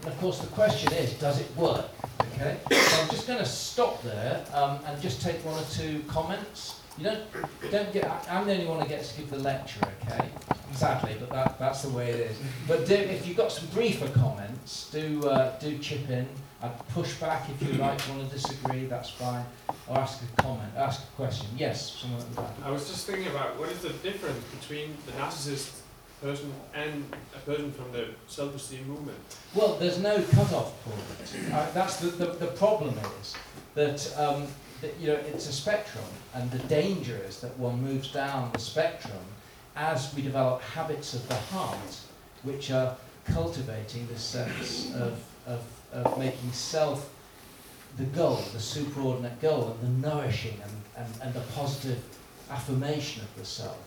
And 0.03 0.13
of 0.13 0.19
course 0.19 0.41
the 0.41 0.49
question 0.49 0.93
is, 0.95 1.15
does 1.15 1.41
it 1.41 1.57
work? 1.57 1.87
Okay, 2.35 2.59
so 2.71 3.03
I'm 3.03 3.09
just 3.09 3.27
going 3.27 3.39
to 3.39 3.47
stop 3.47 4.03
there 4.03 4.45
um, 4.53 4.81
and 4.87 5.01
just 5.01 5.23
take 5.23 5.37
one 5.45 5.59
or 5.59 5.67
two 5.71 6.03
comments. 6.09 6.81
You 6.99 7.05
don't, 7.05 7.23
don't 7.71 7.93
get, 7.93 8.05
I'm 8.29 8.47
the 8.47 8.55
only 8.55 8.67
one 8.67 8.81
who 8.81 8.89
gets 8.89 9.13
to 9.13 9.21
give 9.21 9.31
the 9.31 9.39
lecture, 9.39 9.81
okay? 10.03 10.29
Sadly, 10.73 11.15
but 11.21 11.31
that, 11.31 11.59
that's 11.59 11.83
the 11.83 11.91
way 11.91 12.11
it 12.11 12.31
is. 12.31 12.39
But 12.67 12.87
do, 12.87 12.95
if 12.95 13.27
you've 13.29 13.37
got 13.37 13.53
some 13.53 13.69
briefer 13.69 14.09
comments, 14.09 14.91
do, 14.91 15.23
uh, 15.29 15.59
do 15.59 15.79
chip 15.79 16.11
in. 16.11 16.29
I'd 16.63 16.89
push 16.89 17.15
back 17.15 17.49
if 17.49 17.63
you 17.63 17.75
like, 17.79 18.01
want 18.09 18.29
to 18.29 18.35
disagree, 18.37 18.87
that's 18.87 19.11
fine. 19.11 19.45
Or 19.87 19.99
ask 19.99 20.23
a 20.23 20.43
comment, 20.43 20.73
ask 20.77 21.03
a 21.03 21.17
question. 21.17 21.49
Yes, 21.57 21.93
someone 21.93 22.21
at 22.21 22.31
the 22.31 22.41
back. 22.41 22.51
I 22.65 22.71
was 22.71 22.89
just 22.89 23.07
thinking 23.07 23.29
about 23.29 23.59
what 23.59 23.69
is 23.71 23.81
the 23.81 23.91
difference 23.91 24.45
between 24.61 24.97
the 25.07 25.13
narcissist 25.13 25.82
person 26.23 26.53
and 26.73 27.05
a 27.35 27.39
person 27.41 27.73
from 27.73 27.91
the 27.93 28.07
self-esteem 28.29 28.87
movement. 28.87 29.19
Well, 29.55 29.77
there's 29.77 29.99
no 29.99 30.23
cut-off 30.23 30.73
point. 30.85 31.53
Uh, 31.53 31.71
that's 31.73 31.97
the, 31.97 32.09
the, 32.09 32.27
the 32.33 32.47
problem 32.47 32.95
is 33.21 33.35
that, 33.75 34.19
um, 34.19 34.47
that, 34.81 34.99
you 35.01 35.09
know, 35.09 35.15
it's 35.15 35.49
a 35.49 35.53
spectrum, 35.53 36.05
and 36.35 36.51
the 36.51 36.61
danger 36.69 37.21
is 37.27 37.41
that 37.41 37.57
one 37.59 37.83
moves 37.83 38.13
down 38.13 38.51
the 38.53 38.61
spectrum 38.61 39.25
as 39.75 40.15
we 40.15 40.23
develop 40.23 40.63
habits 40.63 41.15
of 41.15 41.27
the 41.29 41.35
heart, 41.35 42.01
which 42.45 42.71
are 42.71 42.97
cultivating 43.25 44.07
this 44.07 44.23
sense 44.23 44.95
of, 44.95 45.19
of, 45.47 45.63
of 45.93 46.19
making 46.19 46.53
self 46.53 47.13
the 47.97 48.05
goal, 48.05 48.37
the 48.53 48.59
superordinate 48.59 49.41
goal, 49.41 49.77
and 49.83 50.03
the 50.03 50.09
nourishing 50.09 50.59
and, 50.63 51.05
and, 51.05 51.23
and 51.23 51.35
the 51.35 51.41
positive 51.55 52.03
affirmation 52.51 53.23
of 53.23 53.35
the 53.37 53.45
self, 53.45 53.79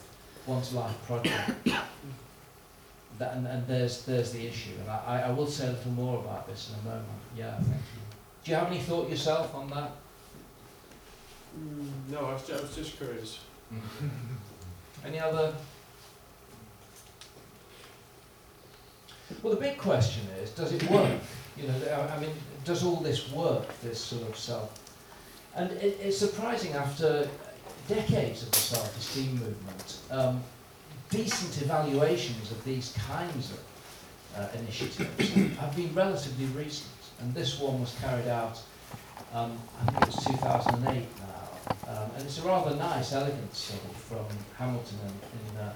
one's 0.46 0.74
life 0.74 0.96
project. 1.08 1.52
That, 3.20 3.34
and, 3.36 3.48
and 3.48 3.66
there's, 3.68 4.04
there's 4.06 4.32
the 4.34 4.46
issue, 4.46 4.72
and 4.82 4.90
I, 4.90 5.24
I- 5.28 5.32
will 5.32 5.48
say 5.48 5.68
a 5.68 5.72
little 5.72 5.92
more 5.92 6.20
about 6.20 6.48
this 6.48 6.72
in 6.74 6.80
a 6.82 6.92
moment. 6.92 7.08
Yeah, 7.38 7.56
thank 7.56 7.70
you. 7.70 8.02
Do 8.44 8.52
you 8.52 8.58
have 8.58 8.68
any 8.68 8.80
thought 8.80 9.10
yourself 9.10 9.56
on 9.56 9.70
that? 9.70 9.92
Mm, 11.58 11.88
no, 12.12 12.20
I 12.26 12.34
was, 12.34 12.50
I 12.52 12.62
was 12.62 12.76
just 12.76 12.98
curious. 12.98 13.40
Any 15.06 15.20
other? 15.20 15.54
Well, 19.42 19.54
the 19.54 19.60
big 19.60 19.78
question 19.78 20.24
is, 20.42 20.52
does 20.52 20.74
it 20.74 20.84
work? 20.90 21.20
You 21.58 21.68
know, 21.68 21.74
I- 21.88 22.16
I 22.16 22.20
mean, 22.20 22.32
does 22.64 22.84
all 22.84 22.98
this 22.98 23.32
work, 23.32 23.66
this 23.82 24.00
sort 24.00 24.28
of 24.30 24.36
self? 24.38 24.78
And 25.56 25.72
it, 25.72 25.98
it's 26.02 26.18
surprising 26.18 26.74
after 26.74 27.28
decades 27.88 28.44
of 28.44 28.52
the 28.52 28.58
self-esteem 28.58 29.32
movement, 29.40 29.98
um, 30.12 30.44
decent 31.10 31.62
evaluations 31.62 32.52
of 32.52 32.64
these 32.64 32.96
kinds 33.08 33.52
of 33.52 33.60
uh, 34.38 34.48
initiatives 34.60 35.34
have 35.58 35.76
been 35.76 35.94
relatively 35.94 36.46
recent. 36.48 36.90
And 37.22 37.34
this 37.34 37.60
one 37.60 37.80
was 37.80 37.96
carried 38.02 38.28
out, 38.28 38.62
um, 39.34 39.58
I 39.82 39.92
think 39.92 40.02
it 40.02 40.08
was 40.08 40.26
2008 40.26 41.06
now. 41.20 41.36
Um, 41.88 42.12
and 42.16 42.24
it's 42.24 42.40
a 42.40 42.48
rather 42.48 42.76
nice, 42.76 43.14
elegant 43.14 43.56
study 43.56 43.80
from 43.96 44.26
Hamilton 44.58 44.98
in, 45.06 45.58
in 45.58 45.64
uh, 45.64 45.74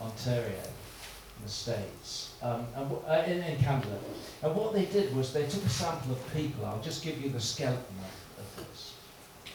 Ontario, 0.00 0.44
in 0.46 1.44
the 1.44 1.48
States, 1.48 2.34
um, 2.42 2.66
and 2.76 2.92
uh, 3.06 3.22
in, 3.26 3.42
in 3.42 3.58
Canada. 3.58 3.98
And 4.42 4.54
what 4.54 4.72
they 4.72 4.84
did 4.84 5.14
was 5.16 5.32
they 5.32 5.46
took 5.46 5.64
a 5.64 5.68
sample 5.68 6.12
of 6.12 6.34
people, 6.34 6.66
I'll 6.66 6.82
just 6.82 7.02
give 7.02 7.20
you 7.22 7.30
the 7.30 7.40
skeleton 7.40 7.96
of, 8.38 8.44
of 8.44 8.66
this, 8.66 8.94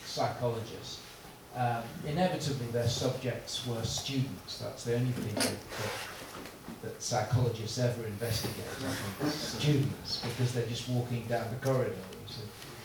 psychologists. 0.05 1.01
Um, 1.57 1.81
inevitably, 2.05 2.67
their 2.67 2.87
subjects 2.87 3.65
were 3.65 3.81
students. 3.83 4.59
That's 4.59 4.83
the 4.83 4.95
only 4.95 5.11
thing 5.11 5.33
that, 5.33 5.43
that, 5.43 6.83
that 6.83 7.01
psychologists 7.01 7.79
ever 7.79 8.05
investigate. 8.05 8.63
Students, 9.31 10.21
because 10.21 10.53
they're 10.53 10.67
just 10.67 10.87
walking 10.87 11.25
down 11.25 11.47
the 11.49 11.67
corridor. 11.67 11.95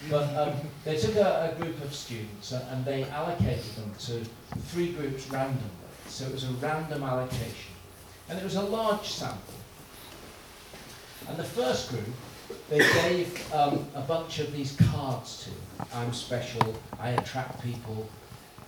But 0.08 0.34
um, 0.36 0.54
they 0.84 0.96
took 0.96 1.16
a, 1.16 1.54
a 1.54 1.62
group 1.62 1.84
of 1.84 1.94
students 1.94 2.52
and, 2.52 2.64
and 2.70 2.84
they 2.84 3.04
allocated 3.04 3.74
them 3.76 3.92
to 4.06 4.24
three 4.68 4.92
groups 4.92 5.28
randomly. 5.30 5.62
So 6.08 6.24
it 6.24 6.32
was 6.32 6.44
a 6.44 6.52
random 6.54 7.02
allocation. 7.02 7.74
And 8.28 8.38
it 8.38 8.44
was 8.44 8.56
a 8.56 8.62
large 8.62 9.06
sample. 9.06 9.54
And 11.28 11.36
the 11.36 11.44
first 11.44 11.90
group, 11.90 12.08
they 12.70 12.78
gave 12.78 13.52
um, 13.52 13.86
a 13.94 14.00
bunch 14.00 14.38
of 14.38 14.50
these 14.52 14.76
cards 14.76 15.44
to. 15.44 15.86
I'm 15.96 16.12
special, 16.12 16.74
I 16.98 17.10
attract 17.10 17.62
people, 17.62 18.08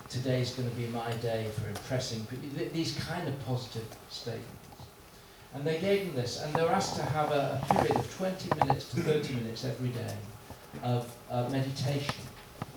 today's 0.09 0.51
going 0.51 0.69
to 0.69 0.75
be 0.75 0.87
my 0.87 1.11
day 1.13 1.47
for 1.59 1.67
impressing 1.67 2.25
people. 2.25 2.49
Th- 2.57 2.71
These 2.71 2.95
kind 2.99 3.27
of 3.27 3.45
positive 3.45 3.85
statements. 4.09 4.51
And 5.53 5.63
they 5.65 5.79
gave 5.79 6.07
them 6.07 6.15
this, 6.15 6.41
and 6.41 6.53
they 6.53 6.61
were 6.61 6.71
asked 6.71 6.95
to 6.97 7.03
have 7.03 7.31
a, 7.31 7.61
a 7.69 7.73
period 7.73 7.95
of 7.95 8.15
20 8.17 8.49
minutes 8.65 8.89
to 8.91 8.97
30 9.01 9.33
minutes 9.35 9.63
every 9.63 9.89
day 9.89 10.13
of 10.83 11.09
uh, 11.31 11.47
meditation 11.49 12.15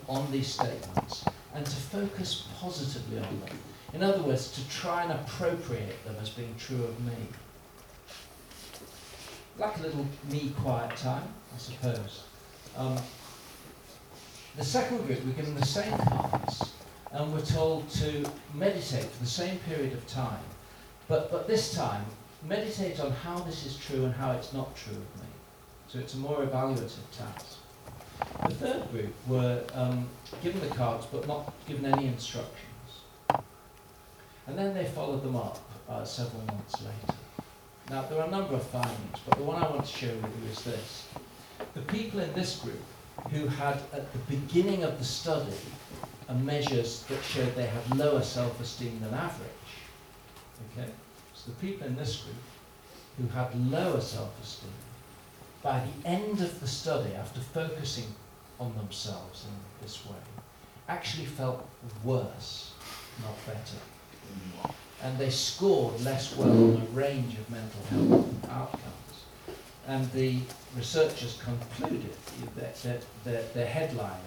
on 0.08 0.30
these 0.30 0.46
statements 0.46 1.24
and 1.54 1.66
to 1.66 1.72
focus 1.76 2.46
positively 2.60 3.18
on 3.18 3.40
them. 3.40 3.58
In 3.94 4.02
other 4.02 4.22
words, 4.22 4.52
to 4.52 4.68
try 4.68 5.02
and 5.02 5.12
appropriate 5.12 6.04
them 6.04 6.14
as 6.22 6.30
being 6.30 6.54
true 6.58 6.84
of 6.84 7.00
me. 7.04 7.12
Like 9.58 9.76
a 9.78 9.82
little 9.82 10.06
me 10.30 10.52
quiet 10.60 10.96
time, 10.96 11.24
I 11.54 11.58
suppose. 11.58 12.22
Um, 12.76 12.96
the 14.56 14.64
second 14.64 15.04
group 15.06 15.24
were 15.26 15.32
given 15.32 15.54
the 15.56 15.66
same 15.66 15.96
cards 15.98 16.72
and 17.12 17.32
we 17.32 17.40
were 17.40 17.46
told 17.46 17.88
to 17.90 18.24
meditate 18.54 19.04
for 19.04 19.22
the 19.22 19.30
same 19.30 19.58
period 19.60 19.92
of 19.92 20.06
time, 20.06 20.42
but, 21.08 21.30
but 21.30 21.46
this 21.46 21.74
time 21.74 22.04
meditate 22.46 23.00
on 23.00 23.10
how 23.10 23.38
this 23.40 23.66
is 23.66 23.76
true 23.76 24.04
and 24.04 24.14
how 24.14 24.32
it's 24.32 24.52
not 24.52 24.76
true 24.76 24.94
of 24.94 25.22
me. 25.22 25.28
So 25.88 25.98
it's 25.98 26.14
a 26.14 26.18
more 26.18 26.44
evaluative 26.44 27.08
task. 27.16 27.58
The 28.46 28.54
third 28.54 28.90
group 28.90 29.14
were 29.26 29.62
um, 29.74 30.06
given 30.42 30.60
the 30.60 30.74
cards 30.74 31.06
but 31.06 31.26
not 31.26 31.52
given 31.66 31.86
any 31.86 32.06
instructions. 32.06 32.54
And 34.46 34.56
then 34.56 34.74
they 34.74 34.84
followed 34.86 35.22
them 35.22 35.36
up 35.36 35.58
uh, 35.88 36.04
several 36.04 36.42
months 36.44 36.74
later. 36.80 37.18
Now, 37.90 38.02
there 38.02 38.20
are 38.20 38.26
a 38.26 38.30
number 38.30 38.54
of 38.54 38.62
findings, 38.64 39.18
but 39.26 39.38
the 39.38 39.44
one 39.44 39.62
I 39.62 39.68
want 39.68 39.84
to 39.84 39.90
share 39.90 40.14
with 40.14 40.24
you 40.42 40.50
is 40.50 40.62
this. 40.62 41.08
The 41.74 41.80
people 41.82 42.20
in 42.20 42.32
this 42.34 42.56
group 42.56 42.82
who 43.30 43.46
had, 43.46 43.76
at 43.92 44.12
the 44.12 44.18
beginning 44.28 44.84
of 44.84 44.98
the 44.98 45.04
study, 45.04 45.52
uh, 46.28 46.34
measures 46.34 47.04
that 47.04 47.22
showed 47.22 47.54
they 47.54 47.66
had 47.66 47.96
lower 47.96 48.22
self-esteem 48.22 49.00
than 49.00 49.14
average, 49.14 49.48
okay? 50.72 50.90
So 51.34 51.50
the 51.50 51.56
people 51.56 51.86
in 51.86 51.96
this 51.96 52.16
group 52.22 52.36
who 53.16 53.26
had 53.28 53.54
lower 53.70 54.00
self-esteem, 54.00 54.70
by 55.62 55.80
the 55.80 56.08
end 56.08 56.40
of 56.40 56.60
the 56.60 56.66
study, 56.66 57.14
after 57.14 57.40
focusing 57.40 58.14
on 58.60 58.74
themselves 58.76 59.44
in 59.44 59.84
this 59.84 60.04
way, 60.06 60.16
actually 60.88 61.26
felt 61.26 61.66
worse, 62.04 62.72
not 63.22 63.34
better. 63.46 63.78
And 65.02 65.16
they 65.18 65.30
scored 65.30 66.00
less 66.02 66.36
well 66.36 66.50
on 66.50 66.82
a 66.82 66.90
range 66.92 67.34
of 67.34 67.50
mental 67.50 67.82
health 67.90 68.50
outcomes. 68.50 68.84
And 69.86 70.10
the 70.12 70.40
researchers 70.76 71.40
concluded 71.42 72.14
that, 72.56 72.74
that, 72.82 73.04
that 73.24 73.54
their 73.54 73.66
headline 73.66 74.20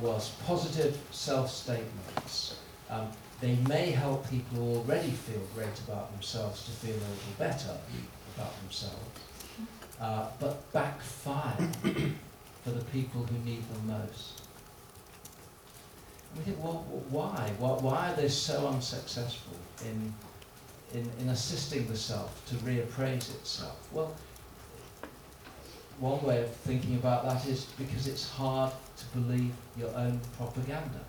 was 0.00 0.30
positive 0.46 0.98
self-statements. 1.10 2.56
Um, 2.90 3.08
they 3.40 3.56
may 3.68 3.90
help 3.90 4.28
people 4.30 4.56
who 4.56 4.76
already 4.78 5.10
feel 5.10 5.42
great 5.54 5.78
about 5.86 6.12
themselves 6.12 6.64
to 6.64 6.70
feel 6.70 6.94
a 6.94 6.96
little 6.96 7.36
better 7.38 7.76
about 8.34 8.58
themselves, 8.62 9.20
uh, 10.00 10.28
but 10.40 10.72
backfire 10.72 11.70
for 12.64 12.70
the 12.70 12.84
people 12.86 13.22
who 13.24 13.38
need 13.44 13.62
them 13.72 13.98
most. 14.00 14.42
And 16.30 16.38
we 16.38 16.44
think, 16.44 16.64
well, 16.64 16.84
why? 17.10 17.52
why? 17.58 17.72
Why 17.72 18.12
are 18.12 18.16
they 18.16 18.28
so 18.28 18.68
unsuccessful 18.68 19.56
in, 19.84 20.14
in, 20.94 21.10
in 21.20 21.28
assisting 21.28 21.86
the 21.88 21.96
self 21.96 22.44
to 22.46 22.54
reappraise 22.56 23.34
itself? 23.34 23.76
Well, 23.92 24.14
one 25.98 26.22
way 26.22 26.42
of 26.42 26.50
thinking 26.50 26.96
about 26.96 27.24
that 27.24 27.46
is 27.46 27.64
because 27.78 28.06
it's 28.06 28.28
hard 28.28 28.72
to 28.96 29.18
believe 29.18 29.52
your 29.78 29.94
own 29.96 30.20
propaganda. 30.36 31.00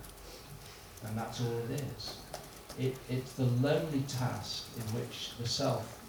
And 1.06 1.18
that's 1.18 1.42
all 1.42 1.58
it 1.70 1.82
is. 1.82 2.18
It, 2.80 2.98
it's 3.10 3.34
the 3.34 3.46
lonely 3.46 4.04
task 4.08 4.66
in 4.76 4.84
which 5.00 5.32
the 5.40 5.48
self 5.48 6.00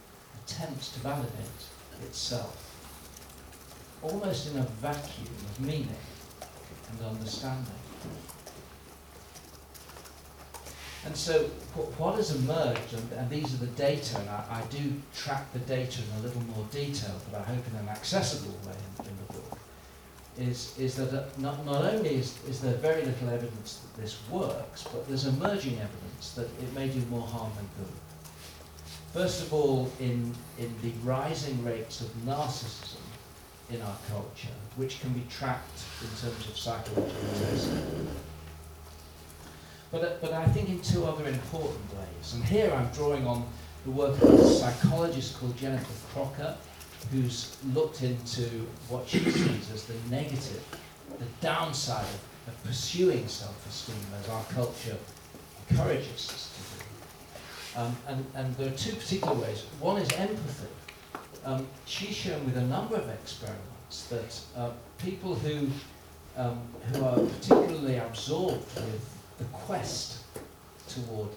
attempts 0.44 0.92
to 0.92 1.00
validate 1.00 1.62
itself, 2.02 2.56
almost 4.02 4.50
in 4.50 4.58
a 4.58 4.62
vacuum 4.62 5.26
of 5.26 5.60
meaning 5.60 5.88
and 6.90 7.06
understanding. 7.06 7.74
And 11.04 11.16
so 11.16 11.44
what 11.96 12.16
has 12.16 12.34
emerged, 12.34 12.92
and, 12.92 13.12
and 13.12 13.30
these 13.30 13.54
are 13.54 13.58
the 13.58 13.68
data, 13.68 14.18
and 14.18 14.28
I, 14.28 14.62
I 14.62 14.62
do 14.70 14.92
track 15.14 15.52
the 15.52 15.60
data 15.60 16.02
in 16.02 16.20
a 16.20 16.26
little 16.26 16.42
more 16.42 16.66
detail, 16.70 17.14
but 17.30 17.40
I 17.40 17.44
hope 17.44 17.64
in 17.66 17.76
an 17.76 17.88
accessible 17.88 18.56
way 18.66 18.74
in, 18.74 19.06
in 19.06 19.16
the 19.26 19.32
book, 19.32 19.58
is, 20.38 20.74
is 20.78 20.96
that 20.96 21.12
uh, 21.12 21.24
not, 21.38 21.64
not 21.64 21.84
only 21.84 22.16
is, 22.16 22.36
is 22.48 22.60
there 22.60 22.74
very 22.74 23.04
little 23.04 23.28
evidence 23.28 23.80
that 23.82 24.02
this 24.02 24.18
works, 24.30 24.84
but 24.84 25.06
there's 25.08 25.26
emerging 25.26 25.74
evidence 25.74 26.32
that 26.34 26.46
it 26.62 26.72
may 26.74 26.88
do 26.88 27.00
more 27.10 27.26
harm 27.26 27.50
than 27.56 27.68
good. 27.78 27.94
First 29.12 29.42
of 29.42 29.52
all, 29.52 29.90
in, 30.00 30.34
in 30.58 30.74
the 30.82 30.92
rising 31.02 31.64
rates 31.64 32.00
of 32.00 32.08
narcissism 32.26 32.96
in 33.70 33.80
our 33.82 33.96
culture, 34.10 34.54
which 34.76 35.00
can 35.00 35.12
be 35.12 35.24
tracked 35.30 35.82
in 36.02 36.08
terms 36.08 36.48
of 36.48 36.56
psychological 36.56 37.28
testing. 37.40 38.08
But, 39.90 40.02
uh, 40.02 40.10
but 40.20 40.32
I 40.32 40.46
think 40.46 40.68
in 40.68 40.80
two 40.80 41.04
other 41.04 41.26
important 41.26 41.80
ways. 41.94 42.34
And 42.34 42.44
here 42.44 42.72
I'm 42.72 42.88
drawing 42.88 43.26
on 43.26 43.46
the 43.84 43.90
work 43.90 44.20
of 44.20 44.34
a 44.34 44.44
psychologist 44.44 45.38
called 45.38 45.56
Jennifer 45.56 45.92
Crocker, 46.12 46.56
who's 47.10 47.56
looked 47.72 48.02
into 48.02 48.66
what 48.88 49.08
she 49.08 49.20
sees 49.20 49.70
as 49.72 49.84
the 49.84 49.94
negative, 50.10 50.62
the 51.18 51.24
downside 51.40 52.04
of, 52.04 52.48
of 52.48 52.64
pursuing 52.64 53.26
self-esteem 53.26 53.96
as 54.20 54.28
our 54.28 54.44
culture 54.44 54.96
encourages 55.70 56.28
us 56.28 56.52
to 56.54 57.80
do. 57.80 57.80
Um, 57.80 57.96
and, 58.08 58.26
and 58.34 58.56
there 58.56 58.68
are 58.68 58.76
two 58.76 58.94
particular 58.94 59.34
ways. 59.34 59.64
One 59.80 60.00
is 60.02 60.10
empathy. 60.12 60.68
Um, 61.44 61.66
she's 61.86 62.14
shown 62.14 62.44
with 62.44 62.56
a 62.56 62.62
number 62.62 62.96
of 62.96 63.08
experiments 63.08 64.06
that 64.10 64.40
uh, 64.60 64.70
people 64.98 65.34
who, 65.34 65.68
um, 66.36 66.60
who 66.92 67.04
are 67.04 67.18
particularly 67.20 67.96
absorbed 67.96 68.74
with 68.74 69.17
the 69.38 69.44
quest 69.44 70.18
toward 70.88 71.28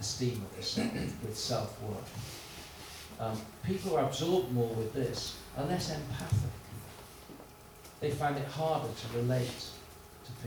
esteem 0.00 0.42
of 0.50 0.56
the 0.56 0.62
self, 0.62 0.92
with 1.22 1.36
self-worth, 1.36 2.38
um, 3.20 3.40
people 3.64 3.96
are 3.96 4.04
absorbed 4.04 4.52
more 4.52 4.72
with 4.74 4.92
this 4.94 5.36
are 5.56 5.64
less 5.66 5.90
empathic. 5.94 6.50
They 8.00 8.10
find 8.10 8.36
it 8.36 8.46
harder 8.46 8.88
to 8.88 9.18
relate 9.18 9.50
to 10.24 10.32
people. 10.32 10.46